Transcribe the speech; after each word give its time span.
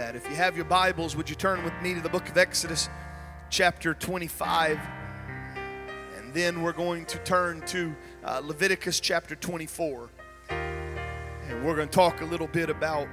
If 0.00 0.30
you 0.30 0.34
have 0.36 0.56
your 0.56 0.64
Bibles, 0.64 1.14
would 1.14 1.28
you 1.28 1.36
turn 1.36 1.62
with 1.62 1.74
me 1.82 1.92
to 1.92 2.00
the 2.00 2.08
book 2.08 2.26
of 2.30 2.38
Exodus, 2.38 2.88
chapter 3.50 3.92
25? 3.92 4.80
And 6.16 6.32
then 6.32 6.62
we're 6.62 6.72
going 6.72 7.04
to 7.04 7.18
turn 7.18 7.60
to 7.66 7.94
uh, 8.24 8.40
Leviticus 8.42 8.98
chapter 8.98 9.36
24. 9.36 10.08
And 10.48 11.64
we're 11.64 11.76
going 11.76 11.88
to 11.88 11.94
talk 11.94 12.22
a 12.22 12.24
little 12.24 12.46
bit 12.46 12.70
about 12.70 13.08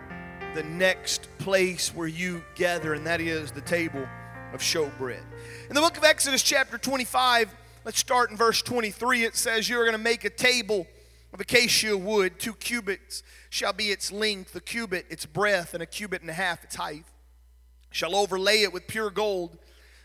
the 0.56 0.64
next 0.64 1.28
place 1.40 1.94
where 1.94 2.08
you 2.08 2.42
gather, 2.56 2.94
and 2.94 3.06
that 3.06 3.20
is 3.20 3.52
the 3.52 3.62
table 3.62 4.08
of 4.54 4.62
showbread. 4.62 5.24
In 5.68 5.76
the 5.76 5.82
book 5.82 5.98
of 5.98 6.06
Exodus, 6.06 6.42
chapter 6.42 6.78
25, 6.78 7.54
let's 7.84 8.00
start 8.00 8.32
in 8.32 8.38
verse 8.38 8.62
23. 8.62 9.26
It 9.26 9.36
says, 9.36 9.68
You're 9.68 9.84
going 9.84 9.98
to 9.98 10.04
make 10.04 10.24
a 10.24 10.30
table 10.30 10.88
of 11.34 11.42
acacia 11.42 11.98
wood, 11.98 12.40
two 12.40 12.54
cubits 12.54 13.24
shall 13.50 13.74
be 13.74 13.92
its 13.92 14.12
length, 14.12 14.56
a 14.56 14.62
cubit 14.62 15.06
its 15.10 15.26
breadth, 15.26 15.74
and 15.74 15.84
a 15.84 15.86
cubit 15.86 16.22
and 16.22 16.30
a 16.30 16.34
half 16.34 16.64
its 16.64 16.76
height. 16.76 17.06
Shall 17.90 18.16
overlay 18.16 18.64
it 18.64 18.74
with 18.74 18.88
pure 18.88 19.10
gold, 19.10 19.58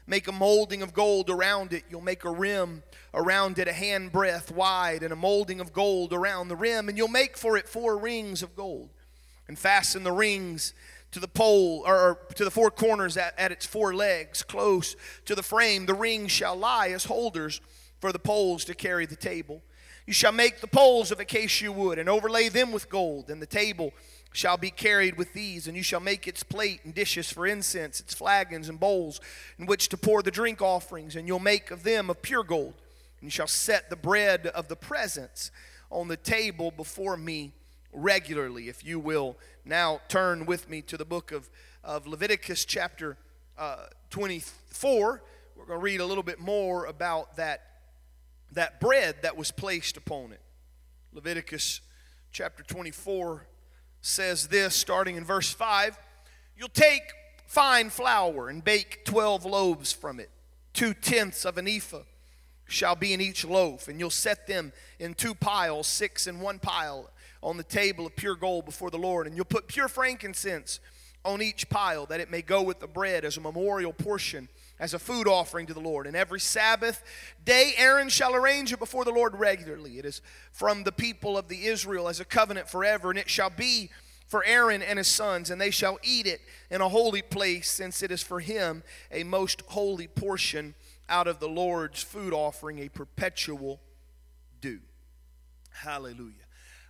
make 0.07 0.27
a 0.29 0.33
molding 0.33 0.83
of 0.83 0.93
gold 0.93 1.31
around 1.31 1.73
it. 1.73 1.85
You'll 1.91 2.01
make 2.01 2.25
a 2.25 2.31
rim 2.31 2.83
around 3.15 3.59
it 3.59 3.69
a 3.69 3.73
handbreadth 3.73 4.51
wide, 4.51 5.03
and 5.03 5.13
a 5.13 5.17
molding 5.17 5.61
of 5.61 5.73
gold 5.73 6.13
around 6.13 6.49
the 6.49 6.57
rim, 6.57 6.89
and 6.89 6.99
you'll 6.99 7.09
make 7.09 7.37
for 7.37 7.57
it 7.57 7.69
four 7.69 7.97
rings 7.99 8.43
of 8.43 8.57
gold, 8.57 8.91
and 9.47 9.59
fasten 9.59 10.03
the 10.03 10.13
rings 10.13 10.75
to 11.13 11.21
the 11.21 11.29
pole 11.29 11.83
or 11.87 12.19
to 12.35 12.45
the 12.45 12.51
four 12.51 12.71
corners 12.71 13.17
at, 13.17 13.39
at 13.39 13.53
its 13.53 13.67
four 13.67 13.95
legs, 13.95 14.43
close 14.43 14.97
to 15.27 15.35
the 15.35 15.43
frame. 15.43 15.87
The 15.87 15.95
rings 15.95 16.33
shall 16.33 16.57
lie 16.57 16.89
as 16.89 17.05
holders 17.05 17.61
for 18.01 18.13
the 18.13 18.19
poles 18.19 18.65
to 18.65 18.75
carry 18.75 19.07
the 19.07 19.17
table. 19.17 19.63
You 20.07 20.13
shall 20.13 20.33
make 20.33 20.61
the 20.61 20.67
poles 20.67 21.13
of 21.13 21.21
acacia 21.21 21.71
wood 21.71 21.99
and 21.99 22.09
overlay 22.09 22.49
them 22.49 22.73
with 22.73 22.89
gold, 22.89 23.31
and 23.31 23.41
the 23.41 23.47
table 23.47 23.93
shall 24.33 24.57
be 24.57 24.71
carried 24.71 25.17
with 25.17 25.33
these, 25.33 25.69
and 25.69 25.77
you 25.77 25.83
shall 25.83 26.01
make 26.01 26.27
its 26.27 26.43
plate 26.43 26.81
and 26.85 26.95
dishes 26.95 27.31
for 27.31 27.47
incense, 27.47 28.01
its 28.01 28.15
flagons 28.15 28.69
and 28.69 28.81
bowls 28.81 29.21
in 29.59 29.67
which 29.67 29.89
to 29.91 29.97
pour 29.97 30.23
the 30.23 30.31
drink 30.31 30.61
offerings, 30.61 31.15
and 31.15 31.29
you'll 31.29 31.39
make 31.39 31.71
of 31.71 31.83
them 31.83 32.11
of 32.11 32.23
pure 32.23 32.43
gold. 32.43 32.75
And 33.21 33.27
you 33.27 33.31
shall 33.31 33.47
set 33.47 33.91
the 33.91 33.97
bread 33.97 34.47
of 34.49 34.69
the 34.69 34.77
presence 34.77 35.51
on 35.91 36.09
the 36.09 36.17
table 36.17 36.71
before 36.71 37.17
me 37.17 37.53
regularly. 37.93 38.69
If 38.69 38.85
you 38.85 38.99
will 38.99 39.37
now 39.65 40.01
turn 40.09 40.47
with 40.47 40.69
me 40.69 40.83
to 40.83 40.97
the 40.97 41.05
book 41.05 41.31
of, 41.31 41.49
of 41.85 42.07
Leviticus, 42.07 42.65
chapter 42.65 43.17
uh, 43.59 43.87
24, 44.11 45.23
we're 45.57 45.65
going 45.67 45.79
to 45.79 45.83
read 45.83 46.01
a 46.01 46.07
little 46.07 46.23
bit 46.23 46.41
more 46.41 46.87
about 46.87 47.37
that 47.37 47.72
that 48.53 48.81
bread 48.81 49.17
that 49.23 49.37
was 49.37 49.51
placed 49.51 49.97
upon 49.97 50.33
it. 50.33 50.41
Leviticus 51.13 51.81
chapter 52.31 52.63
24 52.63 53.47
says 54.01 54.49
this, 54.49 54.75
starting 54.75 55.17
in 55.17 55.25
verse 55.25 55.53
5 55.53 55.99
You'll 56.55 56.69
take 56.69 57.03
fine 57.47 57.91
flour 57.91 58.49
and 58.49 58.63
bake 58.63 59.05
12 59.05 59.45
loaves 59.45 59.93
from 59.93 60.21
it. 60.21 60.31
Two 60.73 60.95
tenths 60.95 61.45
of 61.45 61.59
an 61.59 61.67
ephah 61.67 62.03
shall 62.67 62.95
be 62.95 63.13
in 63.13 63.21
each 63.21 63.45
loaf, 63.45 63.89
and 63.89 63.99
you'll 63.99 64.11
set 64.11 64.47
them 64.47 64.73
in 64.99 65.15
two 65.15 65.35
piles, 65.35 65.87
six 65.87 66.27
in 66.27 66.41
one 66.41 66.59
pile, 66.59 67.11
on 67.43 67.57
the 67.57 67.65
table 67.65 68.07
of 68.07 68.15
pure 68.17 68.37
gold 68.37 68.65
before 68.65 68.91
the 68.91 68.99
Lord. 68.99 69.27
And 69.27 69.35
you'll 69.35 69.45
put 69.45 69.67
pure 69.67 69.89
frankincense 69.89 70.79
on 71.25 71.43
each 71.43 71.69
pile, 71.69 72.07
that 72.07 72.21
it 72.21 72.31
may 72.31 72.43
go 72.43 72.63
with 72.63 72.81
the 72.81 72.87
bread 72.87 73.25
as 73.25 73.37
a 73.37 73.41
memorial 73.41 73.93
portion 73.93 74.49
as 74.83 74.95
a 74.95 74.99
food 74.99 75.29
offering 75.29 75.65
to 75.65 75.73
the 75.73 75.81
Lord. 75.81 76.09
And 76.09 76.17
every 76.17 76.41
Sabbath 76.41 77.05
day, 77.45 77.73
Aaron 77.79 78.09
shall 78.09 78.35
arrange 78.35 78.73
it 78.73 78.81
before 78.81 79.05
the 79.05 79.13
Lord 79.13 79.37
regularly. 79.37 79.97
It 79.97 80.05
is 80.05 80.21
from 80.51 80.83
the 80.83 80.91
people 80.91 81.39
of 81.39 81.47
the 81.47 81.67
Israel 81.67 82.09
as 82.09 82.19
a 82.19 82.25
covenant 82.25 82.69
forever, 82.69 83.09
and 83.09 83.19
it 83.19 83.31
shall 83.31 83.49
be 83.49 83.91
for 84.27 84.45
Aaron 84.45 84.83
and 84.83 84.99
his 84.99 85.07
sons, 85.07 85.51
and 85.51 85.61
they 85.61 85.71
shall 85.71 86.01
eat 86.03 86.27
it 86.27 86.41
in 86.69 86.81
a 86.81 86.89
holy 86.89 87.23
place, 87.23 87.71
since 87.71 88.03
it 88.03 88.11
is 88.11 88.25
for 88.25 88.41
him 88.41 88.83
a 89.13 89.23
most 89.23 89.63
holy 89.69 90.09
portion 90.09 90.75
out 91.09 91.29
of 91.29 91.39
the 91.39 91.49
Lord's 91.49 92.03
food 92.03 92.33
offering, 92.33 92.81
a 92.81 92.89
perpetual 92.89 93.79
due. 94.61 94.81
Hallelujah. 95.71 96.33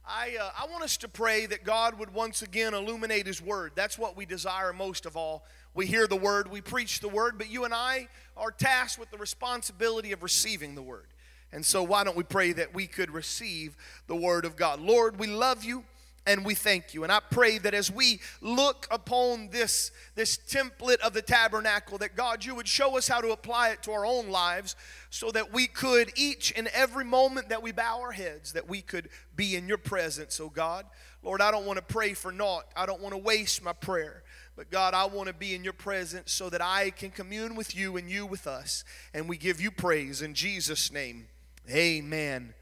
I, 0.09 0.37
uh, 0.41 0.51
I 0.59 0.71
want 0.71 0.83
us 0.83 0.97
to 0.99 1.09
pray 1.09 1.47
that 1.47 1.63
God 1.63 1.99
would 1.99 2.13
once 2.13 2.43
again 2.43 2.75
illuminate 2.75 3.27
His 3.27 3.41
Word. 3.41 3.73
That's 3.75 3.99
what 3.99 4.17
we 4.17 4.27
desire 4.27 4.73
most 4.73 5.07
of 5.07 5.17
all 5.17 5.45
we 5.75 5.87
hear 5.87 6.07
the 6.07 6.17
word, 6.17 6.51
we 6.51 6.61
preach 6.61 7.01
the 7.01 7.09
word, 7.09 7.39
but 7.39 7.51
you 7.51 7.65
and 7.65 7.73
I 7.73 8.09
are 8.37 8.51
tasked 8.51 8.99
with 8.99 9.11
the 9.11 9.19
responsibility 9.19 10.13
of 10.13 10.23
receiving 10.23 10.75
the 10.75 10.83
word. 10.83 11.07
And 11.53 11.65
so, 11.65 11.83
why 11.83 12.05
don't 12.05 12.17
we 12.17 12.25
pray 12.25 12.53
that 12.53 12.75
we 12.75 12.87
could 12.87 13.11
receive 13.11 13.77
the 14.07 14.17
word 14.17 14.45
of 14.45 14.57
God? 14.57 14.81
Lord, 14.81 15.19
we 15.19 15.27
love 15.27 15.65
you 15.65 15.85
and 16.27 16.45
we 16.45 16.55
thank 16.55 16.95
you. 16.95 17.03
And 17.03 17.13
I 17.13 17.21
pray 17.21 17.59
that 17.59 17.75
as 17.75 17.91
we 17.91 18.21
look 18.41 18.87
upon 18.91 19.49
this, 19.51 19.91
this 20.15 20.37
template 20.37 21.01
of 21.01 21.15
the 21.15 21.23
tabernacle, 21.23 21.99
that 21.99 22.17
God, 22.17 22.45
you 22.45 22.55
would 22.55 22.69
show 22.69 22.97
us 22.97 23.09
how 23.09 23.21
to 23.21 23.31
apply 23.31 23.71
it 23.71 23.83
to 23.85 23.93
our 23.93 24.07
own 24.07 24.31
lives 24.31 24.77
so 25.11 25.31
that 25.33 25.53
we 25.53 25.67
could, 25.67 26.13
each 26.17 26.53
and 26.57 26.69
every 26.69 27.05
moment 27.05 27.49
that 27.49 27.63
we 27.63 27.73
bow 27.73 28.01
our 28.01 28.13
heads, 28.13 28.53
that 28.53 28.69
we 28.69 28.83
could 28.83 29.09
be 29.35 29.57
in 29.57 29.67
your 29.67 29.79
presence, 29.79 30.39
oh 30.41 30.49
God. 30.49 30.87
Lord, 31.23 31.41
I 31.41 31.51
don't 31.51 31.67
want 31.67 31.79
to 31.79 31.85
pray 31.85 32.15
for 32.15 32.33
naught. 32.33 32.65
I 32.77 32.87
don't 32.87 33.01
want 33.01 33.15
to 33.15 33.19
waste 33.19 33.63
my 33.63 33.73
prayer. 33.73 34.22
But 34.57 34.71
God, 34.71 34.93
I 34.95 35.07
want 35.07 35.29
to 35.29 35.35
be 35.35 35.55
in 35.55 35.65
your 35.65 35.73
presence 35.73 36.33
so 36.33 36.51
that 36.51 36.61
I 36.61 36.91
can 36.91 37.11
commune 37.11 37.55
with 37.55 37.75
you 37.75 37.97
and 37.97 38.11
you 38.11 38.27
with 38.27 38.47
us. 38.47 38.85
And 39.15 39.29
we 39.29 39.37
give 39.37 39.61
you 39.61 39.71
praise 39.71 40.21
in 40.21 40.35
Jesus' 40.35 40.93
name. 40.93 41.27
Amen 41.71 42.53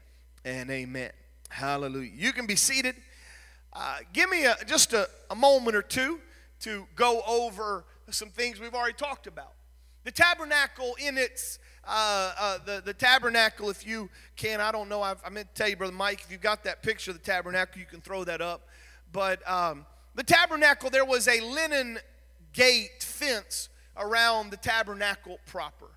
and 0.45 0.69
amen. 0.69 1.11
Hallelujah. 1.49 2.11
You 2.15 2.31
can 2.31 2.45
be 2.45 2.55
seated. 2.55 2.95
Uh, 3.73 3.97
give 4.13 4.29
me 4.29 4.45
a, 4.45 4.55
just 4.67 4.93
a, 4.93 5.09
a 5.29 5.35
moment 5.35 5.75
or 5.75 5.81
two 5.81 6.19
to 6.61 6.87
go 6.95 7.21
over 7.27 7.83
some 8.09 8.29
things 8.29 8.59
we've 8.59 8.73
already 8.73 8.93
talked 8.93 9.27
about. 9.27 9.53
The 10.03 10.11
tabernacle 10.11 10.95
in 10.99 11.17
its 11.17 11.59
uh, 11.83 12.33
uh, 12.39 12.57
the, 12.65 12.81
the 12.85 12.93
tabernacle, 12.93 13.69
if 13.69 13.85
you 13.85 14.09
can, 14.35 14.61
I 14.61 14.71
don't 14.71 14.87
know, 14.87 15.01
I've, 15.01 15.19
I 15.25 15.29
meant 15.29 15.53
to 15.53 15.53
tell 15.55 15.69
you, 15.69 15.75
Brother 15.75 15.93
Mike, 15.93 16.21
if 16.21 16.31
you've 16.31 16.41
got 16.41 16.63
that 16.65 16.83
picture 16.83 17.11
of 17.11 17.17
the 17.17 17.23
tabernacle, 17.23 17.79
you 17.79 17.87
can 17.87 18.01
throw 18.01 18.23
that 18.23 18.39
up. 18.39 18.67
But 19.11 19.47
um, 19.49 19.85
the 20.15 20.23
tabernacle, 20.23 20.89
there 20.89 21.05
was 21.05 21.27
a 21.27 21.39
linen 21.41 21.99
gate 22.53 23.01
fence 23.03 23.69
around 23.97 24.51
the 24.51 24.57
tabernacle 24.57 25.39
proper. 25.45 25.87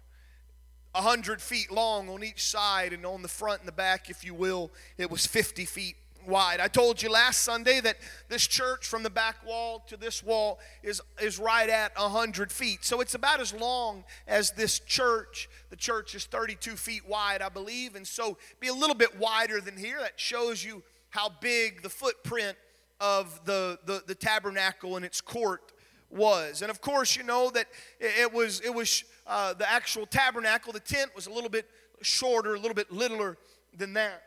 A 0.95 1.03
hundred 1.03 1.43
feet 1.43 1.73
long 1.73 2.09
on 2.09 2.23
each 2.23 2.45
side, 2.45 2.93
and 2.93 3.05
on 3.05 3.23
the 3.23 3.29
front 3.29 3.61
and 3.61 3.69
the 3.69 3.73
back, 3.73 4.09
if 4.11 4.25
you 4.25 4.35
will, 4.35 4.71
it 4.97 5.11
was 5.11 5.27
50 5.27 5.65
feet 5.65 5.97
wide. 6.27 6.61
I 6.61 6.69
told 6.69 7.03
you 7.03 7.11
last 7.11 7.41
Sunday 7.41 7.81
that 7.81 7.97
this 8.29 8.47
church 8.47 8.87
from 8.87 9.03
the 9.03 9.11
back 9.11 9.45
wall 9.47 9.83
to 9.89 9.97
this 9.97 10.23
wall 10.23 10.59
is, 10.83 11.01
is 11.21 11.39
right 11.39 11.69
at 11.69 11.99
100 11.99 12.53
feet. 12.53 12.85
So 12.85 13.01
it's 13.01 13.15
about 13.15 13.41
as 13.41 13.53
long 13.53 14.05
as 14.27 14.53
this 14.53 14.79
church. 14.79 15.49
The 15.71 15.77
church 15.77 16.15
is 16.15 16.25
32 16.27 16.77
feet 16.77 17.07
wide, 17.09 17.43
I 17.43 17.49
believe, 17.49 17.97
and 17.97 18.07
so 18.07 18.39
be 18.61 18.69
a 18.69 18.75
little 18.75 18.97
bit 18.97 19.19
wider 19.19 19.61
than 19.61 19.77
here. 19.77 19.99
That 20.01 20.19
shows 20.19 20.65
you 20.65 20.83
how 21.11 21.31
big 21.41 21.83
the 21.83 21.89
footprint 21.89 22.57
of 23.01 23.45
the, 23.45 23.79
the, 23.87 24.03
the 24.07 24.15
tabernacle 24.15 24.97
and 24.97 25.05
its 25.05 25.21
court 25.21 25.73
was. 26.11 26.63
And 26.63 26.71
of 26.71 26.81
course, 26.81 27.17
you 27.17 27.23
know 27.23 27.51
that 27.51 27.67
it 27.99 28.33
was, 28.33 28.61
it 28.61 28.75
was 28.75 29.05
uh, 29.27 29.55
the 29.55 29.71
actual 29.71 30.07
tabernacle, 30.07 30.73
the 30.73 30.81
tent 30.81 31.11
was 31.15 31.27
a 31.27 31.33
little 31.33 31.51
bit 31.51 31.69
shorter, 32.03 32.55
a 32.55 32.59
little 32.59 32.75
bit 32.75 32.91
littler 32.93 33.37
than 33.77 33.95
that. 33.95 34.23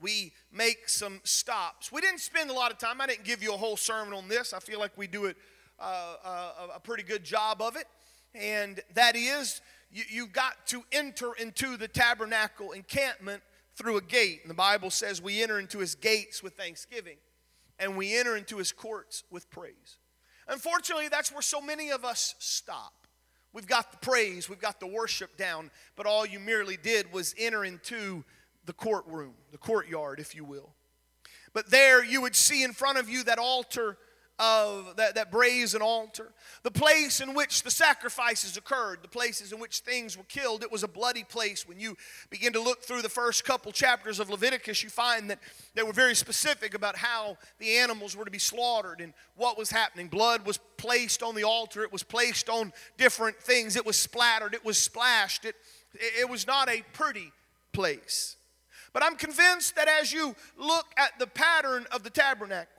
We 0.00 0.32
make 0.52 0.88
some 0.88 1.20
stops. 1.24 1.92
We 1.92 2.00
didn't 2.00 2.20
spend 2.20 2.50
a 2.50 2.52
lot 2.52 2.72
of 2.72 2.78
time. 2.78 3.00
I 3.00 3.06
didn't 3.06 3.24
give 3.24 3.42
you 3.42 3.54
a 3.54 3.56
whole 3.56 3.76
sermon 3.76 4.12
on 4.12 4.28
this. 4.28 4.52
I 4.52 4.58
feel 4.58 4.80
like 4.80 4.92
we 4.96 5.06
do 5.06 5.26
it 5.26 5.36
uh, 5.78 6.16
uh, 6.24 6.52
a 6.74 6.80
pretty 6.80 7.04
good 7.04 7.24
job 7.24 7.62
of 7.62 7.76
it. 7.76 7.86
And 8.34 8.80
that 8.94 9.16
is, 9.16 9.60
you, 9.92 10.02
you've 10.10 10.32
got 10.32 10.66
to 10.66 10.82
enter 10.90 11.32
into 11.34 11.76
the 11.76 11.88
tabernacle 11.88 12.72
encampment 12.72 13.42
through 13.76 13.96
a 13.96 14.02
gate. 14.02 14.40
And 14.42 14.50
the 14.50 14.54
Bible 14.54 14.90
says 14.90 15.22
we 15.22 15.42
enter 15.42 15.58
into 15.58 15.78
his 15.78 15.94
gates 15.94 16.42
with 16.42 16.54
thanksgiving 16.54 17.16
and 17.78 17.96
we 17.96 18.16
enter 18.16 18.36
into 18.36 18.58
his 18.58 18.72
courts 18.72 19.24
with 19.30 19.50
praise. 19.50 19.98
Unfortunately, 20.48 21.08
that's 21.08 21.32
where 21.32 21.42
so 21.42 21.60
many 21.60 21.90
of 21.90 22.04
us 22.04 22.34
stop. 22.38 22.92
We've 23.52 23.66
got 23.66 23.92
the 23.92 23.98
praise, 23.98 24.48
we've 24.48 24.60
got 24.60 24.80
the 24.80 24.86
worship 24.86 25.36
down, 25.36 25.70
but 25.94 26.06
all 26.06 26.26
you 26.26 26.40
merely 26.40 26.76
did 26.76 27.12
was 27.12 27.34
enter 27.38 27.64
into 27.64 28.24
the 28.66 28.72
courtroom, 28.72 29.34
the 29.52 29.58
courtyard, 29.58 30.18
if 30.18 30.34
you 30.34 30.44
will. 30.44 30.74
But 31.52 31.70
there 31.70 32.04
you 32.04 32.20
would 32.20 32.34
see 32.34 32.64
in 32.64 32.72
front 32.72 32.98
of 32.98 33.08
you 33.08 33.22
that 33.24 33.38
altar 33.38 33.96
of 34.38 34.96
that, 34.96 35.14
that 35.14 35.30
brazen 35.30 35.80
altar, 35.80 36.32
the 36.64 36.70
place 36.70 37.20
in 37.20 37.34
which 37.34 37.62
the 37.62 37.70
sacrifices 37.70 38.56
occurred, 38.56 38.98
the 39.02 39.08
places 39.08 39.52
in 39.52 39.60
which 39.60 39.78
things 39.78 40.16
were 40.18 40.24
killed. 40.24 40.62
It 40.62 40.72
was 40.72 40.82
a 40.82 40.88
bloody 40.88 41.22
place. 41.22 41.68
When 41.68 41.78
you 41.78 41.96
begin 42.30 42.52
to 42.54 42.60
look 42.60 42.82
through 42.82 43.02
the 43.02 43.08
first 43.08 43.44
couple 43.44 43.70
chapters 43.70 44.18
of 44.18 44.30
Leviticus, 44.30 44.82
you 44.82 44.88
find 44.88 45.30
that 45.30 45.38
they 45.74 45.84
were 45.84 45.92
very 45.92 46.16
specific 46.16 46.74
about 46.74 46.96
how 46.96 47.38
the 47.58 47.76
animals 47.76 48.16
were 48.16 48.24
to 48.24 48.30
be 48.30 48.38
slaughtered 48.38 49.00
and 49.00 49.12
what 49.36 49.56
was 49.56 49.70
happening. 49.70 50.08
Blood 50.08 50.44
was 50.44 50.58
placed 50.78 51.22
on 51.22 51.34
the 51.34 51.44
altar, 51.44 51.82
it 51.84 51.92
was 51.92 52.02
placed 52.02 52.48
on 52.48 52.72
different 52.98 53.36
things, 53.38 53.76
it 53.76 53.86
was 53.86 53.96
splattered, 53.96 54.52
it 54.54 54.64
was 54.64 54.78
splashed. 54.78 55.44
It, 55.44 55.54
it 56.18 56.28
was 56.28 56.46
not 56.46 56.68
a 56.68 56.82
pretty 56.92 57.30
place. 57.72 58.36
But 58.92 59.02
I'm 59.02 59.16
convinced 59.16 59.74
that 59.76 59.88
as 59.88 60.12
you 60.12 60.36
look 60.56 60.86
at 60.96 61.18
the 61.18 61.26
pattern 61.26 61.86
of 61.92 62.04
the 62.04 62.10
tabernacle, 62.10 62.73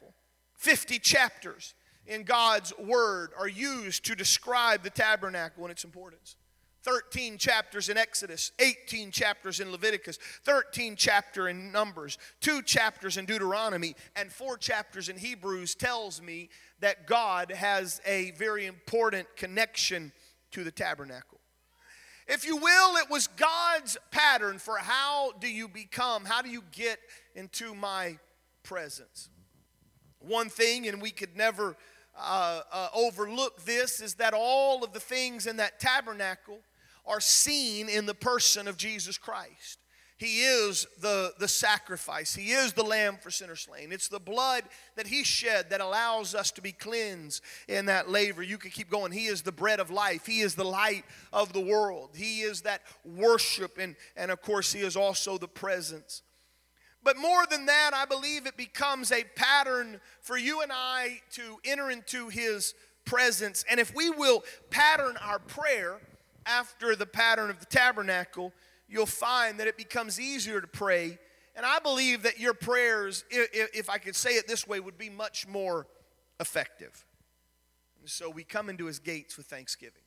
50 0.57 0.99
chapters. 0.99 1.73
in 2.07 2.23
God's 2.23 2.73
Word 2.77 3.31
are 3.37 3.47
used 3.47 4.05
to 4.05 4.15
describe 4.15 4.83
the 4.83 4.89
tabernacle 4.89 5.63
and 5.63 5.71
its 5.71 5.83
importance. 5.83 6.35
13 6.83 7.39
chapters 7.39 7.89
in 7.89 7.97
Exodus, 7.97 8.51
18 8.59 9.09
chapters 9.09 9.59
in 9.59 9.71
Leviticus, 9.71 10.19
13 10.43 10.95
chapter 10.95 11.47
in 11.47 11.71
Numbers, 11.71 12.19
2 12.41 12.61
chapters 12.61 13.17
in 13.17 13.25
Deuteronomy, 13.25 13.95
and 14.15 14.31
4 14.31 14.55
chapters 14.57 15.09
in 15.09 15.17
Hebrews 15.17 15.73
tells 15.73 16.21
me 16.21 16.49
that 16.81 17.07
God 17.07 17.51
has 17.51 18.01
a 18.05 18.31
very 18.31 18.67
important 18.67 19.27
connection 19.35 20.11
to 20.51 20.63
the 20.63 20.69
tabernacle. 20.69 21.39
If 22.27 22.45
you 22.45 22.57
will, 22.57 22.97
it 22.97 23.09
was 23.09 23.27
God's 23.27 23.97
pattern 24.11 24.59
for 24.59 24.77
how 24.77 25.31
do 25.39 25.47
you 25.47 25.67
become, 25.67 26.23
how 26.23 26.43
do 26.43 26.49
you 26.49 26.63
get 26.71 26.99
into 27.33 27.73
my 27.73 28.19
presence. 28.61 29.29
One 30.27 30.49
thing, 30.49 30.87
and 30.87 31.01
we 31.01 31.11
could 31.11 31.35
never 31.35 31.75
uh, 32.17 32.61
uh, 32.71 32.87
overlook 32.93 33.63
this, 33.65 34.01
is 34.01 34.15
that 34.15 34.33
all 34.33 34.83
of 34.83 34.93
the 34.93 34.99
things 34.99 35.47
in 35.47 35.57
that 35.57 35.79
tabernacle 35.79 36.59
are 37.05 37.21
seen 37.21 37.89
in 37.89 38.05
the 38.05 38.15
person 38.15 38.67
of 38.67 38.77
Jesus 38.77 39.17
Christ. 39.17 39.79
He 40.17 40.43
is 40.43 40.87
the, 41.01 41.33
the 41.39 41.47
sacrifice. 41.47 42.33
He 42.33 42.51
is 42.51 42.71
the 42.71 42.83
lamb 42.83 43.17
for 43.21 43.29
sinners 43.29 43.67
slain. 43.69 43.91
It's 43.91 44.07
the 44.07 44.19
blood 44.19 44.63
that 44.95 45.07
He 45.07 45.25
shed 45.25 45.69
that 45.71 45.81
allows 45.81 46.33
us 46.33 46.51
to 46.51 46.61
be 46.61 46.71
cleansed 46.71 47.43
in 47.67 47.87
that 47.87 48.09
laver. 48.09 48.41
You 48.41 48.57
could 48.57 48.71
keep 48.71 48.89
going. 48.89 49.11
He 49.11 49.25
is 49.25 49.41
the 49.41 49.51
bread 49.51 49.81
of 49.81 49.91
life. 49.91 50.25
He 50.25 50.39
is 50.39 50.55
the 50.55 50.63
light 50.63 51.03
of 51.33 51.51
the 51.51 51.59
world. 51.59 52.11
He 52.15 52.41
is 52.41 52.61
that 52.61 52.81
worship. 53.03 53.77
And, 53.77 53.97
and 54.15 54.31
of 54.31 54.41
course, 54.41 54.71
He 54.71 54.81
is 54.81 54.95
also 54.95 55.37
the 55.37 55.49
presence. 55.49 56.21
But 57.05 57.17
more 57.17 57.45
than 57.49 57.67
that, 57.67 57.91
I 57.93 58.03
believe 58.03 58.45
it 58.45 58.57
becomes 58.57 59.13
a 59.13 59.23
pattern 59.35 60.01
for 60.19 60.37
you 60.37 60.61
and 60.61 60.71
I 60.73 61.21
to 61.33 61.59
enter 61.63 61.89
into 61.89 62.27
His 62.27 62.73
presence. 63.05 63.63
And 63.69 63.79
if 63.79 63.95
we 63.95 64.09
will 64.09 64.43
pattern 64.71 65.15
our 65.21 65.39
prayer, 65.39 66.01
after 66.45 66.95
the 66.95 67.05
pattern 67.05 67.49
of 67.49 67.59
the 67.59 67.65
tabernacle, 67.65 68.53
you'll 68.87 69.05
find 69.05 69.59
that 69.59 69.67
it 69.67 69.77
becomes 69.77 70.19
easier 70.19 70.61
to 70.61 70.67
pray. 70.67 71.17
And 71.55 71.65
I 71.65 71.79
believe 71.79 72.23
that 72.23 72.39
your 72.39 72.53
prayers, 72.53 73.23
if 73.29 73.89
I 73.89 73.97
could 73.97 74.15
say 74.15 74.31
it 74.31 74.47
this 74.47 74.67
way, 74.67 74.79
would 74.79 74.97
be 74.97 75.09
much 75.09 75.47
more 75.47 75.87
effective. 76.39 77.05
And 78.01 78.09
so 78.09 78.29
we 78.29 78.43
come 78.43 78.69
into 78.69 78.85
his 78.85 78.99
gates 78.99 79.37
with 79.37 79.45
thanksgiving. 79.47 80.03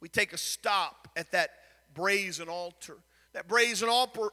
We 0.00 0.08
take 0.08 0.32
a 0.32 0.38
stop 0.38 1.08
at 1.16 1.32
that 1.32 1.50
brazen 1.94 2.48
altar. 2.48 2.96
That 3.32 3.46
brazen 3.46 3.88
altar 3.88 4.30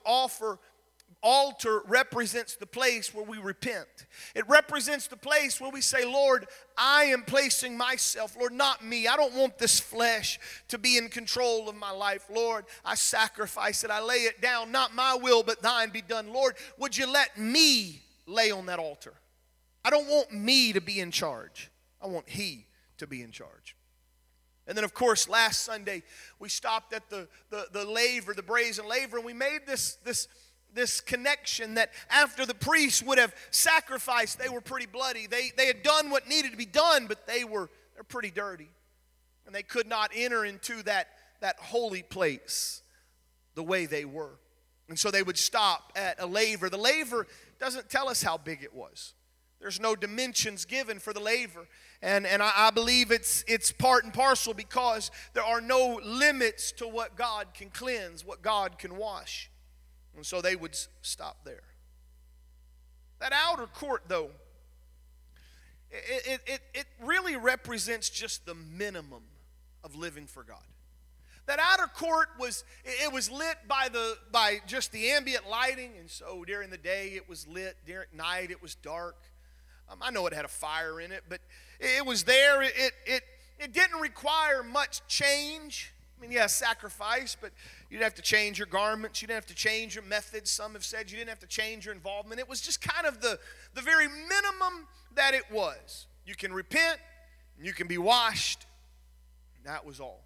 altar 1.21 1.81
represents 1.88 2.56
the 2.56 2.65
place 2.65 3.13
where 3.13 3.24
we 3.24 3.38
repent. 3.38 3.88
It 4.36 4.48
represents 4.48 5.07
the 5.07 5.18
place 5.18 5.59
where 5.59 5.71
we 5.71 5.81
say, 5.81 6.06
Lord, 6.06 6.48
I 6.77 7.06
am 7.06 7.24
placing 7.24 7.77
myself, 7.77 8.36
Lord, 8.38 8.54
not 8.54 8.83
me. 8.83 9.07
I 9.07 9.18
don't 9.18 9.33
want 9.33 9.57
this 9.57 9.80
flesh 9.80 10.39
to 10.69 10.77
be 10.77 10.98
in 10.98 11.09
control 11.09 11.68
of 11.69 11.75
my 11.75 11.92
life. 11.92 12.25
Lord, 12.33 12.65
I 12.86 12.95
sacrifice 12.95 13.83
it. 13.83 13.92
I 13.92 14.01
lay 14.01 14.24
it 14.24 14.42
down. 14.42 14.71
Not 14.71 14.94
my 14.94 15.15
will, 15.15 15.44
but 15.44 15.62
thine 15.62 15.89
be 15.89 16.01
done. 16.01 16.31
Lord, 16.31 16.56
would 16.77 16.98
you 16.98 17.12
let 17.12 17.38
me 17.38 18.01
lay 18.25 18.51
on 18.51 18.68
that 18.68 18.80
altar? 18.80 19.13
I 19.83 19.89
don't 19.89 20.07
want 20.07 20.31
me 20.31 20.74
to 20.74 20.81
be 20.81 21.00
in 21.00 21.12
charge. 21.12 21.71
I 22.01 22.07
want 22.07 22.30
He 22.30 22.68
to 22.98 23.07
be 23.07 23.21
in 23.21 23.31
charge. 23.31 23.75
And 24.68 24.77
then, 24.77 24.83
of 24.83 24.94
course, 24.94 25.30
last 25.30 25.63
Sunday, 25.63 26.04
we 26.39 26.50
stopped 26.50 26.92
at 26.94 27.09
the, 27.09 27.30
the, 27.50 27.68
the 27.71 27.86
laver, 27.86 28.33
the 28.33 28.44
brazen 28.44 28.86
laver, 28.86 29.18
and 29.18 29.25
we 29.25 29.33
made 29.33 29.62
this, 29.65 29.95
this 30.04 30.27
this 30.74 31.02
connection 31.02 31.75
that 31.75 31.92
after 32.10 32.46
the 32.46 32.54
priests 32.54 33.02
would 33.04 33.18
have 33.18 33.34
sacrificed, 33.52 34.40
they 34.40 34.50
were 34.50 34.62
pretty 34.62 34.86
bloody. 34.86 35.28
They, 35.28 35.52
they 35.58 35.68
had 35.68 35.81
done 35.81 36.10
what 36.10 36.28
needed 36.28 36.52
to 36.52 36.58
be 36.58 36.66
done, 36.66 37.08
but 37.08 37.25
they 37.25 37.44
were 37.44 37.69
they're 37.98 38.04
pretty 38.04 38.30
dirty. 38.30 38.69
And 39.48 39.56
they 39.56 39.64
could 39.64 39.88
not 39.88 40.12
enter 40.14 40.46
into 40.46 40.84
that, 40.84 41.08
that 41.42 41.56
holy 41.58 42.04
place 42.04 42.84
the 43.56 43.64
way 43.64 43.88
they 43.88 44.06
were. 44.06 44.38
And 44.88 45.00
so 45.00 45.10
they 45.10 45.24
would 45.24 45.38
stop 45.38 45.92
at 45.96 46.22
a 46.22 46.28
laver. 46.28 46.69
The 46.69 46.78
laver 46.78 47.25
doesn't 47.60 47.90
tell 47.90 48.08
us 48.08 48.22
how 48.22 48.38
big 48.38 48.62
it 48.62 48.74
was. 48.74 49.16
There's 49.60 49.80
no 49.80 49.96
dimensions 49.96 50.66
given 50.66 51.00
for 51.00 51.12
the 51.12 51.19
laver. 51.19 51.68
And, 52.04 52.28
and 52.28 52.44
I, 52.44 52.52
I 52.56 52.69
believe 52.69 53.10
it's, 53.10 53.44
it's 53.48 53.72
part 53.72 54.04
and 54.04 54.14
parcel 54.14 54.54
because 54.54 55.10
there 55.34 55.44
are 55.44 55.60
no 55.60 56.00
limits 56.06 56.72
to 56.74 56.88
what 56.88 57.16
God 57.16 57.48
can 57.56 57.72
cleanse, 57.72 58.24
what 58.24 58.44
God 58.44 58.78
can 58.78 58.96
wash. 58.96 59.50
And 60.18 60.25
so 60.25 60.42
they 60.42 60.56
would 60.56 60.75
stop 61.02 61.46
there. 61.46 61.64
That 63.19 63.31
outer 63.34 63.68
court, 63.68 64.04
though, 64.08 64.31
it, 65.90 66.42
it, 66.46 66.62
it 66.74 66.86
really 67.02 67.38
represents 67.38 68.10
just 68.10 68.46
the 68.46 68.56
minimum 68.56 69.24
of 69.84 69.96
living 69.96 70.25
for 70.25 70.44
God. 70.44 70.58
That 71.46 71.60
outer 71.60 71.88
court 71.88 72.28
was 72.38 72.66
it 72.84 73.14
was 73.14 73.31
lit 73.31 73.56
by 73.69 73.88
the 73.90 74.18
by 74.34 74.60
just 74.68 74.92
the 74.92 75.12
ambient 75.12 75.50
lighting, 75.50 75.92
and 75.98 76.10
so 76.10 76.44
during 76.44 76.69
the 76.69 76.78
day 76.78 77.14
it 77.16 77.30
was 77.30 77.48
lit. 77.48 77.78
During 77.86 78.08
night 78.14 78.52
it 78.52 78.62
was 78.62 78.75
dark. 78.75 79.16
Um, 79.90 80.00
I 80.02 80.12
know 80.12 80.28
it 80.28 80.34
had 80.34 80.44
a 80.44 80.50
fire 80.50 81.00
in 81.00 81.14
it, 81.14 81.24
but 81.30 81.40
it 81.80 82.06
was 82.06 82.25
there. 82.25 82.62
It 82.64 82.74
it 83.06 83.24
it 83.60 83.72
didn't 83.72 84.02
require 84.02 84.62
much 84.62 85.08
change. 85.08 85.94
I 86.18 86.22
mean, 86.22 86.31
yeah, 86.31 86.48
sacrifice, 86.48 87.38
but 87.40 87.52
you 87.89 87.98
didn't 87.98 88.06
have 88.06 88.16
to 88.16 88.22
change 88.22 88.57
your 88.57 88.68
garments. 88.68 89.22
You 89.22 89.28
didn't 89.28 89.38
have 89.38 89.45
to 89.48 89.56
change 89.56 89.95
your 89.95 90.04
methods. 90.04 90.51
Some 90.51 90.74
have 90.74 90.84
said 90.84 91.10
you 91.10 91.18
didn't 91.18 91.30
have 91.30 91.39
to 91.39 91.48
change 91.48 91.86
your 91.86 91.94
involvement. 91.94 92.39
It 92.39 92.50
was 92.50 92.60
just 92.60 92.81
kind 92.81 93.07
of 93.07 93.22
the, 93.22 93.39
the 93.75 93.81
very 93.81 94.07
minimum 94.07 94.88
that 95.16 95.34
it 95.34 95.50
was. 95.51 96.07
You 96.25 96.36
can 96.36 96.54
repent, 96.54 97.00
you 97.62 97.74
can 97.74 97.88
be 97.88 97.98
washed. 97.98 98.66
that 99.63 99.86
was 99.86 100.00
all. 100.00 100.24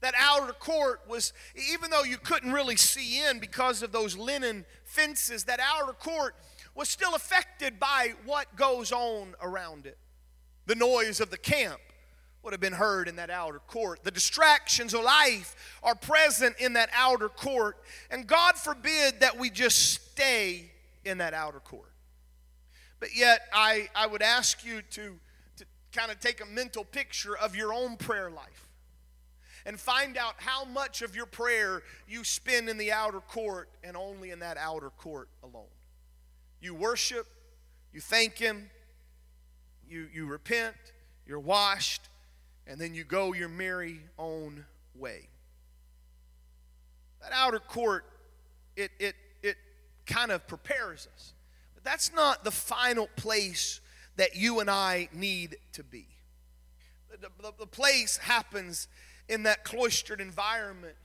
That 0.00 0.14
outer 0.18 0.52
court 0.52 1.00
was, 1.08 1.32
even 1.72 1.90
though 1.90 2.02
you 2.02 2.18
couldn't 2.18 2.52
really 2.52 2.76
see 2.76 3.24
in 3.24 3.38
because 3.38 3.82
of 3.82 3.92
those 3.92 4.16
linen 4.16 4.66
fences, 4.84 5.44
that 5.44 5.60
outer 5.60 5.92
court 5.92 6.34
was 6.74 6.88
still 6.88 7.14
affected 7.14 7.78
by 7.78 8.14
what 8.24 8.54
goes 8.56 8.92
on 8.92 9.34
around 9.40 9.86
it. 9.86 9.98
The 10.66 10.74
noise 10.74 11.20
of 11.20 11.30
the 11.30 11.38
camp 11.38 11.80
would 12.44 12.52
have 12.52 12.60
been 12.60 12.72
heard 12.72 13.08
in 13.08 13.16
that 13.16 13.30
outer 13.30 13.58
court. 13.58 14.04
The 14.04 14.10
distractions 14.10 14.94
of 14.94 15.02
life 15.02 15.56
are 15.82 15.94
present 15.94 16.56
in 16.58 16.74
that 16.74 16.90
outer 16.94 17.28
court. 17.28 17.78
And 18.10 18.26
God 18.26 18.56
forbid 18.56 19.20
that 19.20 19.38
we 19.38 19.50
just 19.50 20.10
stay 20.12 20.70
in 21.04 21.18
that 21.18 21.34
outer 21.34 21.60
court. 21.60 21.90
But 23.00 23.16
yet, 23.16 23.40
I, 23.52 23.88
I 23.94 24.06
would 24.06 24.22
ask 24.22 24.64
you 24.64 24.82
to, 24.82 25.18
to 25.56 25.64
kind 25.92 26.10
of 26.10 26.20
take 26.20 26.40
a 26.40 26.46
mental 26.46 26.84
picture 26.84 27.36
of 27.36 27.56
your 27.56 27.72
own 27.72 27.96
prayer 27.96 28.30
life 28.30 28.68
and 29.66 29.80
find 29.80 30.16
out 30.16 30.34
how 30.38 30.64
much 30.64 31.02
of 31.02 31.16
your 31.16 31.26
prayer 31.26 31.82
you 32.06 32.24
spend 32.24 32.68
in 32.68 32.76
the 32.78 32.92
outer 32.92 33.20
court 33.20 33.68
and 33.82 33.96
only 33.96 34.30
in 34.30 34.40
that 34.40 34.56
outer 34.56 34.90
court 34.90 35.28
alone. 35.42 35.64
You 36.60 36.74
worship, 36.74 37.26
you 37.92 38.00
thank 38.00 38.38
Him, 38.38 38.70
you, 39.88 40.08
you 40.12 40.26
repent, 40.26 40.74
you're 41.26 41.40
washed, 41.40 42.08
and 42.66 42.80
then 42.80 42.94
you 42.94 43.04
go 43.04 43.32
your 43.32 43.48
merry 43.48 44.00
own 44.18 44.64
way. 44.94 45.28
That 47.20 47.32
outer 47.32 47.58
court, 47.58 48.04
it, 48.76 48.90
it, 48.98 49.14
it 49.42 49.56
kind 50.06 50.30
of 50.30 50.46
prepares 50.46 51.08
us. 51.14 51.32
But 51.74 51.84
that's 51.84 52.12
not 52.12 52.44
the 52.44 52.50
final 52.50 53.08
place 53.16 53.80
that 54.16 54.36
you 54.36 54.60
and 54.60 54.70
I 54.70 55.08
need 55.12 55.56
to 55.72 55.82
be. 55.82 56.06
The, 57.10 57.28
the, 57.40 57.52
the 57.60 57.66
place 57.66 58.16
happens 58.18 58.88
in 59.28 59.44
that 59.44 59.64
cloistered 59.64 60.20
environment 60.20 60.96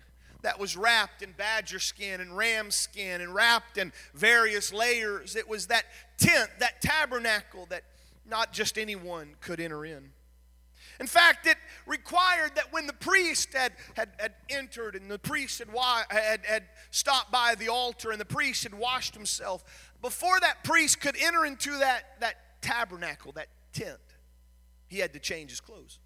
that 0.41 0.59
was 0.59 0.77
wrapped 0.77 1.21
in 1.21 1.31
badger 1.33 1.79
skin 1.79 2.21
and 2.21 2.35
ram 2.35 2.71
skin 2.71 3.21
and 3.21 3.33
wrapped 3.33 3.77
in 3.77 3.91
various 4.13 4.71
layers. 4.71 5.35
It 5.35 5.47
was 5.49 5.67
that 5.67 5.85
tent, 6.17 6.49
that 6.59 6.81
tabernacle 6.81 7.65
that 7.69 7.83
not 8.29 8.53
just 8.53 8.77
anyone 8.77 9.35
could 9.41 9.59
enter 9.59 9.85
in. 9.85 10.11
In 10.99 11.07
fact, 11.07 11.47
it 11.47 11.57
required 11.85 12.55
that 12.55 12.73
when 12.73 12.85
the 12.85 12.93
priest 12.93 13.53
had, 13.53 13.71
had, 13.95 14.09
had 14.19 14.33
entered 14.49 14.95
and 14.95 15.09
the 15.09 15.17
priest 15.17 15.59
had, 15.59 15.69
had, 16.09 16.45
had 16.45 16.63
stopped 16.91 17.31
by 17.31 17.55
the 17.55 17.69
altar 17.69 18.11
and 18.11 18.19
the 18.19 18.25
priest 18.25 18.63
had 18.63 18.73
washed 18.73 19.15
himself, 19.15 19.91
before 20.01 20.39
that 20.41 20.63
priest 20.63 20.99
could 20.99 21.15
enter 21.17 21.45
into 21.45 21.77
that, 21.77 22.19
that 22.19 22.61
tabernacle, 22.61 23.31
that 23.33 23.47
tent, 23.71 23.97
he 24.87 24.99
had 24.99 25.13
to 25.13 25.19
change 25.19 25.51
his 25.51 25.61
clothes. 25.61 25.99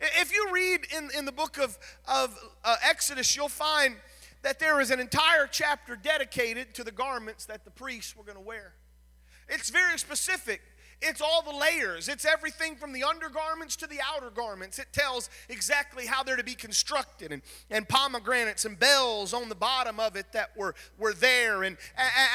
If 0.00 0.32
you 0.32 0.48
read 0.52 0.86
in, 0.96 1.10
in 1.16 1.24
the 1.24 1.32
book 1.32 1.58
of, 1.58 1.76
of 2.06 2.38
uh, 2.64 2.76
Exodus, 2.84 3.34
you'll 3.34 3.48
find 3.48 3.96
that 4.42 4.60
there 4.60 4.80
is 4.80 4.92
an 4.92 5.00
entire 5.00 5.48
chapter 5.50 5.96
dedicated 5.96 6.74
to 6.74 6.84
the 6.84 6.92
garments 6.92 7.46
that 7.46 7.64
the 7.64 7.72
priests 7.72 8.16
were 8.16 8.22
going 8.22 8.36
to 8.36 8.42
wear. 8.42 8.74
It's 9.48 9.70
very 9.70 9.98
specific. 9.98 10.60
It's 11.00 11.20
all 11.20 11.42
the 11.42 11.56
layers. 11.56 12.08
It's 12.08 12.24
everything 12.24 12.74
from 12.74 12.92
the 12.92 13.04
undergarments 13.04 13.76
to 13.76 13.86
the 13.86 13.98
outer 14.04 14.30
garments. 14.30 14.78
It 14.78 14.88
tells 14.92 15.30
exactly 15.48 16.06
how 16.06 16.22
they're 16.22 16.36
to 16.36 16.44
be 16.44 16.54
constructed 16.54 17.30
and, 17.30 17.42
and 17.70 17.88
pomegranates 17.88 18.64
and 18.64 18.78
bells 18.78 19.32
on 19.32 19.48
the 19.48 19.54
bottom 19.54 20.00
of 20.00 20.16
it 20.16 20.32
that 20.32 20.56
were, 20.56 20.74
were 20.98 21.12
there. 21.12 21.62
And, 21.62 21.76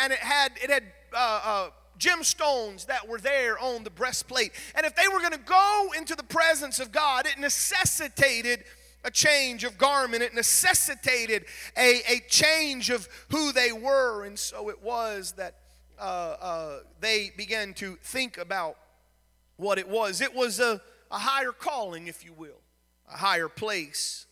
and 0.01 0.13
it 0.13 0.19
had, 0.19 0.53
it 0.63 0.69
had 0.69 0.83
uh, 1.13 1.41
uh, 1.43 1.69
gemstones 1.99 2.85
that 2.85 3.07
were 3.07 3.19
there 3.19 3.59
on 3.59 3.83
the 3.83 3.89
breastplate. 3.89 4.53
And 4.75 4.85
if 4.85 4.95
they 4.95 5.07
were 5.07 5.19
going 5.19 5.31
to 5.31 5.37
go 5.37 5.89
into 5.97 6.15
the 6.15 6.23
presence 6.23 6.79
of 6.79 6.91
God, 6.91 7.25
it 7.25 7.37
necessitated 7.37 8.63
a 9.03 9.11
change 9.11 9.65
of 9.65 9.77
garment. 9.77 10.23
It 10.23 10.33
necessitated 10.33 11.45
a, 11.77 12.01
a 12.09 12.21
change 12.29 12.89
of 12.89 13.09
who 13.29 13.51
they 13.51 13.73
were. 13.73 14.23
And 14.23 14.39
so 14.39 14.69
it 14.69 14.81
was 14.81 15.33
that 15.33 15.55
uh, 16.03 16.37
uh, 16.41 16.79
they 16.99 17.31
began 17.37 17.73
to 17.75 17.97
think 18.03 18.37
about 18.37 18.77
what 19.55 19.77
it 19.77 19.87
was. 19.87 20.19
It 20.19 20.35
was 20.35 20.59
a, 20.59 20.81
a 21.09 21.17
higher 21.17 21.53
calling, 21.53 22.07
if 22.07 22.25
you 22.25 22.33
will, 22.33 22.59
a 23.09 23.17
higher 23.17 23.47
place. 23.47 24.25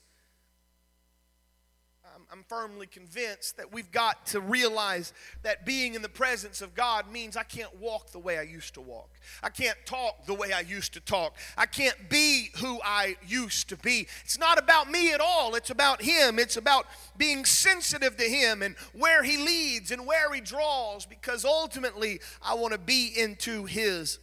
I'm 2.34 2.46
firmly 2.48 2.88
convinced 2.88 3.58
that 3.58 3.74
we've 3.74 3.92
got 3.92 4.26
to 4.28 4.40
realize 4.40 5.12
that 5.44 5.66
being 5.66 5.96
in 5.96 6.02
the 6.02 6.08
presence 6.08 6.62
of 6.62 6.74
God 6.74 7.12
means 7.12 7.36
I 7.36 7.44
can't 7.44 7.78
walk 7.78 8.12
the 8.12 8.20
way 8.20 8.38
I 8.38 8.44
used 8.44 8.74
to 8.76 8.82
walk. 8.82 9.10
I 9.44 9.50
can't 9.50 9.78
talk 9.86 10.26
the 10.26 10.34
way 10.34 10.54
I 10.54 10.62
used 10.62 10.94
to 10.94 11.02
talk. 11.02 11.36
I 11.58 11.66
can't 11.66 12.10
be 12.10 12.52
who 12.60 12.80
I 12.86 13.18
used 13.28 13.68
to 13.68 13.76
be. 13.76 14.08
It's 14.24 14.40
not 14.40 14.58
about 14.58 14.90
me 14.90 15.12
at 15.12 15.20
all. 15.20 15.56
It's 15.56 15.72
about 15.72 16.02
Him. 16.02 16.40
It's 16.40 16.56
about 16.56 16.86
being 17.18 17.44
sensitive 17.44 18.16
to 18.16 18.24
Him 18.24 18.62
and 18.62 18.78
where 18.94 19.24
He 19.24 19.38
leads 19.38 19.92
and 19.92 20.08
where 20.08 20.34
He 20.34 20.40
draws 20.40 21.06
because 21.06 21.44
ultimately 21.44 22.22
I 22.42 22.54
want 22.54 22.72
to 22.72 22.80
be 22.80 23.12
into 23.14 23.66
His 23.66 24.20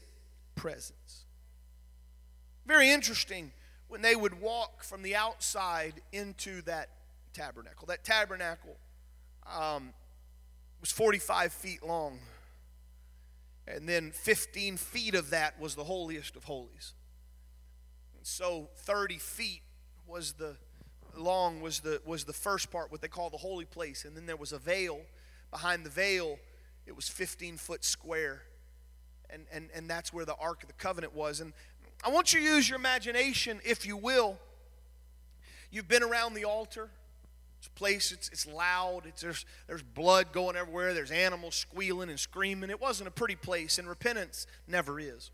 presence. 0.57 1.27
Very 2.65 2.91
interesting 2.91 3.53
when 3.89 4.01
they 4.01 4.17
would 4.17 4.41
walk 4.41 4.83
from 4.83 5.03
the 5.03 5.15
outside 5.15 6.01
into 6.11 6.63
that 6.63 6.89
tabernacle. 7.39 7.87
That 7.87 8.05
tabernacle 8.05 8.77
um, 9.47 9.93
was 10.81 10.91
45 10.91 11.53
feet 11.53 11.83
long. 11.83 12.19
And 13.67 13.89
then 13.89 14.11
15 14.11 14.77
feet 14.77 15.15
of 15.15 15.31
that 15.31 15.61
was 15.61 15.75
the 15.75 15.85
holiest 15.85 16.37
of 16.37 16.45
holies. 16.45 16.95
And 18.17 18.27
so 18.27 18.69
30 18.77 19.19
feet 19.19 19.63
was 20.07 20.33
the 20.33 20.57
long 21.17 21.61
was 21.61 21.81
the 21.81 22.01
was 22.05 22.25
the 22.25 22.33
first 22.33 22.71
part, 22.71 22.91
what 22.91 23.01
they 23.01 23.09
call 23.09 23.29
the 23.31 23.37
holy 23.37 23.65
place. 23.65 24.05
And 24.05 24.17
then 24.17 24.27
there 24.27 24.37
was 24.37 24.53
a 24.53 24.59
veil. 24.59 25.01
Behind 25.51 25.85
the 25.85 25.91
veil, 25.91 26.39
it 26.87 26.97
was 26.97 27.09
15 27.09 27.57
foot 27.57 27.85
square. 27.85 28.43
And, 29.31 29.45
and, 29.53 29.69
and 29.75 29.89
that's 29.89 30.13
where 30.13 30.25
the 30.25 30.35
Ark 30.37 30.63
of 30.63 30.69
the 30.69 30.75
Covenant 30.75 31.15
was. 31.15 31.41
And 31.41 31.53
I 32.03 32.09
want 32.09 32.33
you 32.33 32.41
to 32.41 32.47
use 32.47 32.69
your 32.69 32.79
imagination, 32.79 33.61
if 33.63 33.85
you 33.85 33.97
will. 33.97 34.39
You've 35.71 35.89
been 35.89 36.03
around 36.03 36.33
the 36.33 36.47
altar. 36.47 36.89
It's 37.59 37.67
a 37.67 37.71
place, 37.71 38.13
it's, 38.13 38.29
it's 38.29 38.47
loud, 38.47 39.03
it's, 39.05 39.23
there's, 39.23 39.45
there's 39.67 39.83
blood 39.83 40.33
going 40.33 40.55
everywhere, 40.55 40.95
there's 40.95 41.11
animals 41.11 41.57
squealing 41.57 42.09
and 42.09 42.19
screaming. 42.19 42.71
It 42.71 42.81
wasn't 42.81 43.09
a 43.09 43.11
pretty 43.11 43.35
place, 43.35 43.79
and 43.79 43.89
repentance 43.89 44.47
never 44.69 45.01
is. 45.01 45.33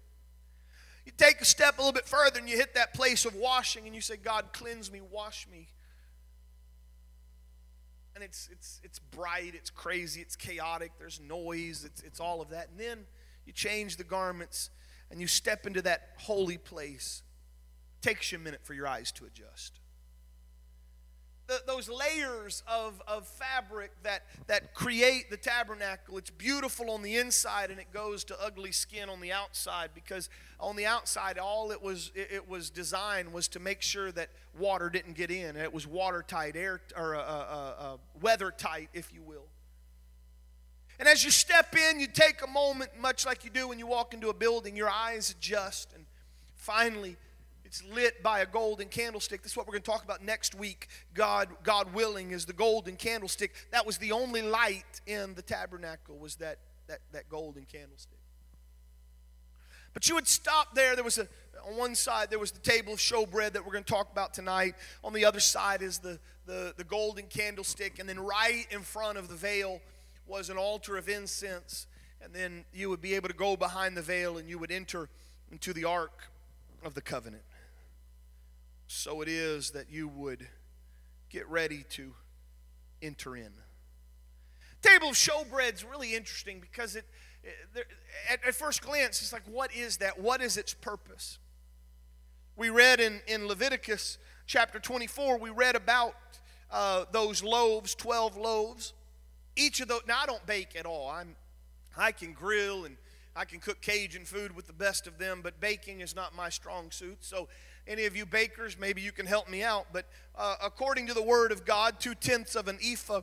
You 1.05 1.13
take 1.19 1.43
a 1.43 1.45
step 1.45 1.77
a 1.77 1.83
little 1.83 1.93
bit 1.93 2.07
further 2.07 2.39
and 2.39 2.49
you 2.49 2.57
hit 2.57 2.75
that 2.75 2.95
place 2.95 3.27
of 3.27 3.35
washing 3.35 3.85
and 3.85 3.95
you 3.95 4.01
say, 4.01 4.17
God, 4.17 4.47
cleanse 4.55 4.91
me, 4.91 5.03
wash 5.03 5.47
me. 5.53 5.69
And 8.15 8.25
it's, 8.25 8.49
it's, 8.51 8.81
it's 8.83 8.99
bright, 8.99 9.53
it's 9.55 9.69
crazy, 9.69 10.23
it's 10.23 10.35
chaotic, 10.35 10.93
there's 10.99 11.21
noise, 11.21 11.85
it's, 11.85 12.01
it's 12.03 12.21
all 12.21 12.41
of 12.41 12.49
that. 12.51 12.71
And 12.71 12.81
then 12.81 13.05
you 13.45 13.53
change 13.53 13.99
the 13.99 14.05
garments 14.05 14.71
and 15.11 15.21
you 15.21 15.27
step 15.27 15.67
into 15.67 15.83
that 15.83 16.13
holy 16.21 16.57
place. 16.57 17.23
It 17.99 18.07
takes 18.07 18.33
you 18.33 18.39
a 18.39 18.41
minute 18.41 18.61
for 18.63 18.73
your 18.73 18.87
eyes 18.87 19.13
to 19.13 19.27
adjust 19.27 19.81
the, 21.47 21.61
those 21.67 21.89
layers 21.89 22.63
of, 22.67 23.03
of 23.07 23.27
fabric 23.27 23.91
that, 24.03 24.23
that 24.47 24.75
create 24.75 25.31
the 25.31 25.37
tabernacle. 25.37 26.17
It's 26.19 26.31
beautiful 26.31 26.91
on 26.91 27.03
the 27.03 27.17
inside 27.17 27.71
and 27.71 27.79
it 27.79 27.93
goes 27.93 28.25
to 28.25 28.43
ugly 28.43 28.73
skin 28.73 29.09
on 29.09 29.21
the 29.21 29.33
outside 29.33 29.91
because 29.95 30.31
on 30.59 30.77
the 30.77 30.87
outside, 30.87 31.39
all 31.39 31.71
it 31.71 31.83
was, 31.83 32.11
it, 32.15 32.29
it 32.33 32.49
was 32.49 32.71
designed 32.71 33.33
was 33.33 33.49
to 33.49 33.61
make 33.61 33.83
sure 33.83 34.11
that 34.13 34.31
water 34.59 34.89
didn't 34.89 35.15
get 35.15 35.31
in. 35.31 35.57
It 35.57 35.73
was 35.73 35.87
watertight, 35.87 36.57
air, 36.57 36.81
or 36.97 37.15
uh, 37.15 37.21
uh, 37.21 37.75
uh, 37.79 37.97
weather 38.21 38.51
tight, 38.51 38.89
if 38.95 39.13
you 39.13 39.23
will. 39.23 39.47
And 40.99 41.09
as 41.09 41.25
you 41.25 41.31
step 41.31 41.75
in, 41.77 41.99
you 41.99 42.07
take 42.07 42.41
a 42.43 42.47
moment, 42.47 42.93
much 43.01 43.27
like 43.27 43.45
you 43.45 43.51
do 43.51 43.69
when 43.69 43.79
you 43.79 43.87
walk 43.87 44.15
into 44.15 44.29
a 44.29 44.35
building, 44.35 44.77
your 44.77 44.91
eyes 44.91 45.31
adjust, 45.31 45.93
and 45.93 46.05
finally, 46.55 47.17
it's 47.75 47.83
lit 47.93 48.23
by 48.23 48.39
a 48.39 48.47
golden 48.47 48.87
candlestick. 48.87 49.43
This 49.43 49.53
is 49.53 49.57
what 49.57 49.67
we're 49.67 49.73
going 49.73 49.83
to 49.83 49.91
talk 49.91 50.05
about 50.05 50.23
next 50.23 50.55
week. 50.55 50.87
God, 51.13 51.49
God 51.65 51.93
willing, 51.93 52.31
is 52.31 52.45
the 52.45 52.53
golden 52.53 52.95
candlestick. 52.95 53.53
That 53.73 53.85
was 53.85 53.99
the 53.99 54.13
only 54.13 54.43
light 54.43 55.01
in 55.09 55.35
the 55.35 55.43
tabernacle 55.43 56.17
was 56.17 56.37
that, 56.37 56.59
that, 56.87 57.01
that 57.11 57.29
golden 57.29 57.65
candlestick. 57.65 58.21
But 59.93 60.09
you 60.09 60.15
would 60.15 60.29
stop 60.29 60.77
there. 60.77 60.95
There 60.95 61.03
was 61.03 61.19
a 61.19 61.27
on 61.67 61.77
one 61.77 61.95
side 61.95 62.29
there 62.29 62.39
was 62.39 62.51
the 62.51 62.61
table 62.61 62.93
of 62.93 62.99
showbread 62.99 63.55
that 63.55 63.65
we're 63.65 63.73
going 63.73 63.85
to 63.85 63.93
talk 63.93 64.13
about 64.13 64.35
tonight. 64.35 64.75
On 65.03 65.13
the 65.13 65.25
other 65.25 65.41
side 65.41 65.83
is 65.83 65.99
the, 65.99 66.21
the, 66.47 66.75
the 66.77 66.85
golden 66.85 67.27
candlestick. 67.27 67.99
And 67.99 68.09
then 68.09 68.21
right 68.21 68.67
in 68.71 68.83
front 68.83 69.19
of 69.19 69.29
the 69.29 69.35
veil 69.35 69.81
was 70.29 70.49
an 70.49 70.59
altar 70.59 70.97
of 70.97 71.09
incense. 71.09 71.89
And 72.23 72.33
then 72.33 72.67
you 72.73 72.89
would 72.91 73.01
be 73.01 73.15
able 73.15 73.29
to 73.29 73.35
go 73.35 73.57
behind 73.57 73.97
the 73.97 74.03
veil 74.03 74.39
and 74.39 74.49
you 74.49 74.59
would 74.59 74.71
enter 74.71 75.09
into 75.51 75.73
the 75.73 75.85
ark 75.85 76.29
of 76.85 76.95
the 76.95 77.01
covenant 77.01 77.43
so 78.95 79.21
it 79.23 79.29
is 79.29 79.73
that 79.73 79.91
you 79.91 80.07
would 80.07 80.47
get 81.29 81.49
ready 81.49 81.85
to 81.91 82.15
enter 83.03 83.37
in. 83.37 83.51
Table 84.83 85.09
of 85.09 85.17
showbread 85.17 85.75
is 85.75 85.85
really 85.85 86.15
interesting 86.15 86.61
because 86.61 86.95
it, 86.95 87.05
it 87.43 87.87
at, 88.31 88.47
at 88.47 88.55
first 88.55 88.83
glance, 88.83 89.21
it's 89.21 89.33
like, 89.33 89.43
what 89.47 89.75
is 89.75 89.97
that? 89.97 90.21
What 90.21 90.41
is 90.41 90.57
its 90.57 90.75
purpose? 90.75 91.39
We 92.57 92.71
read 92.71 93.01
in, 93.01 93.21
in 93.27 93.49
Leviticus 93.49 94.19
chapter 94.47 94.79
24, 94.79 95.39
we 95.39 95.51
read 95.51 95.75
about 95.75 96.15
uh, 96.71 97.05
those 97.11 97.43
loaves, 97.43 97.97
12 97.97 98.37
loaves. 98.37 98.93
Each 99.57 99.81
of 99.81 99.89
those, 99.89 100.03
now 100.07 100.21
I 100.23 100.27
don't 100.27 100.47
bake 100.47 100.77
at 100.77 100.87
all. 100.87 101.11
I'm, 101.11 101.35
I 101.97 102.13
can 102.13 102.33
grill 102.33 102.85
and 102.85 102.97
I 103.35 103.45
can 103.45 103.59
cook 103.59 103.81
Cajun 103.81 104.25
food 104.25 104.55
with 104.55 104.69
the 104.69 104.73
best 104.73 105.09
of 105.09 105.19
them, 105.19 105.41
but 105.43 105.59
baking 105.59 106.01
is 106.01 106.15
not 106.15 106.37
my 106.37 106.49
strong 106.49 106.93
suit. 106.93 107.19
So 107.25 107.49
any 107.87 108.07
of 108.07 108.17
you 108.17 108.27
bakers, 108.27 108.79
maybe 108.79 109.01
you 109.01 109.13
can 109.13 109.27
help 109.27 109.49
me 109.49 109.63
out. 109.63 109.87
But 109.93 110.07
uh, 110.37 110.57
according 110.63 111.07
to 111.09 111.15
the 111.15 111.23
Word 111.23 111.53
of 111.53 111.65
God, 111.65 112.01
two 112.01 112.15
tenths 112.15 112.55
of 112.55 112.69
an 112.69 112.79
ephah 112.83 113.23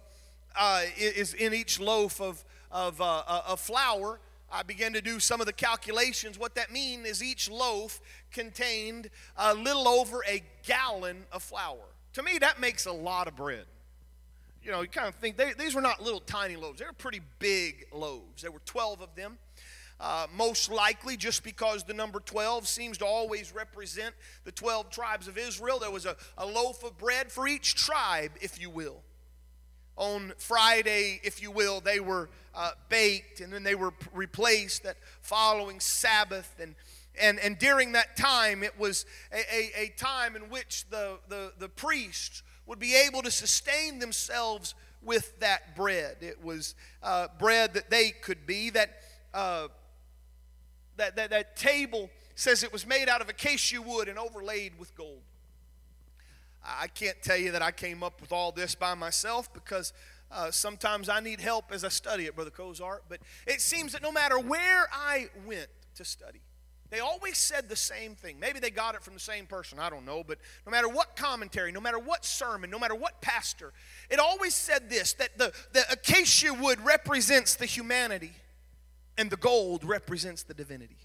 uh, 0.60 0.84
is 0.98 1.34
in 1.34 1.53
each 1.53 1.80
loaf 1.80 2.22
of, 2.22 2.44
of, 2.72 3.01
uh, 3.01 3.24
uh, 3.27 3.41
of 3.48 3.60
flour. 3.60 4.20
I 4.51 4.63
began 4.63 4.94
to 4.94 5.01
do 5.01 5.20
some 5.20 5.39
of 5.39 5.48
the 5.48 5.53
calculations. 5.53 6.38
What 6.38 6.56
that 6.56 6.72
means 6.72 7.08
is 7.08 7.24
each 7.24 7.50
loaf 7.50 8.01
contained 8.32 9.10
a 9.38 9.53
little 9.53 9.88
over 9.88 10.22
a 10.27 10.44
gallon 10.65 11.24
of 11.32 11.41
flour. 11.41 11.86
To 12.13 12.24
me, 12.24 12.38
that 12.39 12.60
makes 12.60 12.86
a 12.86 12.91
lot 12.91 13.27
of 13.27 13.36
bread. 13.36 13.65
You 14.63 14.72
know, 14.72 14.82
you 14.82 14.89
kind 14.89 15.08
of 15.08 15.15
think 15.15 15.38
they, 15.38 15.53
these 15.53 15.74
were 15.74 15.82
not 15.82 16.03
little 16.03 16.20
tiny 16.20 16.56
loaves, 16.56 16.80
they 16.80 16.86
were 16.86 16.94
pretty 16.94 17.22
big 17.39 17.86
loaves. 17.91 18.41
There 18.41 18.51
were 18.51 18.62
12 18.65 19.01
of 19.01 19.15
them. 19.15 19.38
Uh, 20.01 20.25
most 20.36 20.72
likely, 20.72 21.15
just 21.15 21.43
because 21.43 21.84
the 21.84 21.93
number 21.93 22.20
12 22.20 22.67
seems 22.67 22.98
to 22.98 23.05
always 23.05 23.53
represent 23.53 24.15
the 24.46 24.51
12 24.51 24.89
tribes 24.89 25.27
of 25.27 25.38
Israel, 25.38 25.77
there 25.77 25.91
was 25.91 26.08
a, 26.08 26.15
a 26.39 26.46
loaf 26.46 26.84
of 26.84 26.98
bread 26.98 27.31
for 27.31 27.48
each 27.48 27.75
tribe, 27.75 28.31
if 28.41 28.60
you 28.60 28.72
will. 28.72 29.03
On 29.98 30.34
Friday, 30.39 31.22
if 31.24 31.39
you 31.39 31.51
will, 31.51 31.81
they 31.81 32.00
were 32.00 32.31
uh, 32.55 32.72
baked 32.89 33.41
and 33.41 33.53
then 33.53 33.62
they 33.62 33.75
were 33.75 33.93
replaced 34.12 34.81
that 34.84 34.98
following 35.22 35.79
Sabbath. 35.79 36.55
And, 36.60 36.74
and, 37.22 37.38
and 37.38 37.60
during 37.60 37.91
that 37.91 38.17
time, 38.17 38.63
it 38.63 38.79
was 38.79 39.05
a, 39.31 39.38
a, 39.55 39.84
a 39.84 39.88
time 39.98 40.36
in 40.36 40.50
which 40.50 40.86
the, 40.89 41.20
the, 41.29 41.53
the 41.60 41.70
priests 41.70 42.41
would 42.65 42.79
be 42.79 42.96
able 42.96 43.22
to 43.22 43.29
sustain 43.29 44.00
themselves 44.00 44.74
with 45.03 45.39
that 45.41 45.75
bread. 45.75 46.17
It 46.22 46.43
was 46.43 46.74
uh, 47.03 47.27
bread 47.38 47.75
that 47.75 47.91
they 47.91 48.10
could 48.10 48.48
be, 48.48 48.72
that 48.72 48.89
uh, 49.34 49.67
that, 51.01 51.15
that, 51.15 51.29
that 51.31 51.55
table 51.55 52.10
says 52.36 52.63
it 52.63 52.72
was 52.72 52.86
made 52.86 53.10
out 53.10 53.22
of 53.22 53.29
acacia 53.29 53.81
wood 53.81 54.08
and 54.08 54.17
overlaid 54.20 54.74
with 54.79 54.96
gold. 54.96 55.22
I 56.63 56.88
can't 56.88 57.20
tell 57.24 57.38
you 57.38 57.51
that 57.53 57.63
I 57.63 57.72
came 57.72 58.03
up 58.03 58.22
with 58.22 58.31
all 58.31 58.51
this 58.51 58.75
by 58.75 58.93
myself 58.93 59.51
because 59.51 59.93
uh, 60.31 60.51
sometimes 60.51 61.10
I 61.10 61.20
need 61.20 61.41
help 61.41 61.72
as 61.72 61.84
I 61.84 61.89
study 61.89 62.27
it, 62.27 62.36
Brother 62.36 62.51
Cozart. 62.51 63.05
But 63.10 63.20
it 63.48 63.62
seems 63.62 63.93
that 63.93 64.03
no 64.03 64.12
matter 64.12 64.38
where 64.39 64.88
I 64.93 65.29
went 65.48 65.67
to 65.96 66.05
study, 66.05 66.41
they 66.91 67.00
always 67.00 67.38
said 67.38 67.67
the 67.67 67.75
same 67.75 68.13
thing. 68.13 68.39
Maybe 68.39 68.60
they 68.60 68.70
got 68.70 68.93
it 68.93 69.01
from 69.01 69.15
the 69.15 69.20
same 69.20 69.48
person, 69.48 69.79
I 69.79 69.89
don't 69.89 70.05
know. 70.05 70.24
But 70.24 70.38
no 70.67 70.72
matter 70.72 70.88
what 70.88 71.15
commentary, 71.15 71.72
no 71.72 71.81
matter 71.81 71.98
what 71.98 72.25
sermon, 72.25 72.70
no 72.70 72.77
matter 72.77 72.96
what 72.96 73.22
pastor, 73.22 73.74
it 74.12 74.20
always 74.20 74.53
said 74.53 74.89
this 74.89 75.13
that 75.13 75.38
the, 75.38 75.51
the 75.74 75.84
acacia 75.91 76.53
wood 76.53 76.79
represents 76.81 77.55
the 77.55 77.65
humanity 77.65 78.34
and 79.21 79.29
the 79.29 79.37
gold 79.37 79.83
represents 79.83 80.41
the 80.41 80.55
divinity. 80.55 80.97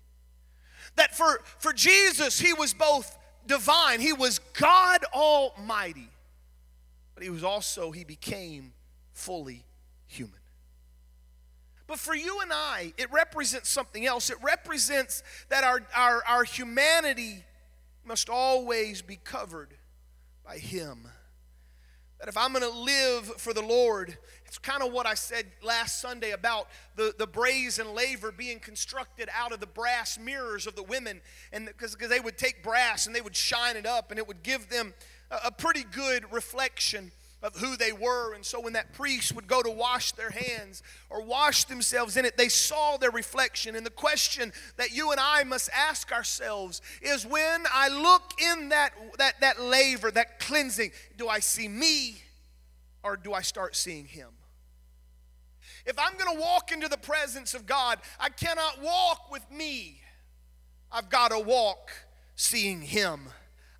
That 0.97 1.15
for, 1.15 1.43
for 1.59 1.75
Jesus, 1.75 2.41
he 2.41 2.55
was 2.55 2.73
both 2.73 3.17
divine, 3.47 4.01
he 4.01 4.15
was 4.15 4.39
God 4.55 5.05
Almighty, 5.13 6.09
but 7.15 7.23
he 7.23 7.29
was 7.29 7.45
also, 7.45 7.91
he 7.93 8.05
became 8.05 8.73
fully 9.13 9.65
human. 10.07 10.41
But 11.87 11.99
for 11.99 12.15
you 12.15 12.41
and 12.41 12.51
I, 12.53 12.95
it 12.97 13.13
represents 13.13 13.69
something 13.69 14.07
else. 14.07 14.31
It 14.31 14.39
represents 14.43 15.23
that 15.51 15.63
our, 15.63 15.83
our, 15.95 16.23
our 16.27 16.45
humanity 16.45 17.45
must 18.05 18.31
always 18.31 19.03
be 19.03 19.17
covered 19.23 19.75
by 20.45 20.57
Him. 20.57 21.07
That 22.19 22.29
if 22.29 22.37
I'm 22.37 22.53
going 22.53 22.63
to 22.63 22.79
live 22.79 23.27
for 23.37 23.53
the 23.53 23.63
Lord, 23.63 24.17
it's 24.47 24.59
kind 24.59 24.83
of 24.83 24.93
what 24.93 25.07
I 25.07 25.15
said 25.15 25.47
last 25.63 26.01
Sunday 26.01 26.31
about 26.31 26.69
the, 26.95 27.15
the 27.19 27.27
brazen 27.27 27.95
laver 27.95 28.33
being 28.33 28.59
constructed 28.59 29.29
out 29.35 29.53
of 29.53 29.61
the 29.61 29.67
brass 29.67 30.19
mirrors 30.19 30.67
of 30.67 30.77
the 30.77 30.83
women. 30.83 31.21
And 31.53 31.67
because 31.67 31.95
they 31.97 32.21
would 32.21 32.39
take 32.39 32.63
brass 32.63 33.07
and 33.07 33.15
they 33.15 33.21
would 33.21 33.37
shine 33.37 33.77
it 33.77 33.85
up 33.85 34.11
and 34.11 34.19
it 34.19 34.27
would 34.27 34.43
give 34.43 34.71
them 34.71 34.95
a, 35.31 35.49
a 35.49 35.51
pretty 35.51 35.85
good 35.85 36.33
reflection 36.33 37.13
of 37.47 37.55
who 37.57 37.77
they 37.77 37.93
were. 37.93 38.35
And 38.35 38.45
so 38.45 38.61
when 38.61 38.73
that 38.73 38.93
priest 38.93 39.33
would 39.33 39.47
go 39.47 39.63
to 39.63 39.71
wash 39.71 40.11
their 40.13 40.31
hands 40.31 40.83
or 41.09 41.23
wash 41.23 41.65
themselves 41.65 42.17
in 42.17 42.25
it, 42.25 42.37
they 42.37 42.49
saw 42.49 42.97
their 42.97 43.13
reflection. 43.13 43.77
And 43.77 43.87
the 43.87 43.91
question 43.91 44.53
that 44.77 44.91
you 44.91 45.13
and 45.13 45.21
I 45.21 45.45
must 45.45 45.71
ask 45.73 46.11
ourselves 46.11 46.83
is 47.01 47.25
when 47.25 47.63
I 47.73 47.89
look 47.89 48.33
in 48.41 48.71
that, 48.71 48.91
that, 49.19 49.41
that 49.41 49.61
laver, 49.61 50.11
that 50.11 50.41
cleansing, 50.41 50.91
do 51.17 51.29
I 51.29 51.39
see 51.39 51.69
me 51.69 52.17
or 53.05 53.17
do 53.17 53.33
I 53.33 53.43
start 53.43 53.77
seeing 53.77 54.07
him? 54.07 54.31
If 55.87 55.97
I'm 56.01 56.19
going 56.19 56.37
to 56.37 56.43
walk 56.43 56.73
into 56.73 56.89
the 56.89 56.97
presence 56.97 57.55
of 57.55 57.65
God, 57.65 58.01
I 58.19 58.29
cannot 58.29 58.83
walk 58.83 59.31
with 59.31 59.49
me. 59.53 60.01
I've 60.91 61.11
got 61.11 61.31
to 61.31 61.39
walk 61.39 61.93
seeing 62.35 62.83
him. 62.83 63.29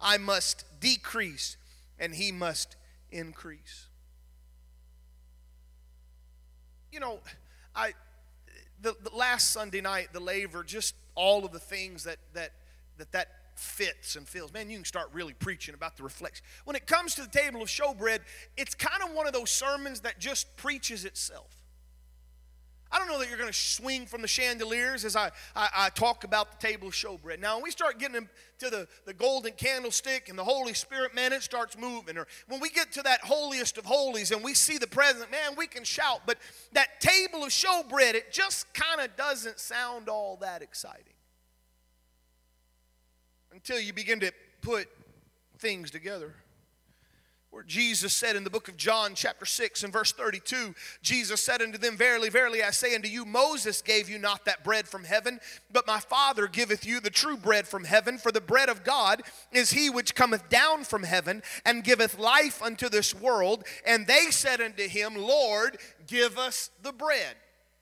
I 0.01 0.19
must 0.19 0.65
decrease 0.79 1.57
and 1.99 2.15
he 2.15 2.31
must 2.31 2.77
increase. 3.17 3.87
You 6.93 7.01
know, 7.01 7.21
I 7.75 7.93
the, 8.81 8.95
the, 9.03 9.15
last 9.15 9.53
Sunday 9.53 9.81
night, 9.81 10.09
the 10.13 10.21
laver, 10.21 10.63
just 10.63 10.95
all 11.15 11.45
of 11.45 11.53
the 11.53 11.59
things 11.59 12.05
that 12.05 12.19
that 12.35 12.53
that 12.99 13.13
that 13.13 13.29
fits 13.55 14.17
and 14.17 14.29
feels. 14.29 14.53
Man, 14.53 14.71
you 14.71 14.77
can 14.77 14.85
start 14.85 15.09
really 15.13 15.33
preaching 15.33 15.75
about 15.75 15.97
the 15.97 16.03
reflection. 16.03 16.45
When 16.65 16.77
it 16.77 16.87
comes 16.87 17.15
to 17.15 17.23
the 17.23 17.29
table 17.29 17.63
of 17.63 17.69
showbread, 17.69 18.21
it's 18.57 18.75
kind 18.75 19.03
of 19.03 19.15
one 19.15 19.27
of 19.27 19.33
those 19.33 19.51
sermons 19.51 20.01
that 20.01 20.19
just 20.19 20.57
preaches 20.57 21.05
itself. 21.05 21.66
I 22.91 22.99
don't 22.99 23.09
know 23.09 23.19
that 23.19 23.29
you're 23.29 23.39
going 23.39 23.51
to 23.51 23.59
swing 23.59 24.07
from 24.07 24.23
the 24.23 24.29
chandeliers 24.29 25.05
as 25.05 25.17
I, 25.17 25.31
I, 25.57 25.69
I, 25.75 25.89
talk 25.91 26.23
about 26.23 26.53
the 26.53 26.67
table 26.67 26.89
of 26.89 26.95
showbread. 26.95 27.41
Now, 27.41 27.57
when 27.57 27.65
we 27.65 27.71
start 27.73 27.99
getting 27.99 28.29
to 28.59 28.71
the, 28.71 28.87
the 29.05 29.13
golden 29.13 29.53
candlestick 29.53 30.29
and 30.29 30.39
the 30.39 30.45
Holy 30.45 30.73
Spirit, 30.73 31.15
man, 31.15 31.33
it 31.33 31.43
starts 31.43 31.77
moving. 31.77 32.17
Or 32.17 32.29
when 32.47 32.61
we 32.61 32.71
get 32.71 32.93
to 32.93 33.03
that 33.03 33.23
holiest 33.23 33.77
of 33.77 33.85
holies 33.85 34.31
and 34.31 34.43
we 34.43 34.55
see 34.55 34.79
the 34.79 34.87
present, 34.87 35.31
man, 35.33 35.57
we 35.57 35.67
can 35.67 35.83
shout. 35.83 36.21
But 36.27 36.39
that 36.73 37.01
table 37.01 37.43
of 37.43 37.51
showbread, 37.51 38.15
it 38.15 38.33
just 38.33 38.73
kind 38.73 39.01
of 39.01 39.17
doesn't 39.17 39.59
sound 39.59 40.09
all 40.09 40.37
that 40.43 40.63
exciting 40.63 41.15
until 43.53 43.81
you 43.81 43.93
begin 43.93 44.21
to 44.21 44.33
put 44.63 44.87
things 45.59 45.91
together 45.91 46.35
where 47.57 47.65
Jesus 47.65 48.13
said 48.13 48.37
in 48.37 48.45
the 48.45 48.51
book 48.51 48.69
of 48.69 48.77
John, 48.77 49.15
chapter 49.15 49.47
6, 49.47 49.83
and 49.83 49.91
verse 49.91 50.13
32, 50.13 50.75
Jesus 51.01 51.41
said 51.41 51.63
unto 51.63 51.79
them, 51.79 51.97
Verily, 51.97 52.29
verily, 52.29 52.63
I 52.63 52.71
say 52.71 52.95
unto 52.95 53.09
you, 53.09 53.25
Moses 53.25 53.81
gave 53.81 54.11
you 54.11 54.19
not 54.19 54.45
that 54.45 54.63
bread 54.63 54.87
from 54.87 55.05
heaven, 55.05 55.41
but 55.73 55.87
my 55.87 55.99
Father 55.99 56.49
giveth 56.49 56.85
you 56.85 57.01
the 57.01 57.09
true 57.09 57.39
bread 57.39 57.67
from 57.67 57.85
heaven. 57.85 58.19
For 58.19 58.31
the 58.31 58.43
bread 58.43 58.69
of 58.69 58.85
God 58.85 59.23
is 59.53 59.71
he 59.71 59.89
which 59.89 60.15
cometh 60.15 60.51
down 60.51 60.85
from 60.85 61.03
heaven 61.03 61.43
and 61.65 61.83
giveth 61.83 62.19
life 62.19 62.63
unto 62.63 62.91
this 62.91 63.15
world. 63.15 63.65
And 63.87 64.07
they 64.07 64.27
said 64.31 64.61
unto 64.61 64.87
him, 64.87 65.15
Lord, 65.15 65.79
give 66.07 66.37
us 66.37 66.69
the 66.83 66.93
bread. 66.93 67.37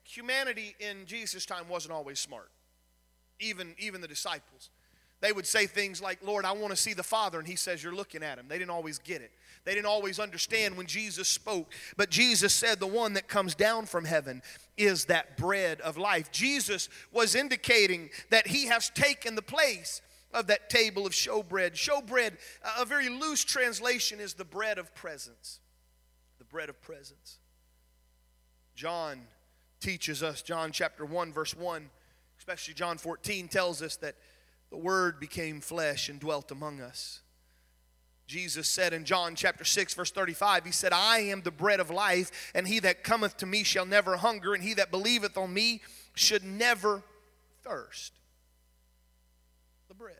Humanity 0.05 0.77
in 0.79 1.05
Jesus' 1.05 1.47
time 1.47 1.69
wasn't 1.69 1.95
always 1.95 2.21
smart, 2.21 2.53
even, 3.41 3.75
even 3.81 4.01
the 4.01 4.07
disciples. 4.07 4.71
They 5.21 5.33
would 5.33 5.47
say 5.47 5.67
things 5.67 6.03
like, 6.03 6.19
Lord, 6.23 6.45
I 6.45 6.53
want 6.53 6.71
to 6.71 6.77
see 6.77 6.93
the 6.93 7.03
Father. 7.03 7.39
And 7.39 7.49
he 7.49 7.57
says, 7.57 7.83
You're 7.83 7.95
looking 7.95 8.23
at 8.23 8.39
him. 8.39 8.47
They 8.49 8.59
didn't 8.59 8.71
always 8.71 8.99
get 8.99 9.23
it. 9.23 9.33
They 9.65 9.75
didn't 9.75 9.87
always 9.87 10.19
understand 10.19 10.77
when 10.77 10.87
Jesus 10.87 11.29
spoke. 11.29 11.73
But 11.97 12.11
Jesus 12.11 12.53
said, 12.53 12.79
The 12.79 12.87
one 12.87 13.15
that 13.15 13.29
comes 13.29 13.55
down 13.55 13.87
from 13.87 14.05
heaven 14.05 14.43
is 14.77 15.07
that 15.07 15.37
bread 15.37 15.81
of 15.81 15.97
life. 15.97 16.31
Jesus 16.31 16.89
was 17.13 17.35
indicating 17.35 18.11
that 18.31 18.47
he 18.47 18.67
has 18.67 18.91
taken 18.91 19.35
the 19.35 19.43
place 19.43 20.03
of 20.35 20.49
that 20.49 20.69
table 20.69 21.07
of 21.07 21.13
showbread. 21.13 21.73
Showbread, 21.75 22.33
a 22.79 22.85
very 22.85 23.09
loose 23.09 23.45
translation, 23.45 24.21
is 24.21 24.35
the 24.35 24.45
bread 24.45 24.79
of 24.79 24.95
presence. 24.95 25.61
The 26.39 26.45
bread 26.45 26.69
of 26.69 26.83
presence. 26.83 27.39
John 28.75 29.21
teaches 29.81 30.23
us, 30.23 30.43
John 30.43 30.73
chapter 30.73 31.07
1, 31.07 31.33
verse 31.33 31.55
1, 31.55 31.89
especially 32.39 32.75
John 32.75 32.99
14, 32.99 33.49
tells 33.49 33.81
us 33.81 33.97
that 33.97 34.17
the 34.75 34.81
Word 34.81 35.21
became 35.21 35.61
flesh 35.61 36.09
and 36.09 36.19
dwelt 36.19 36.51
among 36.51 36.81
us. 36.81 37.21
Jesus 38.27 38.67
said 38.67 38.93
in 38.93 39.05
John 39.05 39.37
chapter 39.37 39.63
6, 39.63 39.95
verse 39.95 40.11
35, 40.11 40.65
He 40.65 40.73
said, 40.73 40.93
I 40.93 41.19
am 41.19 41.43
the 41.43 41.53
bread 41.53 41.79
of 41.79 41.91
life, 41.91 42.51
and 42.57 42.67
he 42.67 42.81
that 42.81 43.05
cometh 43.05 43.37
to 43.37 43.47
me 43.47 43.63
shall 43.63 43.87
never 43.87 44.17
hunger, 44.17 44.53
and 44.53 44.65
he 44.65 44.75
that 44.75 44.91
believeth 44.91 45.39
on 45.39 45.55
me 45.55 45.81
should 46.15 46.43
never 46.43 47.05
thirst. 47.63 48.15
The 49.87 49.95
bread. 49.95 50.17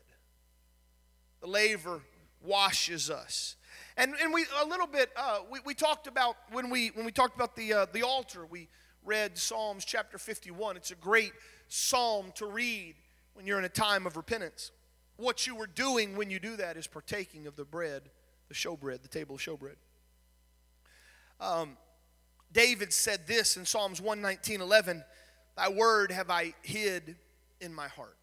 The 1.41 1.49
laver 1.49 2.03
washes 2.41 3.11
us. 3.11 3.57
And, 3.97 4.15
and 4.23 4.33
we 4.33 4.47
a 4.63 4.69
little 4.69 4.87
bit 4.87 5.11
uh, 5.17 5.39
we, 5.51 5.59
we 5.67 5.75
talked 5.75 6.07
about 6.07 6.37
when 6.53 6.71
we 6.71 6.89
when 6.89 7.05
we 7.05 7.11
talked 7.11 7.35
about 7.35 7.57
the 7.57 7.73
uh, 7.73 7.87
the 7.93 8.03
altar 8.03 8.47
we 8.47 8.69
read 9.05 9.37
Psalms 9.37 9.85
chapter 9.85 10.19
51 10.19 10.77
it's 10.77 10.91
a 10.91 10.97
great 10.97 11.33
psalm 11.69 12.33
to 12.37 12.47
read 12.47 12.97
when 13.35 13.47
you're 13.47 13.59
in 13.59 13.65
a 13.65 13.69
time 13.69 14.07
of 14.07 14.17
repentance. 14.17 14.71
What 15.17 15.47
you 15.47 15.55
were 15.55 15.67
doing 15.67 16.17
when 16.17 16.31
you 16.31 16.41
do 16.41 16.57
that 16.57 16.77
is 16.77 16.87
partaking 16.87 17.47
of 17.47 17.57
the 17.57 17.65
bread, 17.65 18.03
the 18.49 18.55
showbread, 18.55 19.03
the 19.03 19.09
table 19.09 19.37
of 19.37 19.41
showbread. 19.41 19.77
Um, 21.41 21.77
David 22.53 22.93
said 22.93 23.27
this 23.27 23.57
in 23.57 23.67
Psalms 23.67 24.01
119 24.01 24.61
11 24.61 25.05
Thy 25.57 25.69
word 25.69 26.11
have 26.11 26.31
I 26.31 26.55
hid 26.63 27.17
in 27.61 27.73
my 27.73 27.87
heart 27.89 28.17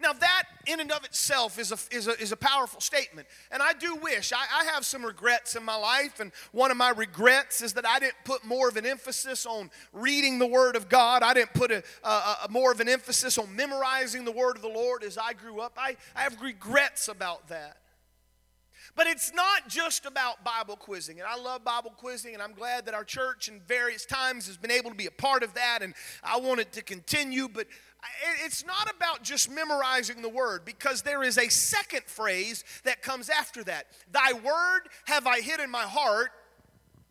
now, 0.00 0.12
that 0.12 0.44
in 0.66 0.78
and 0.78 0.92
of 0.92 1.04
itself 1.04 1.58
is 1.58 1.72
a, 1.72 1.78
is 1.90 2.06
a, 2.06 2.20
is 2.20 2.30
a 2.30 2.36
powerful 2.36 2.80
statement. 2.80 3.26
And 3.50 3.60
I 3.60 3.72
do 3.72 3.96
wish, 3.96 4.32
I, 4.32 4.44
I 4.60 4.64
have 4.66 4.84
some 4.86 5.04
regrets 5.04 5.56
in 5.56 5.64
my 5.64 5.74
life. 5.74 6.20
And 6.20 6.30
one 6.52 6.70
of 6.70 6.76
my 6.76 6.90
regrets 6.90 7.62
is 7.62 7.72
that 7.72 7.84
I 7.84 7.98
didn't 7.98 8.14
put 8.24 8.44
more 8.44 8.68
of 8.68 8.76
an 8.76 8.86
emphasis 8.86 9.44
on 9.44 9.70
reading 9.92 10.38
the 10.38 10.46
Word 10.46 10.76
of 10.76 10.88
God. 10.88 11.24
I 11.24 11.34
didn't 11.34 11.52
put 11.52 11.72
a, 11.72 11.82
a, 12.04 12.08
a 12.44 12.48
more 12.48 12.70
of 12.70 12.78
an 12.78 12.88
emphasis 12.88 13.38
on 13.38 13.56
memorizing 13.56 14.24
the 14.24 14.30
Word 14.30 14.54
of 14.54 14.62
the 14.62 14.68
Lord 14.68 15.02
as 15.02 15.18
I 15.18 15.32
grew 15.32 15.58
up. 15.58 15.72
I, 15.76 15.96
I 16.14 16.22
have 16.22 16.40
regrets 16.40 17.08
about 17.08 17.48
that. 17.48 17.78
But 18.98 19.06
it's 19.06 19.32
not 19.32 19.68
just 19.68 20.06
about 20.06 20.42
Bible 20.42 20.74
quizzing. 20.74 21.20
And 21.20 21.28
I 21.28 21.36
love 21.36 21.62
Bible 21.62 21.92
quizzing, 21.96 22.34
and 22.34 22.42
I'm 22.42 22.52
glad 22.52 22.86
that 22.86 22.94
our 22.94 23.04
church 23.04 23.46
in 23.46 23.60
various 23.60 24.04
times 24.04 24.48
has 24.48 24.56
been 24.56 24.72
able 24.72 24.90
to 24.90 24.96
be 24.96 25.06
a 25.06 25.12
part 25.12 25.44
of 25.44 25.54
that, 25.54 25.82
and 25.82 25.94
I 26.24 26.40
want 26.40 26.58
it 26.58 26.72
to 26.72 26.82
continue. 26.82 27.46
But 27.46 27.68
it's 28.44 28.64
not 28.64 28.90
about 28.94 29.22
just 29.22 29.50
memorizing 29.50 30.22
the 30.22 30.28
word 30.28 30.64
because 30.64 31.02
there 31.02 31.22
is 31.22 31.38
a 31.38 31.48
second 31.48 32.04
phrase 32.06 32.64
that 32.84 33.02
comes 33.02 33.28
after 33.28 33.64
that. 33.64 33.86
Thy 34.12 34.32
word 34.32 34.80
have 35.06 35.26
I 35.26 35.40
hid 35.40 35.60
in 35.60 35.70
my 35.70 35.82
heart 35.82 36.30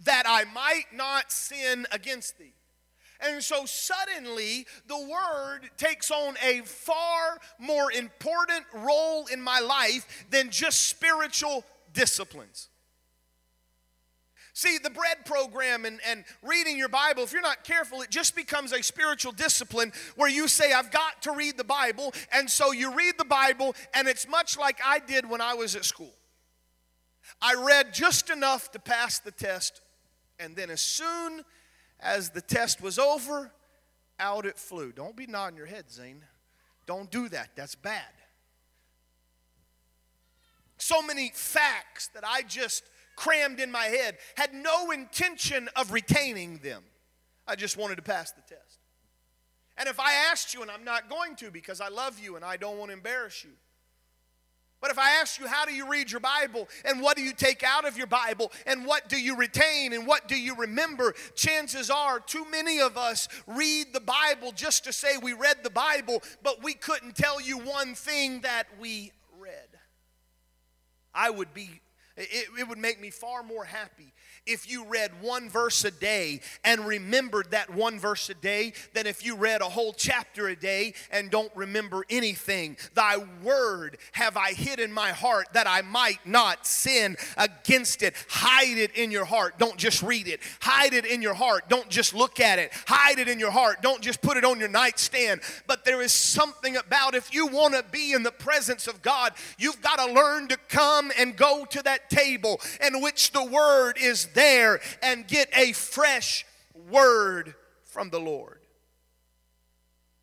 that 0.06 0.24
I 0.28 0.46
might 0.54 0.86
not 0.94 1.32
sin 1.32 1.86
against 1.92 2.38
thee. 2.38 2.54
And 3.20 3.44
so 3.44 3.66
suddenly 3.66 4.68
the 4.88 5.00
word 5.00 5.70
takes 5.78 6.12
on 6.12 6.36
a 6.44 6.62
far 6.62 7.40
more 7.58 7.92
important 7.92 8.64
role 8.74 9.26
in 9.28 9.42
my 9.42 9.60
life 9.60 10.26
than 10.30 10.52
just 10.52 10.88
spiritual 10.88 11.66
disciplines. 11.94 12.70
See, 14.58 14.80
the 14.80 14.90
bread 14.90 15.24
program 15.24 15.86
and, 15.86 16.00
and 16.04 16.26
reading 16.42 16.80
your 16.80 16.90
Bible, 16.90 17.22
if 17.22 17.32
you're 17.32 17.44
not 17.44 17.64
careful, 17.64 18.02
it 18.02 18.10
just 18.10 18.36
becomes 18.36 18.74
a 18.74 18.82
spiritual 18.82 19.32
discipline 19.32 19.94
where 20.16 20.32
you 20.32 20.48
say, 20.48 20.74
I've 20.74 20.90
got 20.90 21.22
to 21.22 21.32
read 21.32 21.58
the 21.58 21.64
Bible. 21.64 22.12
And 22.32 22.50
so 22.50 22.72
you 22.72 22.92
read 22.92 23.20
the 23.20 23.26
Bible, 23.26 23.76
and 23.94 24.08
it's 24.08 24.28
much 24.28 24.58
like 24.58 24.80
I 24.84 24.98
did 24.98 25.30
when 25.30 25.42
I 25.42 25.54
was 25.54 25.76
at 25.76 25.86
school. 25.86 26.12
I 27.40 27.54
read 27.54 27.94
just 27.94 28.32
enough 28.32 28.72
to 28.72 28.80
pass 28.80 29.20
the 29.20 29.30
test, 29.30 29.82
and 30.40 30.56
then 30.56 30.72
as 30.72 30.82
soon 30.82 31.44
as 32.00 32.32
the 32.32 32.42
test 32.42 32.82
was 32.82 32.98
over, 32.98 33.52
out 34.20 34.48
it 34.48 34.58
flew. 34.58 34.92
Don't 34.92 35.16
be 35.16 35.28
nodding 35.28 35.58
your 35.58 35.68
head, 35.68 35.92
Zane. 35.92 36.24
Don't 36.88 37.12
do 37.12 37.30
that. 37.30 37.50
That's 37.56 37.76
bad. 37.76 38.02
So 40.80 41.04
many 41.04 41.32
facts 41.36 42.10
that 42.16 42.24
I 42.26 42.42
just 42.42 42.84
crammed 43.18 43.60
in 43.60 43.70
my 43.70 43.86
head, 43.86 44.18
had 44.36 44.54
no 44.54 44.92
intention 44.92 45.68
of 45.76 45.92
retaining 45.92 46.60
them. 46.60 46.84
I 47.46 47.56
just 47.56 47.76
wanted 47.76 47.96
to 47.98 48.02
pass 48.02 48.32
the 48.32 48.42
test. 48.42 48.80
And 49.78 49.90
if 49.90 50.00
I 50.00 50.14
asked 50.32 50.54
you, 50.54 50.62
and 50.62 50.72
I'm 50.72 50.86
not 50.86 51.10
going 51.10 51.36
to 51.38 51.52
because 51.52 51.82
I 51.82 51.90
love 51.90 52.20
you 52.20 52.38
and 52.38 52.46
I 52.46 52.56
don't 52.56 52.78
want 52.78 52.90
to 52.90 52.94
embarrass 52.94 53.44
you, 53.44 53.52
but 54.80 54.92
if 54.92 55.00
I 55.00 55.12
ask 55.20 55.40
you, 55.40 55.48
how 55.48 55.66
do 55.66 55.74
you 55.74 55.90
read 55.90 56.12
your 56.12 56.20
Bible? 56.20 56.70
And 56.86 57.02
what 57.02 57.18
do 57.18 57.24
you 57.24 57.34
take 57.34 57.64
out 57.64 57.88
of 57.88 57.98
your 57.98 58.06
Bible? 58.06 58.52
And 58.68 58.86
what 58.86 59.10
do 59.10 59.20
you 59.20 59.36
retain? 59.36 59.92
And 59.92 60.06
what 60.06 60.28
do 60.28 60.40
you 60.40 60.56
remember? 60.56 61.16
Chances 61.36 61.90
are, 61.90 62.20
too 62.20 62.46
many 62.52 62.80
of 62.80 62.96
us 62.96 63.28
read 63.48 63.88
the 63.92 64.00
Bible 64.00 64.52
just 64.52 64.84
to 64.84 64.94
say 64.94 65.18
we 65.18 65.34
read 65.34 65.64
the 65.64 65.72
Bible, 65.72 66.22
but 66.44 66.62
we 66.64 66.76
couldn't 66.76 67.16
tell 67.16 67.42
you 67.42 67.58
one 67.58 67.96
thing 67.96 68.42
that 68.42 68.68
we 68.80 69.12
read. 69.40 69.68
I 71.12 71.32
would 71.32 71.56
be, 71.56 71.82
it, 72.18 72.48
it 72.60 72.68
would 72.68 72.78
make 72.78 73.00
me 73.00 73.10
far 73.10 73.44
more 73.44 73.66
happy 73.66 74.14
if 74.48 74.70
you 74.70 74.86
read 74.86 75.12
one 75.22 75.50
verse 75.50 75.84
a 75.84 75.92
day 75.92 76.40
and 76.64 76.88
remembered 76.88 77.52
that 77.52 77.70
one 77.74 78.00
verse 78.00 78.30
a 78.30 78.34
day 78.34 78.74
than 78.94 79.06
if 79.06 79.26
you 79.26 79.36
read 79.36 79.62
a 79.62 79.66
whole 79.66 79.94
chapter 79.94 80.48
a 80.48 80.56
day 80.56 80.94
and 81.12 81.30
don't 81.30 81.52
remember 81.56 82.06
anything. 82.10 82.78
Thy 82.94 83.18
word 83.44 83.98
have 84.14 84.38
I 84.38 84.54
hid 84.54 84.80
in 84.80 84.92
my 84.92 85.10
heart 85.10 85.48
that 85.54 85.68
I 85.68 85.82
might 85.82 86.26
not 86.26 86.66
sin 86.66 87.18
against 87.38 88.02
it. 88.02 88.16
Hide 88.30 88.78
it 88.78 88.96
in 88.96 89.12
your 89.12 89.26
heart. 89.26 89.60
Don't 89.60 89.78
just 89.78 90.02
read 90.02 90.28
it. 90.28 90.40
Hide 90.62 90.94
it 90.94 91.06
in 91.06 91.22
your 91.22 91.34
heart. 91.34 91.70
Don't 91.70 91.90
just 91.90 92.14
look 92.14 92.40
at 92.40 92.58
it. 92.58 92.72
Hide 92.88 93.20
it 93.20 93.28
in 93.28 93.40
your 93.40 93.52
heart. 93.52 93.82
Don't 93.82 94.02
just 94.02 94.22
put 94.22 94.38
it 94.38 94.46
on 94.46 94.60
your 94.60 94.70
nightstand. 94.70 95.42
But 95.68 95.84
there 95.84 96.02
is 96.02 96.14
something 96.14 96.78
about 96.78 97.16
if 97.16 97.34
you 97.34 97.48
want 97.48 97.74
to 97.74 97.84
be 97.92 98.14
in 98.14 98.24
the 98.24 98.32
presence 98.32 98.88
of 98.88 99.02
God, 99.02 99.34
you've 99.58 99.82
got 99.82 99.98
to 99.98 100.14
learn 100.14 100.48
to 100.48 100.58
come 100.70 101.12
and 101.18 101.36
go 101.36 101.66
to 101.66 101.84
that 101.84 102.07
table 102.10 102.60
in 102.86 103.02
which 103.02 103.32
the 103.32 103.44
word 103.44 103.94
is 104.00 104.28
there 104.34 104.80
and 105.02 105.28
get 105.28 105.50
a 105.58 105.74
fresh 105.74 106.46
word 106.90 107.56
from 107.84 108.10
the 108.10 108.20
Lord. 108.20 108.60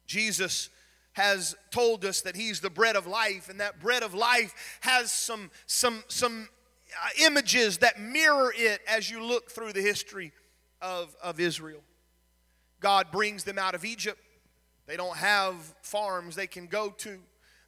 Jesus 0.07 0.71
has 1.13 1.57
told 1.71 2.05
us 2.05 2.23
that 2.23 2.37
he's 2.37 2.61
the 2.61 2.71
bread 2.71 2.97
of 2.97 3.07
life 3.07 3.49
and 3.49 3.61
that 3.61 3.81
bread 3.81 4.03
of 4.03 4.15
life 4.15 4.79
has 4.81 5.13
some 5.13 5.51
some 5.67 6.03
some 6.09 6.49
uh, 7.03 7.09
images 7.21 7.79
that 7.79 8.01
mirror 8.01 8.53
it 8.57 8.81
as 8.87 9.11
you 9.11 9.23
look 9.23 9.51
through 9.51 9.73
the 9.73 9.81
history 9.81 10.33
of, 10.81 11.17
of 11.23 11.41
Israel. 11.41 11.81
God 12.81 13.11
brings 13.11 13.45
them 13.45 13.59
out 13.59 13.75
of 13.75 13.85
Egypt. 13.85 14.21
They 14.87 14.97
don't 14.97 15.17
have 15.17 15.57
farms 15.83 16.37
they 16.37 16.47
can 16.47 16.67
go 16.67 16.91
to. 16.91 17.19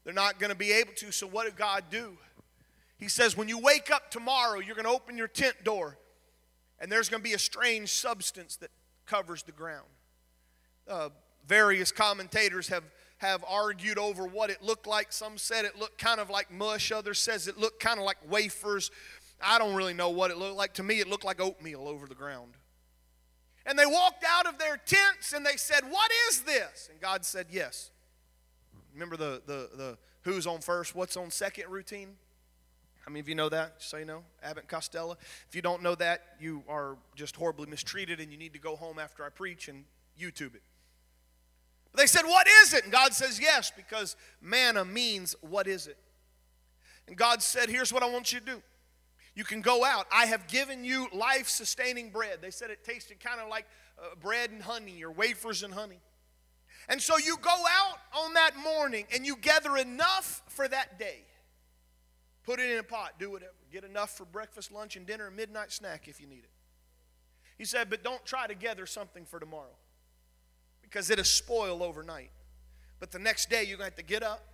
They're 0.05 0.13
not 0.13 0.39
going 0.39 0.51
to 0.51 0.57
be 0.57 0.73
able 0.73 0.93
to. 0.97 1.11
So, 1.11 1.27
what 1.27 1.47
did 1.47 1.57
God 1.57 1.85
do? 1.91 2.19
He 2.99 3.09
says, 3.09 3.37
When 3.37 3.49
you 3.49 3.59
wake 3.59 3.91
up 3.91 4.11
tomorrow, 4.11 4.61
you're 4.61 4.75
going 4.75 4.87
to 4.87 4.93
open 4.93 5.19
your 5.19 5.29
tent 5.29 5.65
door 5.65 5.99
and 6.79 6.91
there's 6.91 7.09
going 7.09 7.23
to 7.23 7.29
be 7.29 7.35
a 7.35 7.39
strange 7.39 7.91
substance 7.91 8.57
that 8.57 8.71
covers 9.07 9.43
the 9.43 9.53
ground. 9.53 9.87
Uh, 10.89 11.09
various 11.47 11.91
commentators 11.91 12.69
have, 12.69 12.85
have 13.19 13.45
argued 13.49 13.99
over 13.99 14.27
what 14.27 14.51
it 14.51 14.63
looked 14.63 14.87
like. 14.87 15.13
Some 15.13 15.39
said 15.39 15.65
it 15.65 15.79
looked 15.79 15.99
kind 15.99 16.21
of 16.21 16.29
like 16.29 16.51
mush, 16.51 16.93
others 16.93 17.19
says 17.19 17.49
it 17.49 17.59
looked 17.59 17.81
kind 17.81 17.99
of 17.99 18.05
like 18.05 18.19
wafers. 18.29 18.91
I 19.41 19.59
don't 19.59 19.75
really 19.75 19.95
know 19.95 20.11
what 20.11 20.31
it 20.31 20.37
looked 20.37 20.57
like. 20.57 20.75
To 20.75 20.83
me, 20.83 21.01
it 21.01 21.09
looked 21.09 21.25
like 21.25 21.41
oatmeal 21.41 21.89
over 21.89 22.07
the 22.07 22.15
ground. 22.15 22.55
And 23.65 23.79
they 23.79 23.87
walked 23.87 24.25
out 24.27 24.47
of 24.47 24.59
their 24.59 24.77
tents 24.77 25.33
and 25.33 25.45
they 25.45 25.57
said, 25.57 25.81
What 25.89 26.11
is 26.31 26.43
this? 26.43 26.89
And 26.91 27.01
God 27.01 27.25
said, 27.25 27.47
Yes. 27.51 27.91
Remember 28.95 29.17
the, 29.17 29.43
the, 29.45 29.71
the 29.77 29.99
who's 30.23 30.47
on 30.47 30.61
first, 30.61 30.95
what's 30.95 31.17
on 31.17 31.31
second 31.31 31.69
routine? 31.69 32.15
How 33.07 33.13
many 33.13 33.21
of 33.21 33.29
you 33.29 33.37
know 33.37 33.49
that? 33.49 33.79
Just 33.79 33.91
so 33.91 33.99
you 33.99 34.05
know, 34.05 34.25
Abbott 34.43 34.65
and 34.65 34.69
Costello. 34.69 35.17
If 35.49 35.55
you 35.55 35.63
don't 35.63 35.81
know 35.81 35.95
that, 35.95 36.25
you 36.41 36.65
are 36.69 36.97
just 37.15 37.37
horribly 37.37 37.67
mistreated 37.67 38.19
and 38.19 38.33
you 38.33 38.37
need 38.37 38.53
to 38.55 38.59
go 38.59 38.75
home 38.75 38.99
after 38.99 39.25
I 39.25 39.29
preach 39.29 39.69
and 39.69 39.85
YouTube 40.21 40.57
it. 40.57 40.63
But 41.93 42.01
they 42.01 42.09
said, 42.09 42.25
What 42.25 42.49
is 42.65 42.75
it? 42.75 42.83
And 42.83 42.93
God 42.93 43.15
says, 43.15 43.41
Yes, 43.41 43.71
because 43.75 44.17
manna 44.43 44.85
means, 44.85 45.37
What 45.41 45.69
is 45.69 45.87
it? 45.87 45.99
And 47.07 47.17
God 47.17 47.43
said, 47.43 47.69
Here's 47.69 47.93
what 47.93 48.03
I 48.03 48.11
want 48.11 48.33
you 48.33 48.41
to 48.41 48.45
do. 48.45 48.63
You 49.37 49.45
can 49.45 49.61
go 49.61 49.85
out. 49.85 50.07
I 50.13 50.27
have 50.27 50.49
given 50.49 50.83
you 50.85 51.07
life 51.13 51.49
sustaining 51.49 52.11
bread. 52.11 52.39
They 52.43 52.51
said 52.51 52.71
it 52.71 52.83
tasted 52.83 53.21
kind 53.21 53.41
of 53.41 53.49
like 53.49 53.67
uh, 54.03 54.17
bread 54.21 54.51
and 54.51 54.61
honey 54.61 55.05
or 55.05 55.13
wafers 55.13 55.63
and 55.63 55.73
honey. 55.73 56.01
And 56.89 57.01
so 57.01 57.19
you 57.19 57.37
go 57.41 57.51
out 57.51 57.99
on 58.25 58.35
that 58.35 58.57
morning 58.57 59.07
and 59.15 59.25
you 59.25 59.37
gather 59.37 59.77
enough 59.77 60.43
for 60.49 60.67
that 60.67 60.99
day. 60.99 61.23
Put 62.47 62.61
it 62.61 62.71
in 62.71 62.79
a 62.79 62.83
pot, 62.85 63.15
do 63.19 63.33
whatever. 63.33 63.53
Get 63.73 63.83
enough 63.83 64.17
for 64.17 64.25
breakfast, 64.25 64.71
lunch, 64.71 64.95
and 64.97 65.05
dinner, 65.05 65.27
and 65.27 65.37
midnight 65.37 65.73
snack 65.73 66.07
if 66.07 66.21
you 66.21 66.29
need 66.29 66.45
it. 66.45 66.51
He 67.59 67.65
said, 67.65 67.91
but 67.91 68.05
don't 68.05 68.25
try 68.25 68.47
to 68.47 68.55
gather 68.55 68.87
something 68.87 69.25
for 69.25 69.41
tomorrow 69.41 69.75
because 70.83 71.11
it'll 71.11 71.25
spoil 71.25 71.83
overnight. 71.83 72.31
But 73.01 73.11
the 73.11 73.19
next 73.19 73.51
day, 73.51 73.65
you're 73.65 73.77
going 73.79 73.91
to 73.91 73.97
have 73.97 73.97
to 73.97 74.05
get 74.05 74.23
up. 74.23 74.45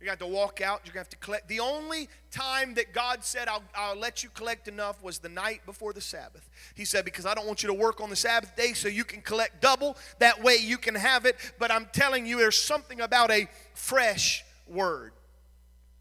You're 0.00 0.06
going 0.06 0.18
to 0.18 0.24
have 0.24 0.30
to 0.30 0.36
walk 0.36 0.60
out. 0.60 0.80
You're 0.84 0.94
going 0.94 1.04
to 1.04 1.10
have 1.10 1.20
to 1.20 1.24
collect. 1.24 1.48
The 1.48 1.60
only 1.60 2.08
time 2.30 2.74
that 2.74 2.92
God 2.92 3.24
said, 3.24 3.48
I'll, 3.48 3.62
I'll 3.74 3.96
let 3.96 4.22
you 4.22 4.30
collect 4.30 4.68
enough 4.68 5.02
was 5.02 5.18
the 5.18 5.28
night 5.28 5.62
before 5.66 5.92
the 5.92 6.00
Sabbath. 6.00 6.48
He 6.74 6.84
said, 6.84 7.04
Because 7.04 7.26
I 7.26 7.34
don't 7.34 7.46
want 7.46 7.62
you 7.62 7.68
to 7.68 7.74
work 7.74 8.00
on 8.00 8.10
the 8.10 8.16
Sabbath 8.16 8.54
day 8.56 8.74
so 8.74 8.88
you 8.88 9.04
can 9.04 9.22
collect 9.22 9.60
double. 9.60 9.96
That 10.18 10.42
way 10.42 10.56
you 10.56 10.78
can 10.78 10.94
have 10.94 11.26
it. 11.26 11.36
But 11.58 11.70
I'm 11.70 11.88
telling 11.92 12.26
you, 12.26 12.38
there's 12.38 12.60
something 12.60 13.00
about 13.00 13.30
a 13.30 13.48
fresh 13.74 14.44
word. 14.66 15.12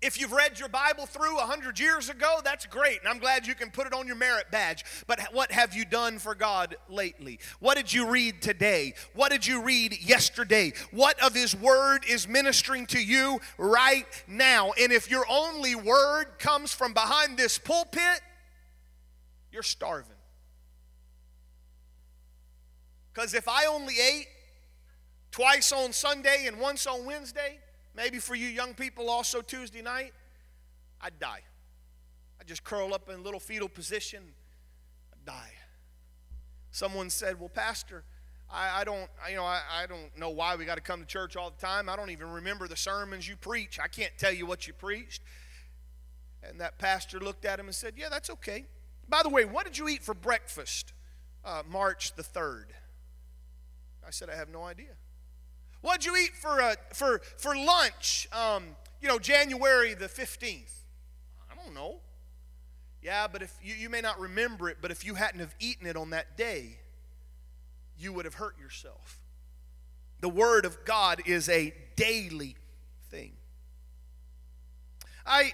If 0.08 0.18
you've 0.18 0.32
read 0.32 0.58
your 0.58 0.70
Bible 0.70 1.06
through 1.06 1.36
100 1.36 1.78
years 1.78 2.08
ago, 2.08 2.40
that's 2.42 2.66
great, 2.66 3.00
and 3.02 3.10
I'm 3.10 3.20
glad 3.20 3.46
you 3.46 3.54
can 3.54 3.70
put 3.70 3.88
it 3.88 3.94
on 3.94 4.08
your 4.08 4.16
merit 4.16 4.46
badge. 4.50 4.86
But 5.06 5.20
what 5.34 5.52
have 5.52 5.76
you 5.76 5.84
done 5.84 6.18
for 6.18 6.34
God 6.34 6.78
lately? 6.88 7.40
What 7.60 7.76
did 7.76 7.92
you 7.92 8.08
read 8.08 8.42
today? 8.42 8.94
What 9.16 9.34
did 9.34 9.46
you 9.46 9.62
read 9.62 10.02
yesterday? 10.02 10.72
What 10.92 11.22
of 11.22 11.34
His 11.34 11.54
Word 11.54 12.06
is 12.08 12.26
ministering 12.26 12.86
to 12.88 13.04
you 13.04 13.42
right 13.58 14.06
now? 14.30 14.72
And 14.80 14.94
if 14.94 15.12
your 15.12 15.26
only 15.30 15.76
word 15.76 16.40
comes 16.40 16.74
from 16.74 16.94
behind 16.94 17.38
this 17.38 17.58
pulpit, 17.58 18.22
you're 19.52 19.62
starving. 19.62 20.16
Because 23.14 23.34
if 23.34 23.50
I 23.50 23.66
only 23.66 23.96
ate 24.00 24.28
twice 25.32 25.74
on 25.74 25.92
Sunday 25.92 26.46
and 26.48 26.62
once 26.62 26.88
on 26.88 27.06
Wednesday, 27.06 27.60
Maybe 27.98 28.20
for 28.20 28.36
you 28.36 28.48
young 28.48 28.76
people 28.76 29.10
also 29.10 29.42
Tuesday 29.42 29.82
night, 29.82 30.14
I'd 31.02 31.20
die. 31.20 31.42
I'd 32.40 32.46
just 32.46 32.64
curl 32.64 32.94
up 32.94 33.10
in 33.10 33.16
a 33.16 33.22
little 33.22 33.40
fetal 33.40 33.68
position, 33.68 34.22
I'd 35.12 35.26
die. 35.26 35.52
Someone 36.70 37.10
said, 37.10 37.40
Well, 37.40 37.50
Pastor, 37.50 38.04
I, 38.52 38.82
I 38.82 38.84
don't, 38.84 39.10
I, 39.26 39.32
you 39.32 39.36
know, 39.36 39.44
I, 39.44 39.62
I 39.82 39.88
don't 39.88 40.16
know 40.16 40.30
why 40.30 40.56
we 40.56 40.64
got 40.64 40.76
to 40.76 40.82
come 40.82 41.00
to 41.00 41.08
church 41.08 41.36
all 41.36 41.50
the 41.50 41.60
time. 41.60 41.90
I 41.90 41.96
don't 41.96 42.12
even 42.12 42.30
remember 42.30 42.68
the 42.68 42.78
sermons 42.78 43.28
you 43.28 43.36
preach. 43.36 43.80
I 43.80 43.88
can't 43.88 44.14
tell 44.20 44.32
you 44.32 44.46
what 44.46 44.68
you 44.68 44.74
preached. 44.74 45.24
And 46.44 46.62
that 46.62 46.78
pastor 46.78 47.20
looked 47.20 47.46
at 47.46 47.60
him 47.60 47.66
and 47.66 47.74
said, 47.74 47.96
Yeah, 47.98 48.10
that's 48.12 48.30
okay. 48.30 48.66
By 49.10 49.24
the 49.24 49.30
way, 49.30 49.44
what 49.44 49.66
did 49.66 49.76
you 49.76 49.88
eat 49.88 50.04
for 50.04 50.14
breakfast 50.14 50.94
uh, 51.44 51.64
March 51.68 52.16
the 52.16 52.24
3rd? 52.24 52.66
I 54.06 54.12
said, 54.12 54.30
I 54.30 54.36
have 54.36 54.50
no 54.50 54.64
idea. 54.64 54.98
What'd 55.88 56.04
you 56.04 56.18
eat 56.18 56.36
for, 56.36 56.62
uh, 56.62 56.76
for, 56.92 57.22
for 57.38 57.56
lunch, 57.56 58.28
um, 58.34 58.76
you 59.02 59.08
know, 59.08 59.20
January 59.20 59.94
the 59.94 60.10
15th? 60.10 60.82
I 61.50 61.56
don't 61.56 61.74
know. 61.74 62.02
Yeah, 63.02 63.28
but 63.32 63.42
if 63.42 63.58
you, 63.64 63.74
you 63.74 63.90
may 63.90 64.02
not 64.02 64.20
remember 64.20 64.68
it, 64.68 64.80
but 64.82 64.92
if 64.92 65.06
you 65.06 65.16
hadn't 65.16 65.40
have 65.40 65.56
eaten 65.62 65.88
it 65.88 65.96
on 65.96 66.10
that 66.10 66.36
day, 66.36 66.78
you 67.98 68.12
would 68.12 68.26
have 68.26 68.34
hurt 68.34 68.60
yourself. 68.60 69.22
The 70.20 70.28
Word 70.28 70.66
of 70.66 70.84
God 70.84 71.22
is 71.26 71.48
a 71.48 71.74
daily 71.96 72.58
thing. 73.10 73.32
I, 75.26 75.54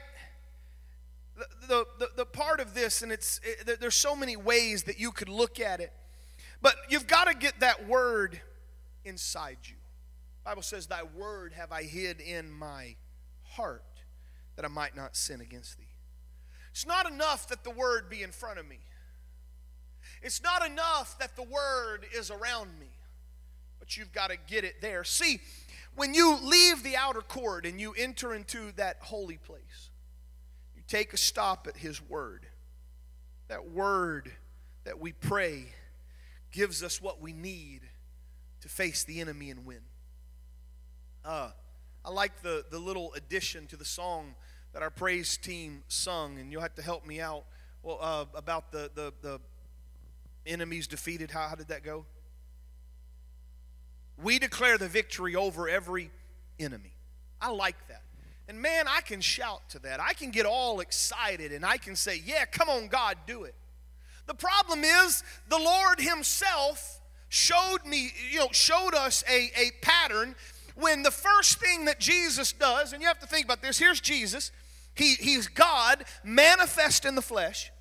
the, 1.67 1.86
the, 2.00 2.10
the 2.17 2.26
part 2.26 2.60
of 2.60 2.74
this, 2.74 3.04
and 3.04 3.12
it's, 3.12 3.39
it, 3.43 3.80
there's 3.80 3.93
so 3.93 4.15
many 4.15 4.36
ways 4.36 4.82
that 4.86 5.00
you 5.00 5.12
could 5.12 5.30
look 5.30 5.60
at 5.60 5.80
it, 5.80 5.93
but 6.60 6.74
you've 6.89 7.06
got 7.06 7.26
to 7.26 7.36
get 7.36 7.60
that 7.60 7.88
Word 7.88 8.41
inside 9.06 9.58
you. 9.65 9.76
Bible 10.43 10.62
says, 10.62 10.88
Thy 10.88 11.03
word 11.03 11.53
have 11.53 11.71
I 11.71 11.84
hid 11.84 12.19
in 12.19 12.51
my 12.51 12.95
heart 13.43 13.84
that 14.56 14.65
I 14.65 14.67
might 14.67 14.95
not 14.95 15.15
sin 15.15 15.41
against 15.41 15.77
thee. 15.77 15.88
It's 16.71 16.86
not 16.86 17.10
enough 17.10 17.47
that 17.49 17.63
the 17.63 17.69
word 17.69 18.10
be 18.10 18.23
in 18.23 18.32
front 18.32 18.60
of 18.60 18.67
me. 18.67 18.79
It's 20.21 20.41
not 20.41 20.65
enough 20.65 21.17
that 21.19 21.36
the 21.36 21.43
word 21.43 22.06
is 22.15 22.32
around 22.32 22.79
me, 22.79 22.89
but 23.79 23.95
you've 23.95 24.12
got 24.12 24.29
to 24.32 24.38
get 24.47 24.63
it 24.63 24.82
there. 24.82 25.03
See, 25.03 25.39
when 25.95 26.13
you 26.13 26.38
leave 26.41 26.84
the 26.84 26.95
outer 26.95 27.21
court 27.21 27.65
and 27.65 27.79
you 27.79 27.93
enter 27.97 28.34
into 28.34 28.71
that 28.73 28.97
holy 29.01 29.38
place, 29.38 29.89
you 30.75 30.82
take 30.88 31.13
a 31.13 31.17
stop 31.17 31.67
at 31.67 31.77
his 31.77 32.01
word. 32.01 32.47
That 33.49 33.69
word 33.69 34.32
that 34.84 34.99
we 34.99 35.12
pray 35.12 35.65
gives 36.51 36.82
us 36.82 37.01
what 37.01 37.21
we 37.21 37.34
need 37.34 37.82
to 38.62 38.69
face 38.69 39.03
the 39.03 39.21
enemy 39.21 39.49
and 39.51 39.65
win. 39.65 39.82
Uh, 41.26 41.52
I 42.04 42.12
like 42.12 42.42
the, 42.42 42.66
the 42.70 42.80
little 42.80 43.14
addition 43.14 43.66
to 43.68 43.78
the 43.78 43.86
song 43.86 44.36
that 44.74 44.82
our 44.82 44.90
praise 44.90 45.38
team 45.38 45.84
sung, 45.88 46.38
and 46.38 46.52
you'll 46.52 46.62
have 46.62 46.76
to 46.76 46.82
help 46.82 47.06
me 47.06 47.22
out 47.22 47.46
well, 47.82 48.00
uh, 48.02 48.26
about 48.36 48.72
the, 48.72 48.92
the, 48.94 49.14
the 49.22 49.40
enemies 50.46 50.88
defeated. 50.88 51.32
How, 51.32 51.48
how 51.48 51.56
did 51.56 51.70
that 51.70 51.84
go? 51.84 52.06
We 54.22 54.38
declare 54.40 54.78
the 54.78 54.88
victory 54.88 55.36
over 55.36 55.70
every 55.70 56.12
enemy. 56.60 56.94
I 57.42 57.52
like 57.52 57.88
that. 57.88 58.04
And 58.48 58.62
man, 58.62 58.86
I 58.88 59.02
can 59.02 59.22
shout 59.22 59.70
to 59.70 59.80
that. 59.80 60.02
I 60.02 60.14
can 60.14 60.30
get 60.30 60.46
all 60.46 60.82
excited 60.82 61.54
and 61.54 61.66
I 61.66 61.78
can 61.78 61.96
say, 61.96 62.22
Yeah, 62.26 62.46
come 62.46 62.70
on, 62.70 62.88
God, 62.88 63.18
do 63.26 63.44
it. 63.44 63.56
The 64.26 64.34
problem 64.34 64.84
is 64.84 65.24
the 65.48 65.58
Lord 65.58 66.00
Himself 66.00 67.02
showed 67.30 67.86
me, 67.86 68.12
you 68.32 68.40
know, 68.40 68.50
showed 68.52 68.94
us 68.94 69.24
a, 69.30 69.50
a 69.56 69.72
pattern 69.82 70.36
when 70.76 71.04
the 71.04 71.12
first 71.12 71.60
thing 71.60 71.86
that 71.86 72.00
Jesus 72.00 72.52
does, 72.52 72.94
and 72.94 73.02
you 73.02 73.08
have 73.08 73.20
to 73.20 73.28
think 73.28 73.46
about 73.46 73.62
this 73.62 73.78
here's 73.78 74.02
Jesus, 74.02 74.52
he, 74.96 75.16
he's 75.16 75.48
God 75.48 76.06
manifest 76.24 77.06
in 77.06 77.16
the 77.16 77.22
flesh. 77.22 77.72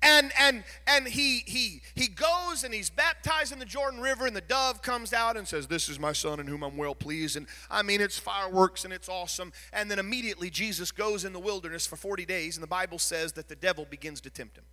And 0.00 0.30
and 0.38 0.62
and 0.86 1.08
he 1.08 1.42
he 1.44 1.82
he 1.96 2.06
goes 2.06 2.62
and 2.62 2.72
he's 2.72 2.88
baptized 2.88 3.52
in 3.52 3.58
the 3.58 3.64
jordan 3.64 4.00
river 4.00 4.28
and 4.28 4.36
the 4.36 4.40
dove 4.40 4.80
comes 4.80 5.12
out 5.12 5.36
and 5.36 5.48
says 5.48 5.66
this 5.66 5.88
is 5.88 5.98
my 5.98 6.12
son 6.12 6.38
in 6.38 6.46
whom 6.46 6.62
i'm 6.62 6.76
well 6.76 6.94
pleased. 6.94 7.36
And 7.36 7.48
i 7.68 7.82
mean 7.82 8.00
it's 8.00 8.16
fireworks 8.16 8.84
and 8.84 8.92
it's 8.92 9.08
awesome. 9.08 9.52
And 9.72 9.90
then 9.90 9.98
immediately 9.98 10.50
jesus 10.50 10.92
goes 10.92 11.24
in 11.24 11.32
the 11.32 11.40
wilderness 11.40 11.84
for 11.84 11.96
40 11.96 12.24
days 12.26 12.56
and 12.56 12.62
the 12.62 12.68
bible 12.68 13.00
says 13.00 13.32
that 13.32 13.48
the 13.48 13.56
devil 13.56 13.86
begins 13.90 14.20
to 14.20 14.30
tempt 14.30 14.56
him 14.56 14.64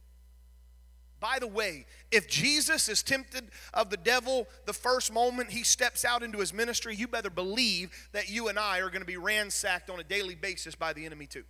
by 1.20 1.38
the 1.40 1.48
way, 1.48 1.86
if 2.12 2.28
Jesus 2.28 2.90
is 2.90 3.02
tempted 3.02 3.50
of 3.74 3.90
the 3.90 3.98
devil 3.98 4.48
the 4.66 4.74
first 4.74 5.14
moment 5.14 5.52
he 5.52 5.64
steps 5.64 6.06
out 6.06 6.24
into 6.24 6.40
his 6.40 6.54
ministry, 6.54 6.96
you 6.96 7.08
better 7.08 7.30
believe 7.30 8.10
that 8.12 8.30
you 8.30 8.48
and 8.48 8.60
I 8.60 8.80
are 8.80 8.90
going 8.90 9.02
to 9.02 9.08
be 9.08 9.18
ransacked 9.18 9.90
on 9.90 10.00
a 10.00 10.04
daily 10.04 10.36
basis 10.36 10.76
by 10.76 10.94
the 10.94 11.06
enemy 11.06 11.26
too. 11.26 11.44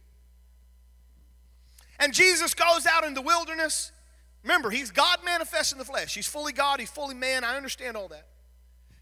And 1.99 2.13
Jesus 2.13 2.53
goes 2.53 2.85
out 2.85 3.03
in 3.03 3.13
the 3.13 3.21
wilderness. 3.21 3.91
Remember, 4.43 4.69
he's 4.69 4.91
God 4.91 5.19
manifest 5.25 5.71
in 5.71 5.77
the 5.77 5.85
flesh. 5.85 6.13
He's 6.13 6.27
fully 6.27 6.53
God, 6.53 6.79
he's 6.79 6.89
fully 6.89 7.15
man. 7.15 7.43
I 7.43 7.57
understand 7.57 7.97
all 7.97 8.07
that. 8.09 8.27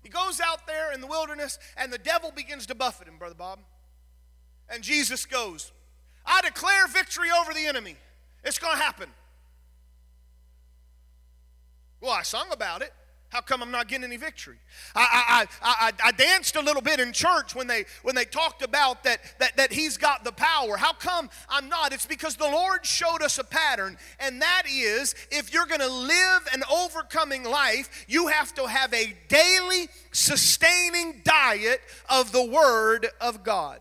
He 0.04 0.10
goes 0.10 0.42
out 0.42 0.68
there 0.68 0.92
in 0.92 1.02
the 1.02 1.08
wilderness, 1.08 1.60
and 1.78 1.92
the 1.92 1.98
devil 1.98 2.32
begins 2.32 2.66
to 2.68 2.76
buffet 2.76 3.08
him, 3.08 3.18
Brother 3.18 3.36
Bob. 3.36 3.60
And 4.70 4.84
Jesus 4.84 5.26
goes, 5.26 5.72
I 6.26 6.42
declare 6.42 6.88
victory 6.88 7.30
over 7.32 7.54
the 7.54 7.66
enemy. 7.66 7.96
It's 8.44 8.60
going 8.60 8.78
to 8.78 8.84
happen. 8.84 9.10
Well, 12.04 12.12
I 12.12 12.24
sung 12.24 12.48
about 12.52 12.82
it. 12.82 12.92
How 13.30 13.40
come 13.40 13.64
I'm 13.64 13.72
not 13.72 13.88
getting 13.88 14.04
any 14.04 14.18
victory? 14.18 14.58
I, 14.94 15.48
I, 15.64 15.72
I, 15.88 15.92
I, 16.04 16.12
danced 16.12 16.56
a 16.56 16.62
little 16.62 16.82
bit 16.84 17.00
in 17.00 17.14
church 17.14 17.56
when 17.56 17.66
they, 17.66 17.86
when 18.04 18.14
they 18.14 18.26
talked 18.26 18.62
about 18.62 19.06
that, 19.06 19.22
that, 19.40 19.56
that 19.58 19.74
He's 19.74 19.98
got 19.98 20.24
the 20.24 20.34
power. 20.34 20.78
How 20.78 20.94
come 20.94 21.32
I'm 21.50 21.70
not? 21.70 21.94
It's 21.94 22.06
because 22.06 22.36
the 22.36 22.44
Lord 22.44 22.86
showed 22.86 23.24
us 23.24 23.40
a 23.40 23.44
pattern, 23.44 23.98
and 24.20 24.40
that 24.42 24.64
is 24.70 25.16
if 25.32 25.52
you're 25.52 25.66
going 25.66 25.80
to 25.80 25.92
live 25.92 26.48
an 26.54 26.62
overcoming 26.72 27.44
life, 27.44 28.06
you 28.08 28.28
have 28.28 28.54
to 28.56 28.68
have 28.68 28.94
a 28.94 29.16
daily, 29.30 29.88
sustaining 30.12 31.22
diet 31.24 31.82
of 32.10 32.34
the 32.34 32.46
Word 32.46 33.08
of 33.20 33.44
God. 33.44 33.80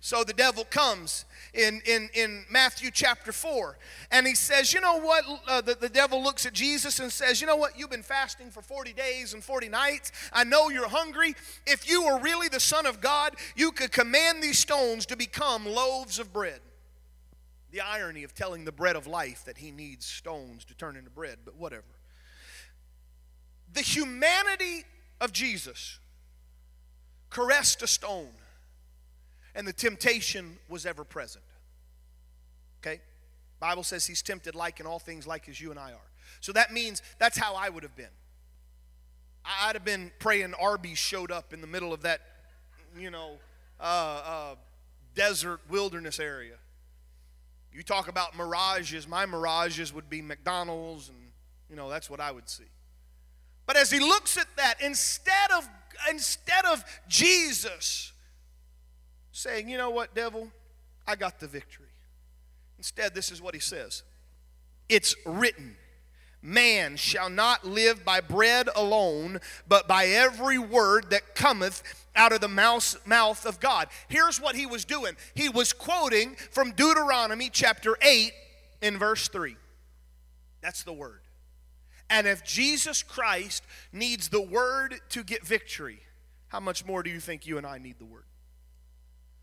So 0.00 0.24
the 0.24 0.32
devil 0.32 0.64
comes 0.64 1.25
in, 1.56 1.80
in, 1.86 2.10
in 2.14 2.44
Matthew 2.50 2.90
chapter 2.90 3.32
4. 3.32 3.76
And 4.10 4.26
he 4.26 4.34
says, 4.34 4.72
You 4.72 4.80
know 4.80 5.00
what? 5.00 5.24
Uh, 5.48 5.60
the, 5.60 5.74
the 5.74 5.88
devil 5.88 6.22
looks 6.22 6.46
at 6.46 6.52
Jesus 6.52 7.00
and 7.00 7.10
says, 7.10 7.40
You 7.40 7.46
know 7.46 7.56
what? 7.56 7.78
You've 7.78 7.90
been 7.90 8.02
fasting 8.02 8.50
for 8.50 8.62
40 8.62 8.92
days 8.92 9.34
and 9.34 9.42
40 9.42 9.68
nights. 9.68 10.12
I 10.32 10.44
know 10.44 10.68
you're 10.68 10.88
hungry. 10.88 11.34
If 11.66 11.88
you 11.88 12.04
were 12.04 12.18
really 12.18 12.48
the 12.48 12.60
Son 12.60 12.86
of 12.86 13.00
God, 13.00 13.34
you 13.56 13.72
could 13.72 13.92
command 13.92 14.42
these 14.42 14.58
stones 14.58 15.06
to 15.06 15.16
become 15.16 15.66
loaves 15.66 16.18
of 16.18 16.32
bread. 16.32 16.60
The 17.72 17.80
irony 17.80 18.22
of 18.22 18.34
telling 18.34 18.64
the 18.64 18.72
bread 18.72 18.96
of 18.96 19.06
life 19.06 19.44
that 19.44 19.58
he 19.58 19.70
needs 19.70 20.06
stones 20.06 20.64
to 20.66 20.74
turn 20.74 20.96
into 20.96 21.10
bread, 21.10 21.38
but 21.44 21.56
whatever. 21.56 21.84
The 23.72 23.82
humanity 23.82 24.84
of 25.20 25.32
Jesus 25.32 25.98
caressed 27.28 27.82
a 27.82 27.86
stone 27.86 28.30
and 29.56 29.66
the 29.66 29.72
temptation 29.72 30.58
was 30.68 30.86
ever 30.86 31.02
present. 31.02 31.42
Bible 33.60 33.82
says 33.82 34.06
he's 34.06 34.22
tempted 34.22 34.54
like 34.54 34.80
in 34.80 34.86
all 34.86 34.98
things 34.98 35.26
like 35.26 35.48
as 35.48 35.60
you 35.60 35.70
and 35.70 35.78
I 35.78 35.92
are. 35.92 36.10
So 36.40 36.52
that 36.52 36.72
means 36.72 37.02
that's 37.18 37.38
how 37.38 37.54
I 37.54 37.68
would 37.68 37.82
have 37.82 37.96
been. 37.96 38.06
I'd 39.44 39.74
have 39.74 39.84
been 39.84 40.10
praying 40.18 40.54
Arby's 40.54 40.98
showed 40.98 41.30
up 41.30 41.52
in 41.52 41.60
the 41.60 41.66
middle 41.66 41.92
of 41.92 42.02
that, 42.02 42.20
you 42.98 43.10
know, 43.10 43.38
uh, 43.80 43.82
uh, 43.82 44.54
desert 45.14 45.60
wilderness 45.70 46.18
area. 46.18 46.56
You 47.72 47.82
talk 47.82 48.08
about 48.08 48.36
mirages. 48.36 49.06
My 49.06 49.26
mirages 49.26 49.92
would 49.92 50.08
be 50.08 50.22
McDonald's, 50.22 51.08
and 51.08 51.18
you 51.68 51.76
know 51.76 51.90
that's 51.90 52.08
what 52.08 52.20
I 52.20 52.32
would 52.32 52.48
see. 52.48 52.64
But 53.66 53.76
as 53.76 53.90
he 53.90 54.00
looks 54.00 54.38
at 54.38 54.46
that, 54.56 54.80
instead 54.82 55.50
of 55.56 55.68
instead 56.10 56.64
of 56.64 56.84
Jesus 57.08 58.12
saying, 59.32 59.68
You 59.68 59.76
know 59.76 59.90
what, 59.90 60.14
devil? 60.14 60.48
I 61.06 61.16
got 61.16 61.38
the 61.38 61.46
victory. 61.46 61.85
Instead, 62.78 63.14
this 63.14 63.30
is 63.30 63.40
what 63.40 63.54
he 63.54 63.60
says 63.60 64.02
It's 64.88 65.14
written. 65.24 65.76
Man 66.42 66.96
shall 66.96 67.28
not 67.28 67.66
live 67.66 68.04
by 68.04 68.20
bread 68.20 68.68
alone, 68.76 69.40
but 69.66 69.88
by 69.88 70.06
every 70.06 70.58
word 70.58 71.10
that 71.10 71.34
cometh 71.34 71.82
out 72.14 72.32
of 72.32 72.40
the 72.40 72.46
mouth, 72.46 73.04
mouth 73.04 73.44
of 73.44 73.58
God. 73.58 73.88
Here's 74.06 74.40
what 74.40 74.54
he 74.54 74.64
was 74.64 74.84
doing 74.84 75.16
he 75.34 75.48
was 75.48 75.72
quoting 75.72 76.36
from 76.50 76.72
Deuteronomy 76.72 77.50
chapter 77.50 77.96
8 78.00 78.32
in 78.80 78.98
verse 78.98 79.28
3. 79.28 79.56
That's 80.62 80.84
the 80.84 80.92
word. 80.92 81.20
And 82.08 82.26
if 82.26 82.44
Jesus 82.44 83.02
Christ 83.02 83.64
needs 83.92 84.28
the 84.28 84.40
word 84.40 85.00
to 85.10 85.24
get 85.24 85.44
victory, 85.44 86.00
how 86.48 86.60
much 86.60 86.86
more 86.86 87.02
do 87.02 87.10
you 87.10 87.20
think 87.20 87.46
you 87.46 87.58
and 87.58 87.66
I 87.66 87.78
need 87.78 87.98
the 87.98 88.04
word? 88.04 88.24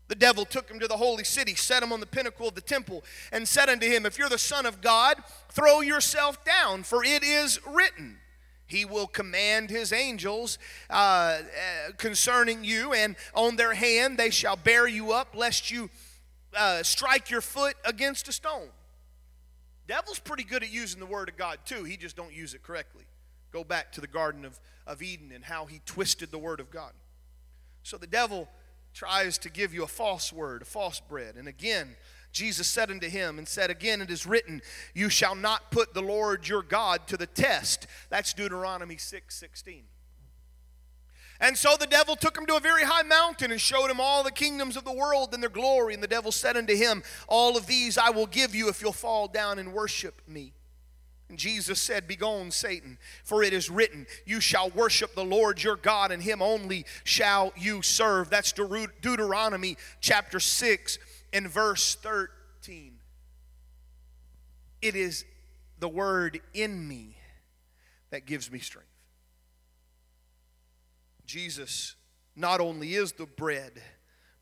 The 0.08 0.14
devil 0.14 0.44
took 0.44 0.70
him 0.70 0.78
to 0.80 0.88
the 0.88 0.96
holy 0.96 1.24
city, 1.24 1.54
set 1.54 1.82
him 1.82 1.92
on 1.92 2.00
the 2.00 2.06
pinnacle 2.06 2.48
of 2.48 2.54
the 2.54 2.60
temple, 2.60 3.04
and 3.32 3.48
said 3.48 3.68
unto 3.68 3.86
him, 3.86 4.04
If 4.04 4.18
you're 4.18 4.28
the 4.28 4.38
Son 4.38 4.66
of 4.66 4.80
God, 4.80 5.16
throw 5.50 5.80
yourself 5.80 6.44
down, 6.44 6.82
for 6.82 7.02
it 7.02 7.22
is 7.22 7.58
written, 7.66 8.18
He 8.66 8.84
will 8.84 9.06
command 9.06 9.70
His 9.70 9.92
angels 9.92 10.58
uh, 10.90 10.92
uh, 10.92 11.42
concerning 11.96 12.64
you, 12.64 12.92
and 12.92 13.16
on 13.34 13.56
their 13.56 13.74
hand 13.74 14.18
they 14.18 14.30
shall 14.30 14.56
bear 14.56 14.86
you 14.86 15.12
up, 15.12 15.34
lest 15.34 15.70
you 15.70 15.88
uh, 16.54 16.82
strike 16.82 17.30
your 17.30 17.40
foot 17.40 17.76
against 17.84 18.28
a 18.28 18.32
stone. 18.32 18.68
Devil's 19.86 20.18
pretty 20.18 20.44
good 20.44 20.62
at 20.62 20.70
using 20.70 21.00
the 21.00 21.06
word 21.06 21.28
of 21.28 21.36
God 21.36 21.58
too. 21.64 21.84
He 21.84 21.96
just 21.96 22.16
don't 22.16 22.32
use 22.32 22.54
it 22.54 22.62
correctly. 22.62 23.04
Go 23.52 23.64
back 23.64 23.92
to 23.92 24.00
the 24.00 24.06
Garden 24.06 24.44
of, 24.44 24.58
of 24.86 25.02
Eden 25.02 25.30
and 25.32 25.44
how 25.44 25.66
he 25.66 25.80
twisted 25.86 26.30
the 26.30 26.38
word 26.38 26.60
of 26.60 26.70
God. 26.70 26.92
So 27.82 27.98
the 27.98 28.06
devil 28.06 28.48
tries 28.94 29.36
to 29.38 29.50
give 29.50 29.74
you 29.74 29.82
a 29.82 29.88
false 29.88 30.32
word, 30.32 30.62
a 30.62 30.64
false 30.64 31.00
bread. 31.00 31.34
And 31.36 31.48
again, 31.48 31.96
Jesus 32.32 32.66
said 32.66 32.90
unto 32.90 33.08
him 33.08 33.38
and 33.38 33.46
said, 33.46 33.70
Again, 33.70 34.00
it 34.00 34.10
is 34.10 34.26
written, 34.26 34.62
You 34.94 35.08
shall 35.08 35.34
not 35.34 35.70
put 35.70 35.94
the 35.94 36.02
Lord 36.02 36.48
your 36.48 36.62
God 36.62 37.06
to 37.08 37.16
the 37.16 37.26
test. 37.26 37.86
That's 38.08 38.32
Deuteronomy 38.32 38.96
6 38.96 39.34
16. 39.34 39.84
And 41.40 41.58
so 41.58 41.76
the 41.78 41.86
devil 41.86 42.16
took 42.16 42.38
him 42.38 42.46
to 42.46 42.56
a 42.56 42.60
very 42.60 42.84
high 42.84 43.02
mountain 43.02 43.50
and 43.50 43.60
showed 43.60 43.90
him 43.90 44.00
all 44.00 44.22
the 44.22 44.30
kingdoms 44.30 44.76
of 44.76 44.84
the 44.84 44.92
world 44.92 45.34
and 45.34 45.42
their 45.42 45.50
glory. 45.50 45.92
And 45.92 46.02
the 46.02 46.08
devil 46.08 46.32
said 46.32 46.56
unto 46.56 46.74
him, 46.76 47.02
All 47.28 47.56
of 47.56 47.66
these 47.66 47.98
I 47.98 48.10
will 48.10 48.26
give 48.26 48.54
you 48.54 48.68
if 48.68 48.80
you'll 48.80 48.92
fall 48.92 49.26
down 49.28 49.58
and 49.58 49.72
worship 49.72 50.22
me. 50.28 50.54
Jesus 51.32 51.80
said, 51.80 52.06
Begone, 52.06 52.50
Satan, 52.50 52.98
for 53.24 53.42
it 53.42 53.52
is 53.52 53.70
written, 53.70 54.06
You 54.26 54.40
shall 54.40 54.70
worship 54.70 55.14
the 55.14 55.24
Lord 55.24 55.62
your 55.62 55.76
God, 55.76 56.12
and 56.12 56.22
him 56.22 56.42
only 56.42 56.84
shall 57.02 57.52
you 57.56 57.82
serve. 57.82 58.30
That's 58.30 58.52
Deuteronomy 58.52 59.76
chapter 60.00 60.38
6 60.38 60.98
and 61.32 61.48
verse 61.48 61.94
13. 61.96 62.98
It 64.82 64.94
is 64.94 65.24
the 65.78 65.88
word 65.88 66.40
in 66.52 66.86
me 66.86 67.16
that 68.10 68.26
gives 68.26 68.50
me 68.52 68.58
strength. 68.58 68.88
Jesus 71.26 71.96
not 72.36 72.60
only 72.60 72.94
is 72.94 73.12
the 73.12 73.26
bread, 73.26 73.82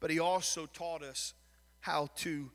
but 0.00 0.10
he 0.10 0.18
also 0.18 0.66
taught 0.66 1.02
us 1.02 1.34
how 1.80 2.08
to 2.16 2.50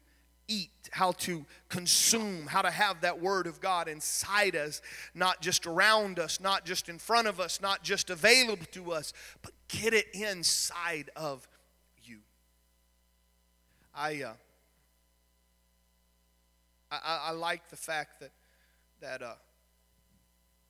eat, 0.48 0.72
how 0.92 1.12
to 1.12 1.46
consume, 1.70 2.48
how 2.48 2.62
to 2.62 2.72
have 2.72 3.02
that 3.02 3.20
Word 3.20 3.48
of 3.48 3.60
God 3.60 3.88
inside 3.88 4.56
us, 4.56 4.82
not 5.14 5.42
just 5.42 5.66
around 5.66 6.20
us, 6.20 6.40
not 6.40 6.66
just 6.66 6.90
in 6.90 6.98
front 7.00 7.28
of 7.28 7.40
us, 7.40 7.62
not 7.62 7.84
just 7.84 8.10
available 8.10 8.66
to 8.72 8.92
us, 8.92 9.14
but 9.42 9.52
get 9.68 9.94
it 9.94 10.08
inside 10.14 11.10
of 11.16 11.48
you. 12.04 12.20
I, 13.94 14.24
uh, 14.24 14.34
I, 16.92 17.22
I 17.26 17.32
like 17.32 17.70
the 17.70 17.76
fact 17.76 18.22
that, 18.22 18.32
that 19.02 19.22
uh, 19.22 19.34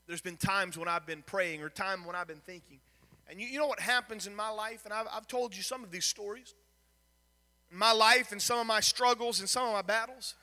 there's 0.08 0.22
been 0.22 0.38
times 0.38 0.78
when 0.78 0.88
I've 0.88 1.06
been 1.06 1.22
praying 1.22 1.62
or 1.62 1.70
time 1.70 2.06
when 2.06 2.16
I've 2.16 2.28
been 2.28 2.38
thinking. 2.38 2.80
And 3.30 3.42
you, 3.42 3.48
you 3.48 3.60
know 3.60 3.68
what 3.68 3.80
happens 3.80 4.26
in 4.26 4.36
my 4.36 4.50
life? 4.50 4.86
And 4.86 4.94
I've, 4.94 5.08
I've 5.12 5.28
told 5.28 5.56
you 5.56 5.62
some 5.62 5.84
of 5.84 5.92
these 5.92 6.06
stories 6.06 6.56
my 7.72 7.92
life 7.92 8.32
and 8.32 8.42
some 8.42 8.60
of 8.60 8.68
my 8.68 8.80
struggles 8.80 9.40
and 9.40 9.50
some 9.50 9.68
of 9.68 9.74
my 9.74 9.82
battles, 9.82 10.36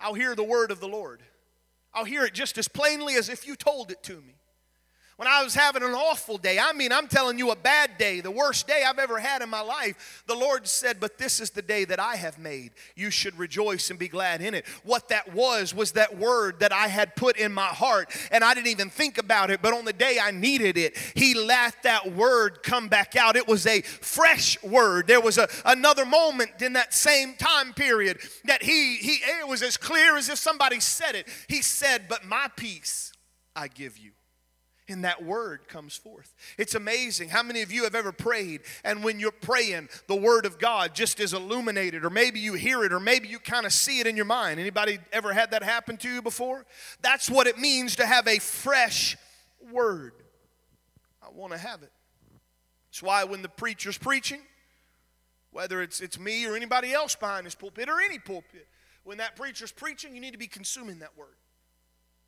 I'll 0.00 0.14
hear 0.14 0.34
the 0.34 0.44
word 0.44 0.70
of 0.70 0.80
the 0.80 0.88
Lord. 0.88 1.22
I'll 1.92 2.04
hear 2.04 2.24
it 2.24 2.34
just 2.34 2.58
as 2.58 2.68
plainly 2.68 3.14
as 3.14 3.28
if 3.28 3.46
you 3.46 3.56
told 3.56 3.90
it 3.90 4.02
to 4.04 4.20
me. 4.20 4.34
When 5.16 5.28
I 5.28 5.44
was 5.44 5.54
having 5.54 5.84
an 5.84 5.92
awful 5.92 6.38
day, 6.38 6.58
I 6.58 6.72
mean, 6.72 6.90
I'm 6.90 7.06
telling 7.06 7.38
you, 7.38 7.52
a 7.52 7.56
bad 7.56 7.98
day, 7.98 8.20
the 8.20 8.32
worst 8.32 8.66
day 8.66 8.82
I've 8.84 8.98
ever 8.98 9.20
had 9.20 9.42
in 9.42 9.48
my 9.48 9.60
life, 9.60 10.24
the 10.26 10.34
Lord 10.34 10.66
said, 10.66 10.98
But 10.98 11.18
this 11.18 11.38
is 11.40 11.50
the 11.50 11.62
day 11.62 11.84
that 11.84 12.00
I 12.00 12.16
have 12.16 12.36
made. 12.36 12.72
You 12.96 13.10
should 13.10 13.38
rejoice 13.38 13.90
and 13.90 13.98
be 13.98 14.08
glad 14.08 14.42
in 14.42 14.54
it. 14.54 14.66
What 14.82 15.10
that 15.10 15.32
was, 15.32 15.72
was 15.72 15.92
that 15.92 16.18
word 16.18 16.58
that 16.60 16.72
I 16.72 16.88
had 16.88 17.14
put 17.14 17.36
in 17.36 17.52
my 17.52 17.66
heart, 17.66 18.10
and 18.32 18.42
I 18.42 18.54
didn't 18.54 18.66
even 18.68 18.90
think 18.90 19.18
about 19.18 19.50
it, 19.50 19.62
but 19.62 19.72
on 19.72 19.84
the 19.84 19.92
day 19.92 20.18
I 20.20 20.32
needed 20.32 20.76
it, 20.76 20.96
He 21.14 21.34
let 21.34 21.80
that 21.84 22.12
word 22.12 22.64
come 22.64 22.88
back 22.88 23.14
out. 23.14 23.36
It 23.36 23.46
was 23.46 23.68
a 23.68 23.82
fresh 23.82 24.60
word. 24.64 25.06
There 25.06 25.20
was 25.20 25.38
a, 25.38 25.48
another 25.64 26.04
moment 26.04 26.60
in 26.60 26.72
that 26.72 26.92
same 26.92 27.34
time 27.34 27.72
period 27.72 28.18
that 28.46 28.64
He, 28.64 28.96
he, 28.96 29.18
it 29.40 29.46
was 29.46 29.62
as 29.62 29.76
clear 29.76 30.16
as 30.16 30.28
if 30.28 30.38
somebody 30.38 30.80
said 30.80 31.14
it. 31.14 31.28
He 31.48 31.62
said, 31.62 32.06
But 32.08 32.24
my 32.24 32.48
peace 32.56 33.12
I 33.54 33.68
give 33.68 33.96
you 33.96 34.10
and 34.88 35.04
that 35.04 35.24
word 35.24 35.66
comes 35.66 35.96
forth. 35.96 36.34
It's 36.58 36.74
amazing 36.74 37.30
how 37.30 37.42
many 37.42 37.62
of 37.62 37.72
you 37.72 37.84
have 37.84 37.94
ever 37.94 38.12
prayed, 38.12 38.60
and 38.84 39.02
when 39.02 39.18
you're 39.18 39.32
praying, 39.32 39.88
the 40.08 40.16
word 40.16 40.44
of 40.44 40.58
God 40.58 40.94
just 40.94 41.20
is 41.20 41.32
illuminated, 41.32 42.04
or 42.04 42.10
maybe 42.10 42.40
you 42.40 42.54
hear 42.54 42.84
it, 42.84 42.92
or 42.92 43.00
maybe 43.00 43.28
you 43.28 43.38
kind 43.38 43.66
of 43.66 43.72
see 43.72 44.00
it 44.00 44.06
in 44.06 44.16
your 44.16 44.26
mind. 44.26 44.60
Anybody 44.60 44.98
ever 45.12 45.32
had 45.32 45.52
that 45.52 45.62
happen 45.62 45.96
to 45.98 46.08
you 46.08 46.20
before? 46.20 46.66
That's 47.00 47.30
what 47.30 47.46
it 47.46 47.58
means 47.58 47.96
to 47.96 48.06
have 48.06 48.26
a 48.28 48.38
fresh 48.38 49.16
word. 49.72 50.12
I 51.22 51.30
want 51.34 51.52
to 51.52 51.58
have 51.58 51.82
it. 51.82 51.92
That's 52.90 53.02
why 53.02 53.24
when 53.24 53.42
the 53.42 53.48
preacher's 53.48 53.98
preaching, 53.98 54.40
whether 55.50 55.80
it's, 55.80 56.00
it's 56.00 56.18
me 56.18 56.46
or 56.46 56.56
anybody 56.56 56.92
else 56.92 57.16
behind 57.16 57.46
this 57.46 57.54
pulpit 57.54 57.88
or 57.88 58.00
any 58.00 58.18
pulpit, 58.18 58.68
when 59.04 59.18
that 59.18 59.36
preacher's 59.36 59.72
preaching, 59.72 60.14
you 60.14 60.20
need 60.20 60.32
to 60.32 60.38
be 60.38 60.46
consuming 60.46 60.98
that 60.98 61.16
word. 61.16 61.36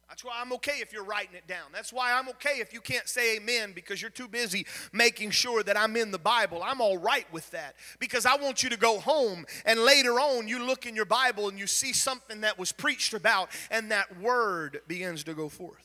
That's 0.08 0.24
why 0.24 0.34
I'm 0.40 0.52
okay 0.54 0.78
if 0.80 0.92
you're 0.92 1.04
writing 1.04 1.34
it 1.34 1.48
down. 1.48 1.66
That's 1.72 1.92
why 1.92 2.12
I'm 2.12 2.28
okay 2.30 2.60
if 2.60 2.72
you 2.72 2.80
can't 2.80 3.08
say 3.08 3.36
amen 3.36 3.72
because 3.74 4.00
you're 4.00 4.10
too 4.10 4.28
busy 4.28 4.66
making 4.92 5.32
sure 5.32 5.62
that 5.64 5.76
I'm 5.76 5.96
in 5.96 6.12
the 6.12 6.18
Bible. 6.18 6.62
I'm 6.62 6.80
all 6.80 6.96
right 6.96 7.26
with 7.32 7.50
that 7.50 7.74
because 7.98 8.24
I 8.24 8.36
want 8.36 8.62
you 8.62 8.70
to 8.70 8.76
go 8.76 9.00
home 9.00 9.46
and 9.64 9.80
later 9.80 10.12
on 10.12 10.46
you 10.46 10.64
look 10.64 10.86
in 10.86 10.94
your 10.94 11.06
Bible 11.06 11.48
and 11.48 11.58
you 11.58 11.66
see 11.66 11.92
something 11.92 12.42
that 12.42 12.56
was 12.56 12.70
preached 12.70 13.14
about 13.14 13.50
and 13.70 13.90
that 13.90 14.20
word 14.20 14.80
begins 14.86 15.24
to 15.24 15.34
go 15.34 15.48
forth. 15.48 15.82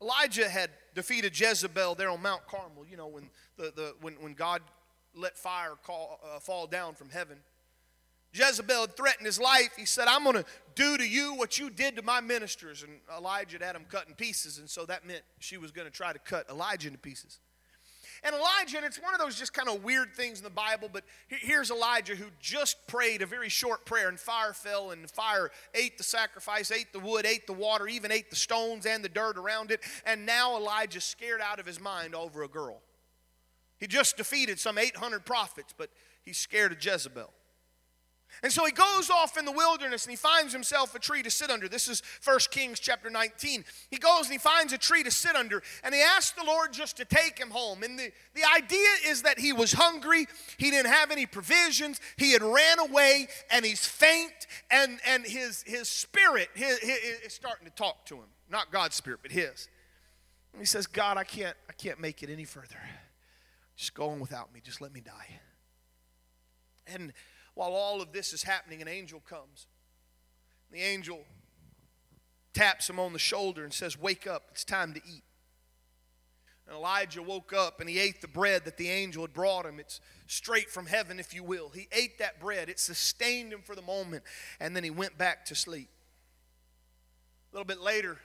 Elijah 0.00 0.48
had 0.48 0.70
defeated 0.94 1.38
Jezebel 1.38 1.96
there 1.96 2.10
on 2.10 2.22
Mount 2.22 2.46
Carmel, 2.46 2.84
you 2.88 2.96
know, 2.96 3.08
when, 3.08 3.30
the, 3.56 3.72
the, 3.74 3.94
when, 4.00 4.14
when 4.14 4.34
God 4.34 4.62
let 5.16 5.36
fire 5.36 5.74
call, 5.82 6.20
uh, 6.24 6.38
fall 6.38 6.66
down 6.66 6.94
from 6.94 7.08
heaven. 7.10 7.38
Jezebel 8.34 8.80
had 8.80 8.96
threatened 8.96 9.26
his 9.26 9.38
life. 9.38 9.74
He 9.76 9.86
said, 9.86 10.08
I'm 10.08 10.24
going 10.24 10.36
to 10.36 10.44
do 10.74 10.98
to 10.98 11.06
you 11.06 11.34
what 11.34 11.56
you 11.56 11.70
did 11.70 11.96
to 11.96 12.02
my 12.02 12.20
ministers. 12.20 12.82
And 12.82 12.92
Elijah 13.16 13.58
had 13.64 13.76
him 13.76 13.86
cut 13.88 14.08
in 14.08 14.14
pieces, 14.14 14.58
and 14.58 14.68
so 14.68 14.84
that 14.86 15.06
meant 15.06 15.22
she 15.38 15.56
was 15.56 15.70
going 15.70 15.86
to 15.86 15.92
try 15.92 16.12
to 16.12 16.18
cut 16.18 16.48
Elijah 16.50 16.88
into 16.88 16.98
pieces. 16.98 17.38
And 18.24 18.34
Elijah, 18.34 18.78
and 18.78 18.86
it's 18.86 19.00
one 19.00 19.12
of 19.12 19.20
those 19.20 19.38
just 19.38 19.52
kind 19.52 19.68
of 19.68 19.84
weird 19.84 20.14
things 20.16 20.38
in 20.38 20.44
the 20.44 20.50
Bible, 20.50 20.88
but 20.90 21.04
here's 21.28 21.70
Elijah 21.70 22.14
who 22.14 22.26
just 22.40 22.86
prayed 22.86 23.20
a 23.20 23.26
very 23.26 23.50
short 23.50 23.84
prayer, 23.84 24.08
and 24.08 24.18
fire 24.18 24.54
fell, 24.54 24.92
and 24.92 25.08
fire 25.10 25.50
ate 25.74 25.98
the 25.98 26.04
sacrifice, 26.04 26.70
ate 26.70 26.92
the 26.92 27.00
wood, 27.00 27.26
ate 27.26 27.46
the 27.46 27.52
water, 27.52 27.86
even 27.86 28.10
ate 28.10 28.30
the 28.30 28.36
stones 28.36 28.86
and 28.86 29.04
the 29.04 29.10
dirt 29.10 29.36
around 29.36 29.70
it. 29.70 29.80
And 30.06 30.24
now 30.24 30.56
Elijah's 30.56 31.04
scared 31.04 31.42
out 31.42 31.60
of 31.60 31.66
his 31.66 31.80
mind 31.80 32.14
over 32.14 32.42
a 32.42 32.48
girl. 32.48 32.80
He 33.78 33.86
just 33.86 34.16
defeated 34.16 34.58
some 34.58 34.78
800 34.78 35.26
prophets, 35.26 35.74
but 35.76 35.90
he's 36.22 36.38
scared 36.38 36.72
of 36.72 36.82
Jezebel. 36.82 37.30
And 38.42 38.52
so 38.52 38.64
he 38.64 38.72
goes 38.72 39.10
off 39.10 39.36
in 39.38 39.44
the 39.44 39.52
wilderness 39.52 40.04
and 40.04 40.10
he 40.10 40.16
finds 40.16 40.52
himself 40.52 40.94
a 40.94 40.98
tree 40.98 41.22
to 41.22 41.30
sit 41.30 41.50
under. 41.50 41.68
This 41.68 41.88
is 41.88 42.02
1 42.24 42.38
Kings 42.50 42.80
chapter 42.80 43.10
19. 43.10 43.64
He 43.90 43.96
goes 43.96 44.24
and 44.24 44.32
he 44.32 44.38
finds 44.38 44.72
a 44.72 44.78
tree 44.78 45.02
to 45.02 45.10
sit 45.10 45.36
under 45.36 45.62
and 45.82 45.94
he 45.94 46.00
asks 46.00 46.32
the 46.32 46.44
Lord 46.44 46.72
just 46.72 46.96
to 46.98 47.04
take 47.04 47.38
him 47.38 47.50
home. 47.50 47.82
And 47.82 47.98
the, 47.98 48.10
the 48.34 48.42
idea 48.56 48.88
is 49.06 49.22
that 49.22 49.38
he 49.38 49.52
was 49.52 49.72
hungry, 49.72 50.26
he 50.56 50.70
didn't 50.70 50.92
have 50.92 51.10
any 51.10 51.26
provisions, 51.26 52.00
he 52.16 52.32
had 52.32 52.42
ran 52.42 52.78
away 52.78 53.28
and 53.50 53.64
he's 53.64 53.86
faint 53.86 54.46
and, 54.70 54.98
and 55.06 55.24
his, 55.24 55.62
his 55.66 55.88
spirit 55.88 56.48
his, 56.54 56.78
his, 56.78 56.98
is 57.26 57.32
starting 57.32 57.66
to 57.66 57.74
talk 57.74 58.04
to 58.06 58.16
him. 58.16 58.26
Not 58.50 58.70
God's 58.70 58.94
spirit, 58.94 59.20
but 59.22 59.32
his. 59.32 59.68
And 60.52 60.60
he 60.60 60.66
says, 60.66 60.86
God, 60.86 61.16
I 61.16 61.24
can't, 61.24 61.56
I 61.68 61.72
can't 61.72 62.00
make 62.00 62.22
it 62.22 62.30
any 62.30 62.44
further. 62.44 62.78
Just 63.76 63.94
go 63.94 64.10
on 64.10 64.20
without 64.20 64.54
me. 64.54 64.60
Just 64.62 64.80
let 64.80 64.92
me 64.92 65.00
die. 65.00 65.40
And 66.86 67.12
while 67.54 67.72
all 67.72 68.02
of 68.02 68.12
this 68.12 68.32
is 68.32 68.42
happening, 68.42 68.82
an 68.82 68.88
angel 68.88 69.20
comes. 69.20 69.66
The 70.70 70.80
angel 70.80 71.24
taps 72.52 72.88
him 72.88 72.98
on 72.98 73.12
the 73.12 73.18
shoulder 73.18 73.64
and 73.64 73.72
says, 73.72 73.98
Wake 73.98 74.26
up, 74.26 74.44
it's 74.50 74.64
time 74.64 74.94
to 74.94 75.00
eat. 75.06 75.22
And 76.66 76.76
Elijah 76.76 77.22
woke 77.22 77.52
up 77.52 77.80
and 77.80 77.88
he 77.88 77.98
ate 77.98 78.20
the 78.20 78.28
bread 78.28 78.64
that 78.64 78.76
the 78.76 78.88
angel 78.88 79.22
had 79.22 79.34
brought 79.34 79.66
him. 79.66 79.78
It's 79.78 80.00
straight 80.26 80.70
from 80.70 80.86
heaven, 80.86 81.20
if 81.20 81.34
you 81.34 81.44
will. 81.44 81.68
He 81.68 81.88
ate 81.92 82.18
that 82.18 82.40
bread, 82.40 82.68
it 82.68 82.80
sustained 82.80 83.52
him 83.52 83.60
for 83.62 83.74
the 83.74 83.82
moment, 83.82 84.24
and 84.60 84.74
then 84.74 84.82
he 84.82 84.90
went 84.90 85.18
back 85.18 85.44
to 85.46 85.54
sleep. 85.54 85.90
A 87.52 87.56
little 87.56 87.66
bit 87.66 87.80
later, 87.80 88.18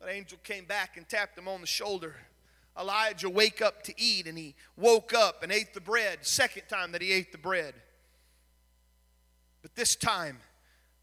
that 0.00 0.10
angel 0.10 0.38
came 0.44 0.64
back 0.64 0.96
and 0.96 1.08
tapped 1.08 1.36
him 1.36 1.48
on 1.48 1.60
the 1.60 1.66
shoulder. 1.66 2.16
Elijah 2.78 3.28
wake 3.28 3.60
up 3.60 3.82
to 3.82 4.00
eat, 4.00 4.26
and 4.26 4.38
he 4.38 4.54
woke 4.76 5.12
up 5.12 5.42
and 5.42 5.50
ate 5.50 5.74
the 5.74 5.80
bread. 5.80 6.18
Second 6.22 6.62
time 6.68 6.92
that 6.92 7.02
he 7.02 7.10
ate 7.12 7.32
the 7.32 7.38
bread. 7.38 7.74
But 9.62 9.74
this 9.74 9.96
time, 9.96 10.38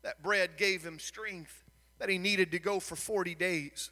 that 0.03 0.23
bread 0.23 0.57
gave 0.57 0.83
him 0.83 0.99
strength 0.99 1.63
that 1.99 2.09
he 2.09 2.17
needed 2.17 2.51
to 2.51 2.59
go 2.59 2.79
for 2.79 2.95
40 2.95 3.35
days. 3.35 3.89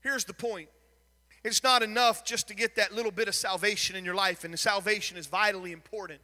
Here's 0.00 0.24
the 0.24 0.34
point 0.34 0.68
it's 1.42 1.62
not 1.62 1.82
enough 1.82 2.24
just 2.24 2.48
to 2.48 2.54
get 2.54 2.76
that 2.76 2.94
little 2.94 3.12
bit 3.12 3.28
of 3.28 3.34
salvation 3.34 3.96
in 3.96 4.04
your 4.04 4.14
life, 4.14 4.44
and 4.44 4.52
the 4.52 4.58
salvation 4.58 5.16
is 5.16 5.26
vitally 5.26 5.72
important 5.72 6.20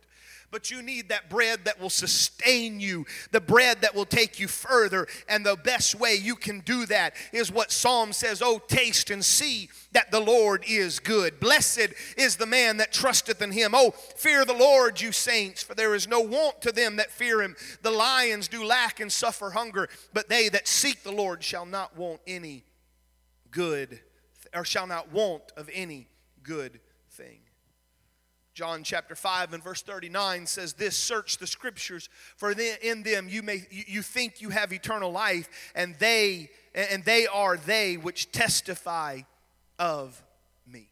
but 0.51 0.71
you 0.71 0.83
need 0.83 1.09
that 1.09 1.31
bread 1.31 1.65
that 1.65 1.81
will 1.81 1.91
sustain 1.91 2.81
you, 2.81 3.07
the 3.31 3.41
bread 3.41 3.83
that 3.83 3.95
will 3.95 4.05
take 4.05 4.41
you 4.41 4.49
further. 4.49 5.07
And 5.29 5.45
the 5.45 5.57
best 5.57 5.95
way 5.95 6.15
you 6.15 6.35
can 6.35 6.61
do 6.61 6.87
that 6.87 7.15
is 7.33 7.53
what 7.53 7.71
Psalm 7.71 8.13
says 8.13 8.43
Oh, 8.43 8.59
taste 8.59 9.11
and 9.11 9.25
see 9.25 9.69
that 9.93 10.11
the 10.11 10.21
Lord 10.21 10.65
is 10.69 10.99
good. 10.99 11.41
Blessed 11.41 11.89
is 12.17 12.37
the 12.37 12.47
man 12.47 12.79
that 12.79 12.93
trusteth 12.93 13.43
in 13.43 13.53
him. 13.53 13.73
Oh, 13.75 13.91
fear 14.17 14.45
the 14.45 14.55
Lord, 14.55 15.01
you 15.01 15.13
saints, 15.13 15.63
for 15.63 15.75
there 15.75 15.95
is 15.95 16.09
no 16.09 16.21
want 16.21 16.61
to 16.63 16.73
them 16.73 16.97
that 16.97 17.11
fear 17.11 17.43
him. 17.43 17.57
The 17.83 17.91
lions 17.91 18.49
do 18.49 18.65
lack 18.65 19.01
and 19.01 19.11
suffer 19.11 19.51
hunger, 19.51 19.89
but 20.13 20.29
they 20.29 20.49
that 20.49 20.69
seek 20.69 21.03
the 21.03 21.13
Lord 21.13 21.43
shall 21.43 21.67
not 21.67 21.97
want 21.97 22.21
any 22.27 22.65
good, 23.51 24.01
or 24.55 24.65
shall 24.65 24.87
not 24.87 25.13
want 25.13 25.43
of 25.57 25.69
any 25.73 26.09
good. 26.43 26.81
John 28.55 28.83
chapter 28.83 29.15
5 29.15 29.53
and 29.53 29.63
verse 29.63 29.83
39 29.83 30.47
says 30.47 30.73
this 30.73 30.97
search 30.97 31.39
the 31.39 31.47
scriptures 31.47 32.09
for 32.37 32.51
in 32.51 33.03
them 33.03 33.29
you 33.29 33.43
may 33.43 33.67
you 33.71 34.03
think 34.03 34.41
you 34.41 34.51
have 34.51 34.73
eternal 34.73 35.13
life 35.13 35.49
and 35.75 35.95
they 35.99 36.51
and 36.75 37.05
they 37.05 37.27
are 37.27 37.57
they 37.57 37.97
which 37.97 38.33
testify 38.33 39.21
of 39.79 40.21
me. 40.67 40.89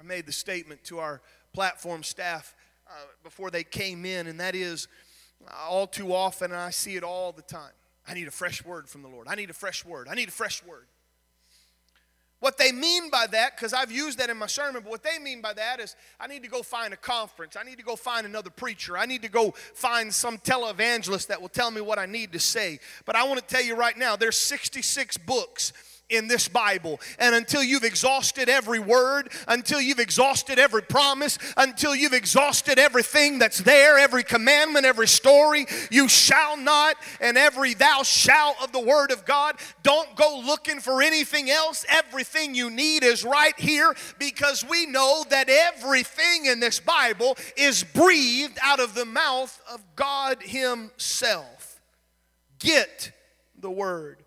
I 0.00 0.04
made 0.04 0.26
the 0.26 0.32
statement 0.32 0.82
to 0.84 0.98
our 0.98 1.22
platform 1.52 2.02
staff 2.02 2.54
uh, 2.88 2.92
before 3.22 3.50
they 3.50 3.64
came 3.64 4.04
in 4.04 4.26
and 4.26 4.40
that 4.40 4.54
is 4.54 4.88
all 5.66 5.86
too 5.86 6.12
often 6.12 6.50
and 6.50 6.60
I 6.60 6.70
see 6.70 6.96
it 6.96 7.04
all 7.04 7.32
the 7.32 7.42
time. 7.42 7.72
I 8.06 8.14
need 8.14 8.28
a 8.28 8.32
fresh 8.32 8.64
word 8.64 8.88
from 8.88 9.02
the 9.02 9.08
Lord. 9.08 9.28
I 9.28 9.34
need 9.34 9.50
a 9.50 9.54
fresh 9.54 9.84
word. 9.84 10.08
I 10.10 10.14
need 10.14 10.28
a 10.28 10.32
fresh 10.32 10.64
word. 10.64 10.86
What 12.44 12.58
they 12.58 12.72
mean 12.72 13.08
by 13.08 13.26
that, 13.28 13.56
because 13.56 13.72
I've 13.72 13.90
used 13.90 14.18
that 14.18 14.28
in 14.28 14.36
my 14.36 14.48
sermon, 14.48 14.82
but 14.82 14.90
what 14.90 15.02
they 15.02 15.18
mean 15.18 15.40
by 15.40 15.54
that 15.54 15.80
is 15.80 15.96
I 16.20 16.26
need 16.26 16.42
to 16.42 16.50
go 16.50 16.62
find 16.62 16.92
a 16.92 16.96
conference. 16.98 17.56
I 17.58 17.62
need 17.62 17.78
to 17.78 17.82
go 17.82 17.96
find 17.96 18.26
another 18.26 18.50
preacher. 18.50 18.98
I 18.98 19.06
need 19.06 19.22
to 19.22 19.30
go 19.30 19.52
find 19.72 20.12
some 20.12 20.36
televangelist 20.36 21.28
that 21.28 21.40
will 21.40 21.48
tell 21.48 21.70
me 21.70 21.80
what 21.80 21.98
I 21.98 22.04
need 22.04 22.32
to 22.32 22.38
say. 22.38 22.80
But 23.06 23.16
I 23.16 23.24
want 23.24 23.40
to 23.40 23.46
tell 23.46 23.64
you 23.64 23.74
right 23.74 23.96
now, 23.96 24.14
there's 24.14 24.36
66 24.36 25.16
books 25.16 25.72
in 26.16 26.28
this 26.28 26.48
Bible. 26.48 27.00
And 27.18 27.34
until 27.34 27.62
you've 27.62 27.84
exhausted 27.84 28.48
every 28.48 28.78
word, 28.78 29.30
until 29.48 29.80
you've 29.80 29.98
exhausted 29.98 30.58
every 30.58 30.82
promise, 30.82 31.38
until 31.56 31.94
you've 31.94 32.12
exhausted 32.12 32.78
everything 32.78 33.38
that's 33.38 33.58
there, 33.58 33.98
every 33.98 34.24
commandment, 34.24 34.86
every 34.86 35.08
story, 35.08 35.66
you 35.90 36.08
shall 36.08 36.56
not, 36.56 36.96
and 37.20 37.36
every 37.36 37.74
thou 37.74 38.02
shalt 38.02 38.56
of 38.62 38.72
the 38.72 38.80
Word 38.80 39.10
of 39.10 39.24
God, 39.24 39.56
don't 39.82 40.14
go 40.16 40.42
looking 40.44 40.80
for 40.80 41.02
anything 41.02 41.50
else. 41.50 41.84
Everything 41.88 42.54
you 42.54 42.70
need 42.70 43.04
is 43.04 43.24
right 43.24 43.58
here 43.58 43.94
because 44.18 44.64
we 44.68 44.86
know 44.86 45.24
that 45.30 45.48
everything 45.48 46.46
in 46.46 46.60
this 46.60 46.80
Bible 46.80 47.36
is 47.56 47.84
breathed 47.84 48.58
out 48.62 48.80
of 48.80 48.94
the 48.94 49.04
mouth 49.04 49.60
of 49.72 49.82
God 49.96 50.42
Himself. 50.42 51.80
Get 52.58 53.12
the 53.58 53.70
Word. 53.70 54.22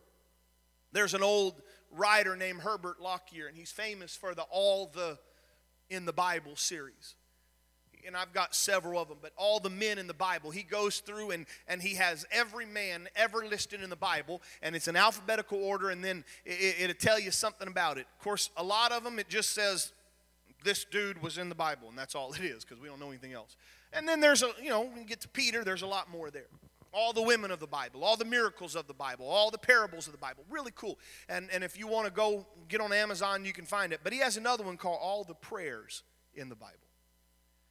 There's 0.91 1.13
an 1.13 1.23
old 1.23 1.55
writer 1.97 2.35
named 2.35 2.61
Herbert 2.61 3.01
Lockyer, 3.01 3.47
and 3.47 3.57
he's 3.57 3.71
famous 3.71 4.15
for 4.15 4.35
the 4.35 4.43
All 4.43 4.91
the 4.93 5.17
in 5.89 6.05
the 6.05 6.13
Bible 6.13 6.55
series. 6.55 7.15
and 8.05 8.15
I've 8.15 8.33
got 8.33 8.55
several 8.55 9.01
of 9.01 9.09
them, 9.09 9.17
but 9.21 9.33
all 9.35 9.59
the 9.59 9.69
men 9.69 9.97
in 9.97 10.07
the 10.07 10.13
Bible, 10.13 10.51
he 10.51 10.63
goes 10.63 10.99
through 10.99 11.31
and, 11.31 11.45
and 11.67 11.81
he 11.81 11.95
has 11.95 12.25
every 12.31 12.65
man 12.65 13.09
ever 13.15 13.45
listed 13.45 13.81
in 13.81 13.89
the 13.89 13.95
Bible, 13.95 14.41
and 14.61 14.75
it's 14.75 14.87
an 14.87 14.95
alphabetical 14.95 15.61
order, 15.61 15.89
and 15.89 16.03
then 16.03 16.23
it, 16.45 16.75
it'll 16.79 16.95
tell 16.95 17.19
you 17.19 17.31
something 17.31 17.67
about 17.67 17.97
it. 17.97 18.05
Of 18.17 18.23
course, 18.23 18.49
a 18.55 18.63
lot 18.63 18.91
of 18.91 19.03
them, 19.03 19.19
it 19.19 19.27
just 19.27 19.51
says 19.51 19.91
this 20.63 20.85
dude 20.85 21.21
was 21.21 21.37
in 21.37 21.49
the 21.49 21.55
Bible, 21.55 21.89
and 21.89 21.97
that's 21.97 22.15
all 22.15 22.33
it 22.33 22.41
is 22.41 22.63
because 22.63 22.81
we 22.81 22.87
don't 22.87 22.99
know 22.99 23.09
anything 23.09 23.33
else. 23.33 23.57
And 23.93 24.07
then 24.07 24.19
there's 24.19 24.43
a, 24.43 24.51
you 24.61 24.69
know, 24.69 24.81
when 24.81 24.97
you 24.97 25.05
get 25.05 25.21
to 25.21 25.29
Peter, 25.29 25.63
there's 25.63 25.81
a 25.81 25.87
lot 25.87 26.09
more 26.09 26.29
there. 26.29 26.47
All 26.97 27.13
the 27.13 27.21
women 27.21 27.51
of 27.51 27.59
the 27.59 27.67
Bible, 27.67 28.03
all 28.03 28.17
the 28.17 28.25
miracles 28.25 28.75
of 28.75 28.87
the 28.87 28.93
Bible, 28.93 29.27
all 29.27 29.51
the 29.51 29.57
parables 29.59 30.07
of 30.07 30.13
the 30.13 30.17
Bible. 30.17 30.43
Really 30.49 30.71
cool. 30.73 30.97
And, 31.29 31.47
and 31.53 31.63
if 31.63 31.77
you 31.77 31.87
want 31.87 32.07
to 32.07 32.11
go 32.11 32.47
get 32.67 32.81
on 32.81 32.91
Amazon, 32.91 33.45
you 33.45 33.53
can 33.53 33.65
find 33.65 33.93
it. 33.93 33.99
But 34.03 34.13
he 34.13 34.19
has 34.19 34.35
another 34.35 34.63
one 34.63 34.77
called 34.77 34.97
All 34.99 35.23
the 35.23 35.35
Prayers 35.35 36.01
in 36.33 36.49
the 36.49 36.55
Bible. 36.55 36.73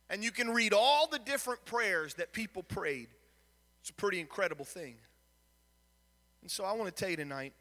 And 0.08 0.22
you 0.22 0.30
can 0.30 0.50
read 0.50 0.72
all 0.72 1.08
the 1.08 1.18
different 1.18 1.64
prayers 1.64 2.14
that 2.14 2.32
people 2.32 2.62
prayed. 2.62 3.08
It's 3.80 3.90
a 3.90 3.94
pretty 3.94 4.20
incredible 4.20 4.64
thing. 4.64 4.94
And 6.42 6.48
so 6.48 6.62
I 6.64 6.72
want 6.74 6.94
to 6.94 6.94
tell 6.94 7.10
you 7.10 7.16
tonight 7.16 7.52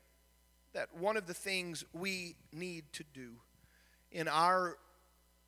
that 0.73 0.95
one 0.95 1.17
of 1.17 1.25
the 1.25 1.33
things 1.33 1.83
we 1.93 2.35
need 2.53 2.83
to 2.93 3.03
do 3.11 3.31
in 4.11 4.27
our 4.27 4.77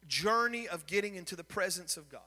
journey 0.08 0.68
of 0.68 0.88
getting 0.88 1.14
into 1.14 1.36
the 1.36 1.44
presence 1.44 1.96
of 1.96 2.10
God. 2.10 2.22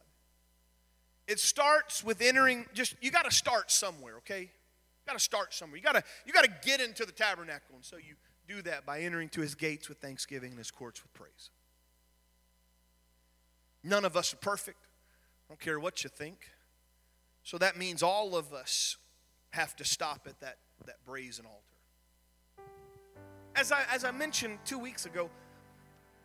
It 1.31 1.39
starts 1.39 2.03
with 2.03 2.21
entering 2.21 2.67
just 2.75 2.97
you 3.01 3.13
got 3.13 3.25
to 3.25 3.31
start 3.31 3.71
somewhere, 3.71 4.17
okay? 4.17 4.41
You 4.41 5.07
got 5.07 5.13
to 5.13 5.23
start 5.23 5.55
somewhere. 5.55 5.77
You 5.77 5.83
got 5.85 5.93
to 5.93 6.03
you 6.27 6.33
got 6.33 6.45
to 6.45 6.51
get 6.65 6.81
into 6.81 7.07
the 7.07 7.13
tabernacle 7.13 7.77
and 7.77 7.85
so 7.85 7.97
you 7.97 8.17
do 8.49 8.63
that 8.63 8.85
by 8.85 8.99
entering 8.99 9.29
to 9.29 9.41
his 9.41 9.55
gates 9.55 9.89
with 9.89 9.99
thanksgiving 9.99 10.51
and 10.51 10.59
his 10.59 10.73
courts 10.73 11.01
with 11.05 11.15
praise. 11.15 11.51
None 13.85 14.05
of 14.05 14.17
us 14.17 14.35
are 14.35 14.39
perfect. 14.39 14.79
I 15.47 15.53
don't 15.53 15.61
care 15.61 15.79
what 15.79 16.03
you 16.03 16.11
think. 16.11 16.51
So 17.45 17.59
that 17.59 17.77
means 17.77 18.03
all 18.03 18.37
of 18.37 18.53
us 18.53 18.97
have 19.51 19.77
to 19.77 19.85
stop 19.85 20.27
at 20.29 20.41
that, 20.41 20.59
that 20.85 20.97
brazen 21.07 21.47
altar. 21.47 22.67
As 23.55 23.71
I, 23.71 23.85
as 23.93 24.05
I 24.05 24.11
mentioned 24.11 24.59
two 24.65 24.81
weeks 24.81 25.07
ago, 25.07 25.31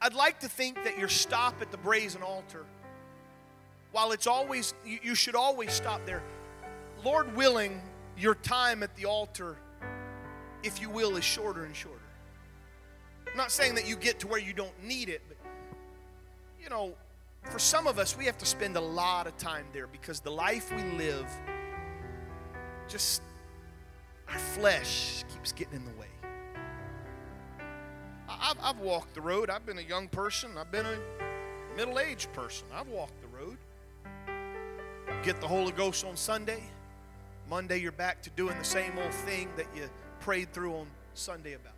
I'd 0.01 0.15
like 0.15 0.39
to 0.39 0.49
think 0.49 0.83
that 0.83 0.97
your 0.97 1.09
stop 1.09 1.61
at 1.61 1.69
the 1.69 1.77
brazen 1.77 2.23
altar, 2.23 2.65
while 3.95 4.11
it's 4.11 4.27
always, 4.27 4.73
you, 4.83 5.15
should 5.15 5.35
always 5.35 5.71
stop 5.71 6.05
there, 6.05 6.21
Lord 7.05 7.33
willing, 7.33 7.81
your 8.17 8.35
time 8.35 8.83
at 8.83 8.93
the 8.97 9.05
altar, 9.05 9.55
if 10.63 10.81
you 10.81 10.89
will, 10.89 11.15
is 11.15 11.23
shorter 11.23 11.63
and 11.63 11.73
shorter. 11.73 12.01
I'm 13.31 13.37
not 13.37 13.51
saying 13.51 13.73
that 13.75 13.87
you 13.87 13.95
get 13.95 14.19
to 14.19 14.27
where 14.27 14.37
you 14.37 14.51
don't 14.51 14.83
need 14.83 15.07
it, 15.07 15.21
but 15.29 15.37
you 16.61 16.69
know, 16.69 16.93
for 17.43 17.57
some 17.57 17.87
of 17.87 17.97
us, 17.97 18.17
we 18.17 18.25
have 18.25 18.37
to 18.39 18.45
spend 18.45 18.75
a 18.75 18.81
lot 18.81 19.27
of 19.27 19.37
time 19.37 19.65
there 19.71 19.87
because 19.87 20.19
the 20.19 20.29
life 20.29 20.75
we 20.75 20.83
live, 20.97 21.31
just 22.89 23.21
our 24.27 24.39
flesh 24.39 25.23
keeps 25.33 25.53
getting 25.53 25.75
in 25.75 25.85
the 25.85 25.97
way. 25.97 26.07
I've, 28.27 28.57
I've 28.61 28.79
walked 28.79 29.13
the 29.13 29.21
road. 29.21 29.49
I've 29.49 29.65
been 29.65 29.77
a 29.77 29.87
young 29.87 30.09
person. 30.09 30.49
I've 30.57 30.69
been 30.69 30.85
a 30.85 30.97
middle 31.77 31.97
aged 31.97 32.33
person. 32.33 32.67
I've 32.73 32.89
walked 32.89 33.21
the 33.21 33.27
road. 33.27 33.57
Get 35.23 35.41
the 35.41 35.47
Holy 35.47 35.71
Ghost 35.71 36.05
on 36.05 36.15
Sunday. 36.15 36.63
Monday, 37.49 37.79
you're 37.79 37.91
back 37.91 38.21
to 38.23 38.29
doing 38.31 38.57
the 38.57 38.63
same 38.63 38.97
old 38.97 39.13
thing 39.13 39.49
that 39.57 39.67
you 39.75 39.89
prayed 40.19 40.51
through 40.53 40.75
on 40.75 40.87
Sunday 41.13 41.53
about. 41.53 41.73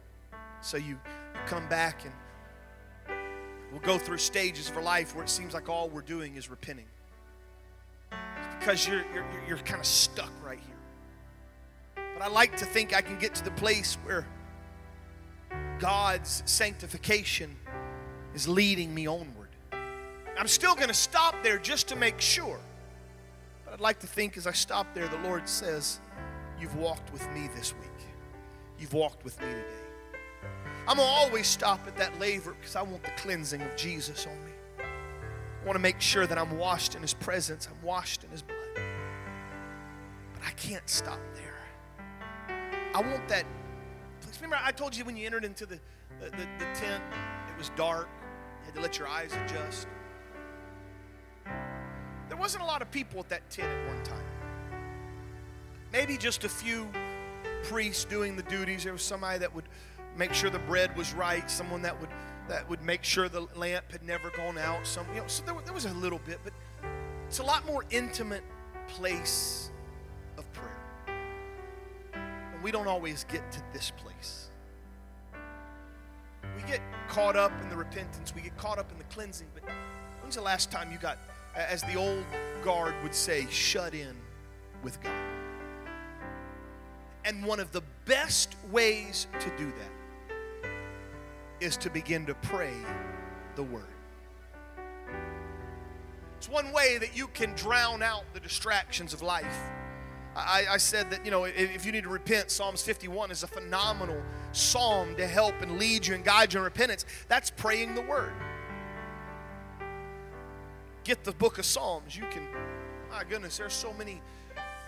So 0.61 0.77
you, 0.77 0.93
you 0.93 1.41
come 1.45 1.67
back 1.69 2.03
and 2.03 2.13
We'll 3.71 3.81
go 3.81 3.97
through 3.97 4.17
stages 4.17 4.69
for 4.69 4.81
life 4.81 5.13
where 5.13 5.23
it 5.23 5.29
seems 5.29 5.53
like 5.53 5.67
all 5.67 5.89
we're 5.89 6.01
doing 6.01 6.35
is 6.35 6.49
repenting. 6.49 6.85
It's 8.11 8.55
because 8.59 8.87
you're, 8.87 9.03
you're, 9.13 9.25
you're 9.47 9.57
kind 9.57 9.79
of 9.79 9.85
stuck 9.85 10.31
right 10.43 10.59
here. 10.59 12.05
But 12.13 12.23
I 12.23 12.29
like 12.29 12.55
to 12.57 12.65
think 12.65 12.95
I 12.95 13.01
can 13.01 13.19
get 13.19 13.35
to 13.35 13.43
the 13.43 13.51
place 13.51 13.95
where 14.05 14.25
God's 15.79 16.43
sanctification 16.45 17.55
is 18.33 18.47
leading 18.47 18.93
me 18.93 19.05
onward. 19.05 19.49
I'm 20.39 20.47
still 20.47 20.75
going 20.75 20.87
to 20.87 20.93
stop 20.93 21.35
there 21.43 21.57
just 21.57 21.89
to 21.89 21.95
make 21.95 22.21
sure. 22.21 22.59
I'd 23.77 23.81
like 23.81 23.99
to 23.99 24.07
think 24.07 24.37
as 24.37 24.47
I 24.47 24.53
stop 24.53 24.91
there, 24.95 25.07
the 25.07 25.19
Lord 25.19 25.47
says, 25.47 25.99
You've 26.59 26.75
walked 26.77 27.13
with 27.13 27.29
me 27.31 27.47
this 27.55 27.75
week. 27.75 27.91
You've 28.79 28.93
walked 28.93 29.23
with 29.23 29.39
me 29.39 29.45
today. 29.45 30.49
I'm 30.87 30.97
going 30.97 31.07
to 31.07 31.13
always 31.13 31.45
stop 31.45 31.81
at 31.85 31.95
that 31.97 32.19
laver 32.19 32.53
because 32.53 32.75
I 32.75 32.81
want 32.81 33.03
the 33.03 33.11
cleansing 33.17 33.61
of 33.61 33.75
Jesus 33.75 34.25
on 34.25 34.33
me. 34.45 34.51
I 34.79 35.65
want 35.65 35.75
to 35.75 35.79
make 35.79 36.01
sure 36.01 36.25
that 36.25 36.39
I'm 36.39 36.57
washed 36.57 36.95
in 36.95 37.03
His 37.03 37.13
presence, 37.13 37.67
I'm 37.67 37.85
washed 37.85 38.23
in 38.23 38.31
His 38.31 38.41
blood. 38.41 38.57
But 40.33 40.47
I 40.47 40.51
can't 40.53 40.89
stop 40.89 41.19
there. 41.35 42.57
I 42.95 43.01
want 43.01 43.27
that. 43.27 43.45
Please 44.21 44.41
Remember, 44.41 44.57
I 44.59 44.71
told 44.71 44.97
you 44.97 45.05
when 45.05 45.15
you 45.15 45.27
entered 45.27 45.45
into 45.45 45.67
the, 45.67 45.79
the, 46.19 46.31
the, 46.31 46.47
the 46.57 46.65
tent, 46.73 47.03
it 47.47 47.57
was 47.59 47.69
dark, 47.75 48.09
you 48.61 48.65
had 48.65 48.73
to 48.73 48.81
let 48.81 48.97
your 48.97 49.07
eyes 49.07 49.33
adjust. 49.45 49.87
There 52.27 52.37
wasn't 52.37 52.63
a 52.63 52.65
lot 52.65 52.81
of 52.81 52.91
people 52.91 53.19
at 53.19 53.29
that 53.29 53.49
tent 53.49 53.67
at 53.67 53.87
one 53.87 54.03
time. 54.03 54.25
Maybe 55.91 56.17
just 56.17 56.43
a 56.43 56.49
few 56.49 56.87
priests 57.63 58.05
doing 58.05 58.35
the 58.35 58.43
duties. 58.43 58.83
There 58.83 58.93
was 58.93 59.01
somebody 59.01 59.39
that 59.39 59.53
would 59.53 59.65
make 60.15 60.33
sure 60.33 60.49
the 60.49 60.59
bread 60.59 60.95
was 60.97 61.13
right, 61.13 61.49
someone 61.49 61.81
that 61.83 61.99
would 61.99 62.09
that 62.47 62.69
would 62.69 62.81
make 62.81 63.03
sure 63.03 63.27
the 63.27 63.45
lamp 63.55 63.91
had 63.91 64.03
never 64.03 64.29
gone 64.29 64.57
out. 64.57 64.87
Some, 64.87 65.05
you 65.13 65.19
know, 65.19 65.27
so 65.27 65.43
there, 65.43 65.55
there 65.65 65.73
was 65.73 65.85
a 65.85 65.93
little 65.95 66.19
bit, 66.25 66.39
but 66.45 66.53
it's 67.27 67.39
a 67.39 67.43
lot 67.43 67.65
more 67.65 67.83
intimate 67.89 68.43
place 68.87 69.69
of 70.37 70.45
prayer. 70.53 71.17
And 72.13 72.63
we 72.63 72.71
don't 72.71 72.87
always 72.87 73.25
get 73.25 73.51
to 73.51 73.61
this 73.73 73.91
place. 73.97 74.47
We 76.55 76.63
get 76.63 76.79
caught 77.09 77.35
up 77.35 77.51
in 77.61 77.69
the 77.69 77.75
repentance, 77.75 78.33
we 78.33 78.41
get 78.41 78.55
caught 78.57 78.79
up 78.79 78.91
in 78.91 78.97
the 78.97 79.03
cleansing, 79.05 79.47
but 79.53 79.63
when's 80.21 80.35
the 80.35 80.41
last 80.41 80.71
time 80.71 80.91
you 80.91 80.97
got, 80.97 81.17
as 81.57 81.81
the 81.83 81.95
old 81.95 82.23
guard 82.63 82.93
would 83.03 83.15
say, 83.15 83.47
shut 83.49 83.93
in 83.93 84.15
with 84.83 85.01
God? 85.01 85.13
And 87.25 87.43
one 87.43 87.59
of 87.59 87.71
the 87.71 87.81
best 88.05 88.55
ways 88.71 89.27
to 89.39 89.49
do 89.57 89.65
that 89.65 90.69
is 91.59 91.75
to 91.77 91.89
begin 91.89 92.25
to 92.27 92.33
pray 92.35 92.73
the 93.55 93.63
word. 93.63 93.83
It's 96.37 96.47
one 96.47 96.71
way 96.71 96.97
that 96.99 97.17
you 97.17 97.27
can 97.27 97.53
drown 97.53 98.03
out 98.03 98.23
the 98.33 98.39
distractions 98.39 99.13
of 99.13 99.21
life. 99.21 99.57
I, 100.35 100.65
I, 100.69 100.77
said 100.77 101.09
that, 101.09 101.25
you 101.25 101.31
know, 101.31 101.45
if 101.45 101.83
you 101.83 101.91
need 101.91 102.03
to 102.03 102.09
repent, 102.09 102.51
Psalms 102.51 102.83
51 102.83 103.31
is 103.31 103.41
a 103.41 103.47
phenomenal 103.47 104.21
psalm 104.51 105.15
to 105.15 105.25
help 105.25 105.55
and 105.61 105.79
lead 105.79 106.05
you 106.05 106.13
and 106.13 106.23
guide 106.23 106.53
you 106.53 106.59
in 106.59 106.63
repentance. 106.63 107.05
That's 107.27 107.49
praying 107.49 107.95
the 107.95 108.03
word. 108.03 108.33
Get 111.07 111.23
the 111.23 111.31
book 111.31 111.57
of 111.57 111.63
Psalms. 111.63 112.17
You 112.17 112.25
can, 112.29 112.45
my 113.09 113.23
goodness, 113.23 113.55
there's 113.55 113.71
so 113.71 113.93
many 113.93 114.21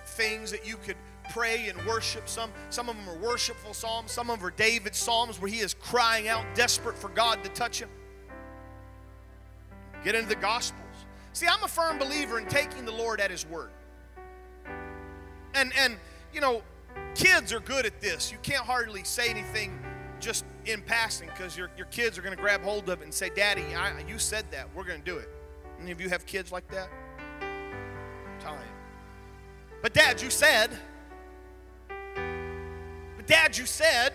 things 0.06 0.52
that 0.52 0.68
you 0.68 0.76
could 0.76 0.98
pray 1.32 1.70
and 1.70 1.82
worship. 1.88 2.28
Some, 2.28 2.52
some 2.70 2.90
of 2.90 2.98
them 2.98 3.08
are 3.08 3.18
worshipful 3.18 3.74
psalms, 3.74 4.12
some 4.12 4.30
of 4.30 4.40
them 4.40 4.46
are 4.46 4.52
David's 4.52 4.98
psalms 4.98 5.40
where 5.40 5.50
he 5.50 5.60
is 5.60 5.74
crying 5.76 6.28
out, 6.28 6.44
desperate 6.56 6.98
for 6.98 7.08
God 7.08 7.42
to 7.46 7.50
touch 7.52 7.80
him. 7.80 7.88
Get 10.04 10.14
into 10.14 10.28
the 10.28 10.36
Gospels. 10.36 10.84
See, 11.32 11.48
I'm 11.48 11.64
a 11.64 11.70
firm 11.70 11.98
believer 11.98 12.38
in 12.38 12.48
taking 12.48 12.84
the 12.84 12.92
Lord 12.92 13.22
at 13.22 13.32
His 13.32 13.46
word. 13.46 13.70
And, 15.54 15.72
and 15.78 15.96
you 16.34 16.42
know, 16.42 16.64
kids 17.16 17.54
are 17.54 17.62
good 17.62 17.86
at 17.86 18.02
this. 18.02 18.30
You 18.30 18.40
can't 18.42 18.66
hardly 18.66 19.06
say 19.06 19.30
anything 19.30 19.80
just 20.20 20.44
in 20.66 20.82
passing 20.82 21.30
because 21.30 21.58
your, 21.58 21.70
your 21.78 21.88
kids 21.88 22.18
are 22.18 22.22
going 22.22 22.36
to 22.36 22.42
grab 22.42 22.62
hold 22.62 22.90
of 22.90 23.00
it 23.00 23.06
and 23.06 23.14
say, 23.14 23.30
Daddy, 23.34 23.64
I, 23.74 24.04
you 24.06 24.20
said 24.20 24.44
that. 24.52 24.68
We're 24.76 24.84
going 24.84 25.00
to 25.00 25.06
do 25.06 25.18
it. 25.18 25.30
Any 25.82 25.92
of 25.92 26.02
you 26.02 26.10
have 26.10 26.26
kids 26.26 26.52
like 26.52 26.68
that? 26.70 26.90
Time. 28.40 28.60
But, 29.82 29.94
Dad, 29.94 30.22
you 30.22 30.30
said. 30.30 30.72
But 31.88 33.28
dad, 33.28 33.58
you 33.58 33.66
said, 33.66 34.14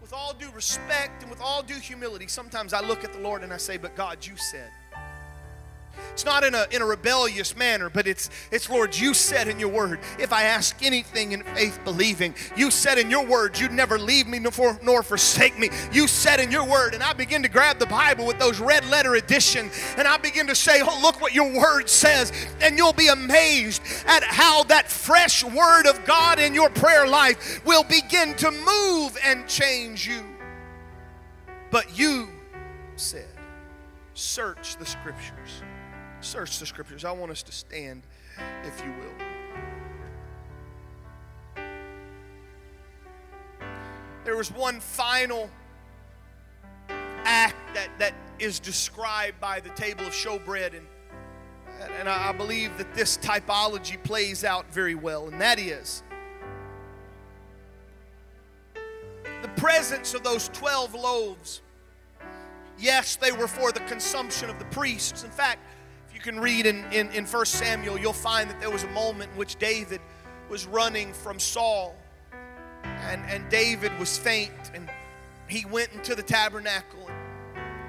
with 0.00 0.12
all 0.12 0.34
due 0.34 0.50
respect 0.50 1.22
and 1.22 1.30
with 1.30 1.40
all 1.40 1.62
due 1.62 1.78
humility, 1.78 2.26
sometimes 2.26 2.72
I 2.72 2.80
look 2.80 3.04
at 3.04 3.12
the 3.12 3.20
Lord 3.20 3.44
and 3.44 3.52
I 3.52 3.58
say, 3.58 3.76
But 3.76 3.94
God, 3.94 4.26
you 4.26 4.36
said. 4.36 4.70
It's 6.12 6.24
not 6.26 6.44
in 6.44 6.54
a, 6.54 6.66
in 6.70 6.82
a 6.82 6.86
rebellious 6.86 7.56
manner, 7.56 7.88
but 7.88 8.06
it's, 8.06 8.28
it's, 8.50 8.68
Lord, 8.68 8.96
you 8.96 9.14
said 9.14 9.48
in 9.48 9.58
your 9.58 9.70
word, 9.70 9.98
if 10.18 10.32
I 10.32 10.42
ask 10.42 10.82
anything 10.82 11.32
in 11.32 11.42
faith 11.42 11.80
believing, 11.84 12.34
you 12.54 12.70
said 12.70 12.98
in 12.98 13.10
your 13.10 13.24
word, 13.24 13.58
you'd 13.58 13.72
never 13.72 13.98
leave 13.98 14.26
me 14.26 14.38
nor, 14.38 14.78
nor 14.82 15.02
forsake 15.02 15.58
me. 15.58 15.70
You 15.90 16.06
said 16.06 16.38
in 16.38 16.50
your 16.50 16.68
word, 16.68 16.92
and 16.92 17.02
I 17.02 17.14
begin 17.14 17.42
to 17.44 17.48
grab 17.48 17.78
the 17.78 17.86
Bible 17.86 18.26
with 18.26 18.38
those 18.38 18.60
red 18.60 18.84
letter 18.90 19.16
editions, 19.16 19.72
and 19.96 20.06
I 20.06 20.18
begin 20.18 20.46
to 20.48 20.54
say, 20.54 20.82
oh, 20.82 21.00
look 21.02 21.20
what 21.20 21.32
your 21.32 21.50
word 21.58 21.88
says, 21.88 22.30
and 22.60 22.76
you'll 22.76 22.92
be 22.92 23.08
amazed 23.08 23.82
at 24.06 24.22
how 24.22 24.64
that 24.64 24.90
fresh 24.90 25.42
word 25.42 25.86
of 25.86 26.04
God 26.04 26.38
in 26.38 26.52
your 26.52 26.68
prayer 26.70 27.06
life 27.06 27.64
will 27.64 27.84
begin 27.84 28.34
to 28.36 28.50
move 28.50 29.16
and 29.24 29.48
change 29.48 30.06
you. 30.06 30.22
But 31.70 31.98
you 31.98 32.28
said, 32.96 33.28
search 34.12 34.76
the 34.76 34.84
scriptures 34.84 35.62
search 36.22 36.58
the 36.58 36.66
scriptures. 36.66 37.04
I 37.04 37.12
want 37.12 37.30
us 37.30 37.42
to 37.44 37.52
stand, 37.52 38.02
if 38.64 38.82
you 38.84 38.92
will. 38.92 39.26
There 44.24 44.36
was 44.36 44.50
one 44.52 44.80
final 44.80 45.50
act 47.24 47.56
that, 47.74 47.88
that 47.98 48.14
is 48.38 48.60
described 48.60 49.40
by 49.40 49.60
the 49.60 49.70
table 49.70 50.06
of 50.06 50.12
showbread, 50.12 50.74
and, 50.74 50.86
and 51.98 52.08
I 52.08 52.32
believe 52.32 52.78
that 52.78 52.94
this 52.94 53.18
typology 53.18 54.02
plays 54.02 54.44
out 54.44 54.72
very 54.72 54.94
well, 54.94 55.28
and 55.28 55.40
that 55.40 55.58
is 55.58 56.02
the 59.42 59.48
presence 59.48 60.14
of 60.14 60.22
those 60.22 60.48
12 60.50 60.94
loaves. 60.94 61.62
Yes, 62.78 63.16
they 63.16 63.32
were 63.32 63.48
for 63.48 63.72
the 63.72 63.80
consumption 63.80 64.48
of 64.48 64.58
the 64.58 64.64
priests. 64.66 65.24
In 65.24 65.30
fact, 65.30 65.60
can 66.22 66.40
read 66.40 66.66
in, 66.66 66.84
in, 66.92 67.10
in 67.10 67.26
1 67.26 67.46
Samuel, 67.46 67.98
you'll 67.98 68.12
find 68.12 68.48
that 68.48 68.60
there 68.60 68.70
was 68.70 68.84
a 68.84 68.90
moment 68.90 69.32
in 69.32 69.36
which 69.36 69.56
David 69.56 70.00
was 70.48 70.66
running 70.66 71.12
from 71.12 71.38
Saul, 71.38 71.94
and, 72.82 73.22
and 73.28 73.48
David 73.50 73.96
was 73.98 74.16
faint, 74.16 74.52
and 74.74 74.88
he 75.48 75.64
went 75.66 75.92
into 75.92 76.14
the 76.14 76.22
tabernacle 76.22 77.08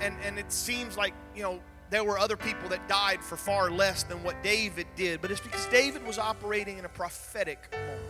and, 0.04 0.16
and 0.26 0.38
it 0.38 0.52
seems 0.52 0.98
like, 0.98 1.14
you 1.36 1.44
know, 1.44 1.60
there 1.90 2.04
were 2.04 2.18
other 2.18 2.36
people 2.36 2.70
that 2.70 2.88
died 2.90 3.24
for 3.24 3.38
far 3.38 3.72
less 3.72 4.04
than 4.04 4.24
what 4.24 4.42
David 4.44 4.88
did, 4.96 5.22
but 5.22 5.32
it's 5.32 5.40
because 5.40 5.66
David 5.68 6.06
was 6.06 6.18
operating 6.18 6.78
in 6.78 6.86
a 6.86 6.90
prophetic 6.90 7.70
moment. 7.72 8.02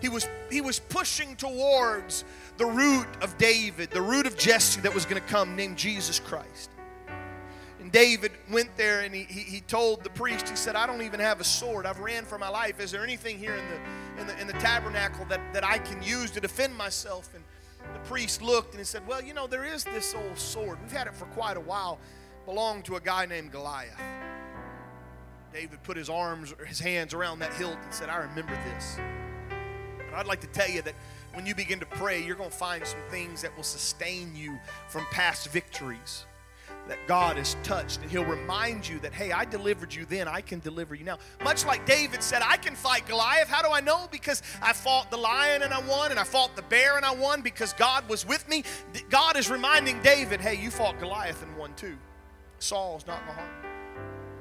He 0.00 0.08
was, 0.08 0.28
he 0.50 0.60
was 0.60 0.78
pushing 0.78 1.36
towards 1.36 2.24
the 2.56 2.66
root 2.66 3.06
of 3.20 3.36
David, 3.36 3.90
the 3.90 4.02
root 4.02 4.26
of 4.26 4.36
Jesse 4.36 4.80
that 4.80 4.94
was 4.94 5.04
going 5.04 5.20
to 5.20 5.28
come, 5.28 5.54
named 5.54 5.76
Jesus 5.76 6.18
Christ. 6.18 6.70
And 7.88 7.92
David 7.94 8.32
went 8.50 8.76
there 8.76 9.00
and 9.00 9.14
he, 9.14 9.22
he, 9.22 9.40
he, 9.40 9.60
told 9.62 10.04
the 10.04 10.10
priest, 10.10 10.46
he 10.46 10.56
said, 10.56 10.76
I 10.76 10.86
don't 10.86 11.00
even 11.00 11.20
have 11.20 11.40
a 11.40 11.44
sword. 11.44 11.86
I've 11.86 12.00
ran 12.00 12.26
for 12.26 12.36
my 12.36 12.50
life. 12.50 12.80
Is 12.80 12.90
there 12.90 13.02
anything 13.02 13.38
here 13.38 13.54
in 13.54 13.64
the, 13.66 14.20
in 14.20 14.26
the, 14.26 14.40
in 14.42 14.46
the 14.46 14.52
tabernacle 14.52 15.24
that, 15.30 15.40
that 15.54 15.64
I 15.64 15.78
can 15.78 16.02
use 16.02 16.30
to 16.32 16.40
defend 16.42 16.76
myself? 16.76 17.30
And 17.34 17.42
the 17.94 18.00
priest 18.00 18.42
looked 18.42 18.72
and 18.72 18.78
he 18.78 18.84
said, 18.84 19.06
Well, 19.06 19.22
you 19.22 19.32
know, 19.32 19.46
there 19.46 19.64
is 19.64 19.84
this 19.84 20.14
old 20.14 20.38
sword. 20.38 20.76
We've 20.82 20.92
had 20.92 21.06
it 21.06 21.14
for 21.14 21.24
quite 21.28 21.56
a 21.56 21.60
while. 21.60 21.98
Belonged 22.44 22.84
to 22.84 22.96
a 22.96 23.00
guy 23.00 23.24
named 23.24 23.52
Goliath. 23.52 23.98
David 25.54 25.82
put 25.82 25.96
his 25.96 26.10
arms, 26.10 26.52
or 26.58 26.66
his 26.66 26.80
hands 26.80 27.14
around 27.14 27.38
that 27.38 27.54
hilt 27.54 27.78
and 27.82 27.94
said, 27.94 28.10
I 28.10 28.16
remember 28.16 28.52
this. 28.74 28.98
And 28.98 30.14
I'd 30.14 30.26
like 30.26 30.42
to 30.42 30.46
tell 30.48 30.68
you 30.68 30.82
that 30.82 30.94
when 31.32 31.46
you 31.46 31.54
begin 31.54 31.80
to 31.80 31.86
pray, 31.86 32.22
you're 32.22 32.36
going 32.36 32.50
to 32.50 32.56
find 32.56 32.86
some 32.86 33.00
things 33.08 33.40
that 33.40 33.56
will 33.56 33.64
sustain 33.64 34.36
you 34.36 34.58
from 34.88 35.06
past 35.10 35.48
victories 35.48 36.26
that 36.88 36.98
God 37.06 37.36
has 37.36 37.56
touched, 37.62 38.00
and 38.02 38.10
He'll 38.10 38.24
remind 38.24 38.88
you 38.88 38.98
that, 39.00 39.12
hey, 39.12 39.32
I 39.32 39.44
delivered 39.44 39.94
you 39.94 40.04
then, 40.06 40.26
I 40.26 40.40
can 40.40 40.60
deliver 40.60 40.94
you 40.94 41.04
now. 41.04 41.18
Much 41.44 41.66
like 41.66 41.84
David 41.86 42.22
said, 42.22 42.42
I 42.44 42.56
can 42.56 42.74
fight 42.74 43.06
Goliath. 43.06 43.48
How 43.48 43.62
do 43.62 43.68
I 43.68 43.80
know? 43.80 44.08
Because 44.10 44.42
I 44.62 44.72
fought 44.72 45.10
the 45.10 45.16
lion 45.16 45.62
and 45.62 45.72
I 45.72 45.80
won, 45.80 46.10
and 46.10 46.18
I 46.18 46.24
fought 46.24 46.56
the 46.56 46.62
bear 46.62 46.96
and 46.96 47.04
I 47.04 47.14
won 47.14 47.42
because 47.42 47.72
God 47.74 48.08
was 48.08 48.26
with 48.26 48.48
me. 48.48 48.64
God 49.10 49.36
is 49.36 49.50
reminding 49.50 50.00
David, 50.02 50.40
hey, 50.40 50.54
you 50.54 50.70
fought 50.70 50.98
Goliath 50.98 51.42
and 51.42 51.56
won 51.56 51.74
too. 51.74 51.96
Saul's 52.58 53.06
not 53.06 53.24
my 53.26 53.32
heart. 53.34 53.50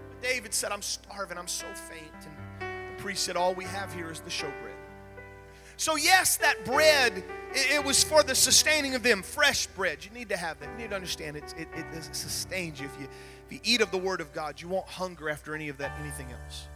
But 0.10 0.22
David 0.22 0.54
said, 0.54 0.72
I'm 0.72 0.82
starving, 0.82 1.38
I'm 1.38 1.48
so 1.48 1.68
faint. 1.74 2.28
And 2.62 2.98
the 2.98 3.02
priest 3.02 3.24
said, 3.24 3.36
All 3.36 3.54
we 3.54 3.66
have 3.66 3.94
here 3.94 4.12
is 4.12 4.22
the 4.22 4.30
showbread. 4.30 4.77
So, 5.78 5.96
yes, 5.96 6.38
that 6.38 6.66
bread, 6.66 7.24
it, 7.54 7.86
was 7.86 8.04
for 8.04 8.24
the 8.24 8.34
sustaining 8.34 8.96
of 8.96 9.04
them. 9.04 9.22
Fresh 9.22 9.68
bread. 9.68 10.04
You 10.04 10.10
need 10.12 10.30
to 10.30 10.38
have 10.38 10.60
that. 10.60 10.70
You 10.72 10.78
need 10.78 10.90
to 10.90 10.96
understand 10.96 11.38
it, 11.38 11.54
it, 11.56 11.68
it 11.76 12.16
sustains 12.16 12.80
you. 12.80 12.88
If, 12.88 13.00
you. 13.00 13.08
if 13.46 13.54
you 13.54 13.60
eat 13.64 13.82
of 13.82 13.92
the 13.92 13.98
Word 13.98 14.20
of 14.20 14.34
God, 14.34 14.60
you 14.60 14.68
won't 14.68 14.88
hunger 14.88 15.30
after 15.30 15.54
any 15.54 15.70
of 15.70 15.78
that, 15.78 15.98
anything 16.00 16.28
else. 16.32 16.68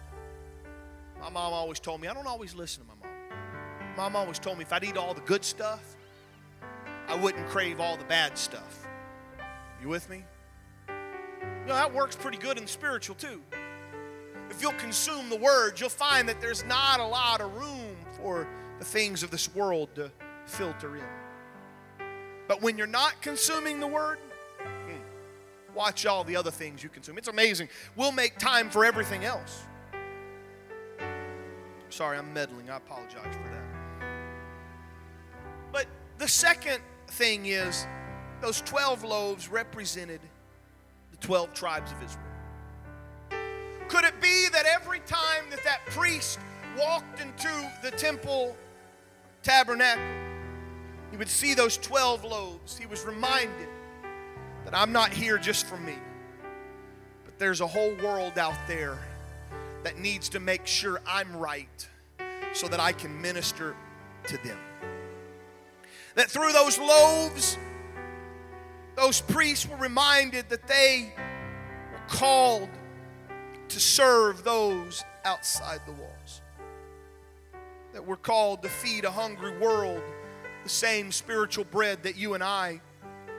My 1.19 1.29
mom 1.29 1.53
always 1.53 1.79
told 1.79 1.99
me, 1.99 2.07
I 2.07 2.13
don't 2.13 2.27
always 2.27 2.53
listen 2.53 2.83
to 2.83 2.89
my 2.89 2.93
mom. 2.95 3.11
Mom 3.97 4.15
always 4.15 4.39
told 4.39 4.57
me 4.57 4.63
if 4.63 4.71
I'd 4.71 4.83
eat 4.83 4.97
all 4.97 5.13
the 5.13 5.21
good 5.21 5.43
stuff, 5.43 5.97
I 7.07 7.15
wouldn't 7.15 7.47
crave 7.47 7.79
all 7.79 7.97
the 7.97 8.05
bad 8.05 8.37
stuff. 8.37 8.87
You 9.81 9.89
with 9.89 10.09
me? 10.09 10.23
You 10.87 11.67
know, 11.67 11.73
that 11.73 11.93
works 11.93 12.15
pretty 12.15 12.37
good 12.37 12.57
in 12.57 12.67
spiritual 12.67 13.15
too. 13.15 13.41
If 14.49 14.61
you'll 14.61 14.73
consume 14.73 15.29
the 15.29 15.37
Word, 15.37 15.79
you'll 15.79 15.89
find 15.89 16.29
that 16.29 16.39
there's 16.39 16.63
not 16.65 16.99
a 16.99 17.05
lot 17.05 17.41
of 17.41 17.53
room 17.55 17.95
for 18.17 18.47
the 18.81 18.85
things 18.85 19.21
of 19.21 19.29
this 19.29 19.53
world 19.53 19.89
to 19.93 20.09
filter 20.47 20.95
in. 20.95 21.03
But 22.47 22.63
when 22.63 22.79
you're 22.79 22.87
not 22.87 23.21
consuming 23.21 23.79
the 23.79 23.85
Word, 23.85 24.17
hmm, 24.57 25.75
watch 25.75 26.07
all 26.07 26.23
the 26.23 26.35
other 26.35 26.49
things 26.49 26.81
you 26.81 26.89
consume. 26.89 27.19
It's 27.19 27.27
amazing. 27.27 27.69
We'll 27.95 28.11
make 28.11 28.39
time 28.39 28.71
for 28.71 28.83
everything 28.83 29.23
else. 29.23 29.65
Sorry, 31.89 32.17
I'm 32.17 32.33
meddling. 32.33 32.71
I 32.71 32.77
apologize 32.77 33.35
for 33.35 33.49
that. 33.49 33.63
But 35.71 35.85
the 36.17 36.27
second 36.27 36.79
thing 37.05 37.45
is 37.45 37.85
those 38.41 38.61
12 38.61 39.03
loaves 39.03 39.47
represented 39.47 40.21
the 41.11 41.17
12 41.17 41.53
tribes 41.53 41.91
of 41.91 42.01
Israel. 42.01 42.25
Could 43.89 44.05
it 44.05 44.19
be 44.19 44.47
that 44.51 44.65
every 44.65 45.01
time 45.01 45.51
that 45.51 45.63
that 45.65 45.85
priest 45.85 46.39
walked 46.75 47.21
into 47.21 47.51
the 47.83 47.91
temple 47.91 48.55
tabernacle, 49.43 50.03
he 51.11 51.17
would 51.17 51.29
see 51.29 51.53
those 51.53 51.77
12 51.77 52.23
loaves. 52.23 52.77
He 52.77 52.85
was 52.85 53.03
reminded 53.05 53.67
that 54.65 54.75
I'm 54.75 54.91
not 54.91 55.11
here 55.11 55.37
just 55.37 55.65
for 55.65 55.77
me, 55.77 55.95
but 57.25 57.37
there's 57.37 57.61
a 57.61 57.67
whole 57.67 57.93
world 57.95 58.37
out 58.37 58.57
there 58.67 58.97
that 59.83 59.97
needs 59.97 60.29
to 60.29 60.39
make 60.39 60.65
sure 60.67 61.01
I'm 61.05 61.35
right 61.35 61.89
so 62.53 62.67
that 62.67 62.79
I 62.79 62.93
can 62.93 63.19
minister 63.21 63.75
to 64.27 64.37
them. 64.37 64.57
That 66.15 66.29
through 66.29 66.51
those 66.51 66.77
loaves, 66.77 67.57
those 68.95 69.21
priests 69.21 69.67
were 69.67 69.77
reminded 69.77 70.49
that 70.49 70.67
they 70.67 71.13
were 71.17 72.07
called 72.07 72.69
to 73.69 73.79
serve 73.79 74.43
those 74.43 75.03
outside 75.23 75.79
the 75.85 75.93
walls 75.93 76.10
that 77.93 78.05
we're 78.05 78.15
called 78.15 78.61
to 78.63 78.69
feed 78.69 79.05
a 79.05 79.11
hungry 79.11 79.57
world 79.57 80.01
the 80.63 80.69
same 80.69 81.11
spiritual 81.11 81.65
bread 81.65 82.03
that 82.03 82.15
you 82.15 82.33
and 82.33 82.43
I 82.43 82.81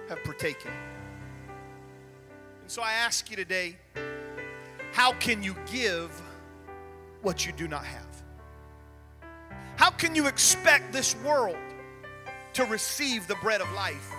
have 0.08 0.22
partaken. 0.24 0.70
And 2.60 2.70
so 2.70 2.82
I 2.82 2.92
ask 2.92 3.30
you 3.30 3.36
today 3.36 3.76
how 4.92 5.12
can 5.14 5.42
you 5.42 5.56
give 5.70 6.10
what 7.22 7.46
you 7.46 7.52
do 7.52 7.66
not 7.66 7.84
have? 7.84 8.22
How 9.76 9.90
can 9.90 10.14
you 10.14 10.26
expect 10.26 10.92
this 10.92 11.16
world 11.24 11.56
to 12.52 12.64
receive 12.66 13.26
the 13.26 13.36
bread 13.36 13.60
of 13.60 13.72
life 13.72 14.12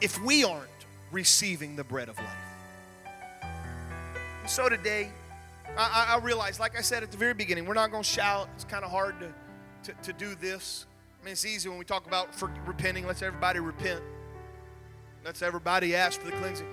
if 0.00 0.20
we 0.22 0.44
aren't 0.44 0.68
receiving 1.10 1.74
the 1.74 1.84
bread 1.84 2.08
of 2.08 2.18
life? 2.18 3.48
And 4.40 4.50
so 4.50 4.68
today, 4.68 5.10
I, 5.76 6.16
I, 6.16 6.24
realize, 6.24 6.58
like 6.58 6.76
I 6.76 6.82
said 6.82 7.02
at 7.02 7.10
the 7.10 7.16
very 7.16 7.34
beginning, 7.34 7.66
we're 7.66 7.74
not 7.74 7.90
going 7.90 8.02
to 8.02 8.08
shout. 8.08 8.48
It's 8.54 8.64
kind 8.64 8.84
of 8.84 8.90
hard 8.90 9.14
to, 9.20 9.92
to, 9.92 10.02
to, 10.02 10.12
do 10.12 10.34
this. 10.34 10.86
I 11.20 11.24
mean, 11.24 11.32
it's 11.32 11.44
easy 11.44 11.68
when 11.68 11.78
we 11.78 11.84
talk 11.84 12.06
about 12.06 12.34
for 12.34 12.50
repenting. 12.66 13.06
Let's 13.06 13.22
everybody 13.22 13.60
repent. 13.60 14.02
Let's 15.24 15.42
everybody 15.42 15.94
ask 15.94 16.20
for 16.20 16.26
the 16.26 16.36
cleansing. 16.36 16.66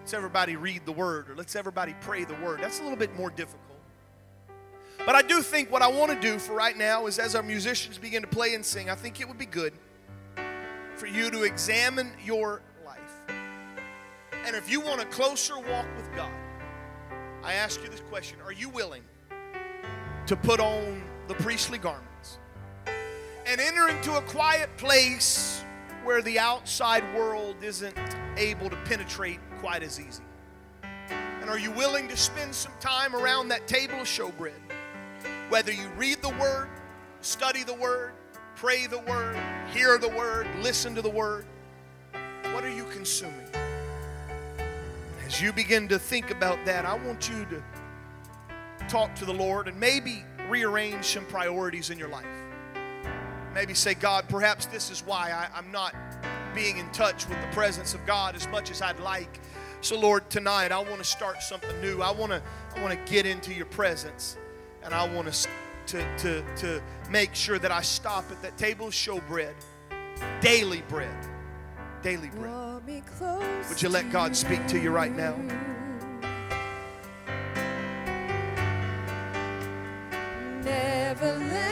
Let's 0.00 0.12
everybody 0.12 0.56
read 0.56 0.86
the 0.86 0.92
word, 0.92 1.30
or 1.30 1.36
let's 1.36 1.54
everybody 1.56 1.94
pray 2.00 2.24
the 2.24 2.34
word. 2.36 2.60
That's 2.60 2.80
a 2.80 2.82
little 2.82 2.98
bit 2.98 3.14
more 3.16 3.30
difficult. 3.30 3.60
But 5.06 5.14
I 5.14 5.22
do 5.22 5.40
think 5.40 5.70
what 5.70 5.82
I 5.82 5.88
want 5.88 6.12
to 6.12 6.20
do 6.20 6.38
for 6.38 6.54
right 6.54 6.76
now 6.76 7.06
is 7.06 7.18
as 7.18 7.34
our 7.34 7.42
musicians 7.42 7.96
begin 7.96 8.22
to 8.22 8.28
play 8.28 8.54
and 8.54 8.64
sing, 8.64 8.90
I 8.90 8.94
think 8.94 9.20
it 9.20 9.28
would 9.28 9.38
be 9.38 9.46
good 9.46 9.72
for 10.96 11.06
you 11.06 11.30
to 11.30 11.44
examine 11.44 12.12
your 12.22 12.60
life. 12.84 13.22
And 14.46 14.54
if 14.54 14.70
you 14.70 14.80
want 14.80 15.00
a 15.00 15.06
closer 15.06 15.58
walk 15.58 15.86
with 15.96 16.14
God, 16.14 16.30
I 17.42 17.54
ask 17.54 17.82
you 17.82 17.88
this 17.88 18.02
question 18.10 18.38
Are 18.44 18.52
you 18.52 18.68
willing 18.68 19.02
to 20.26 20.36
put 20.36 20.60
on 20.60 21.02
the 21.26 21.34
priestly 21.34 21.78
garments 21.78 22.38
and 23.46 23.60
enter 23.60 23.88
into 23.88 24.16
a 24.16 24.22
quiet 24.22 24.68
place 24.76 25.64
where 26.04 26.22
the 26.22 26.38
outside 26.38 27.02
world 27.16 27.56
isn't 27.62 27.96
able 28.36 28.68
to 28.68 28.76
penetrate 28.84 29.40
quite 29.58 29.82
as 29.82 29.98
easy? 29.98 30.22
And 31.40 31.48
are 31.48 31.58
you 31.58 31.70
willing 31.70 32.08
to 32.08 32.16
spend 32.16 32.54
some 32.54 32.72
time 32.78 33.16
around 33.16 33.48
that 33.48 33.66
table 33.66 34.00
of 34.00 34.06
showbread? 34.06 34.52
Whether 35.48 35.72
you 35.72 35.88
read 35.96 36.20
the 36.22 36.30
Word, 36.30 36.68
study 37.22 37.64
the 37.64 37.74
Word, 37.74 38.12
pray 38.54 38.86
the 38.86 39.00
Word, 39.00 39.36
hear 39.72 39.96
the 39.96 40.10
Word, 40.10 40.46
listen 40.60 40.94
to 40.94 41.02
the 41.02 41.10
Word, 41.10 41.46
what 42.52 42.64
are 42.64 42.74
you 42.74 42.84
consuming? 42.84 43.48
As 45.30 45.40
you 45.40 45.52
begin 45.52 45.86
to 45.86 45.96
think 45.96 46.32
about 46.32 46.58
that, 46.64 46.84
I 46.84 46.94
want 46.94 47.30
you 47.30 47.44
to 47.44 47.62
talk 48.88 49.14
to 49.14 49.24
the 49.24 49.32
Lord 49.32 49.68
and 49.68 49.78
maybe 49.78 50.24
rearrange 50.48 51.04
some 51.04 51.24
priorities 51.26 51.90
in 51.90 52.00
your 52.00 52.08
life. 52.08 52.26
Maybe 53.54 53.72
say, 53.72 53.94
God, 53.94 54.28
perhaps 54.28 54.66
this 54.66 54.90
is 54.90 55.06
why 55.06 55.30
I, 55.30 55.56
am 55.56 55.70
not 55.70 55.94
being 56.52 56.78
in 56.78 56.90
touch 56.90 57.28
with 57.28 57.40
the 57.40 57.46
presence 57.52 57.94
of 57.94 58.04
God 58.06 58.34
as 58.34 58.48
much 58.48 58.72
as 58.72 58.82
I'd 58.82 58.98
like. 58.98 59.38
So, 59.82 59.96
Lord, 59.96 60.28
tonight 60.30 60.72
I 60.72 60.78
want 60.78 60.98
to 60.98 61.04
start 61.04 61.44
something 61.44 61.80
new. 61.80 62.02
I 62.02 62.10
want 62.10 62.32
to 62.32 62.42
I 62.74 62.82
want 62.82 62.92
to 62.92 63.12
get 63.12 63.24
into 63.24 63.54
your 63.54 63.66
presence, 63.66 64.36
and 64.82 64.92
I 64.92 65.08
want 65.14 65.32
to 65.32 65.48
to 65.86 66.16
to 66.16 66.56
to 66.56 66.82
make 67.08 67.36
sure 67.36 67.60
that 67.60 67.70
I 67.70 67.82
stop 67.82 68.28
at 68.32 68.42
that 68.42 68.58
table 68.58 68.88
of 68.88 68.94
showbread, 68.94 69.54
daily 70.40 70.82
bread 70.88 71.29
daily 72.02 72.30
bread. 72.30 72.82
Would 73.68 73.82
you 73.82 73.88
let 73.88 74.10
God 74.10 74.34
speak 74.34 74.66
to 74.68 74.78
you 74.78 74.90
right 74.90 75.14
now? 75.14 75.36
Never 80.62 81.32
let 81.38 81.69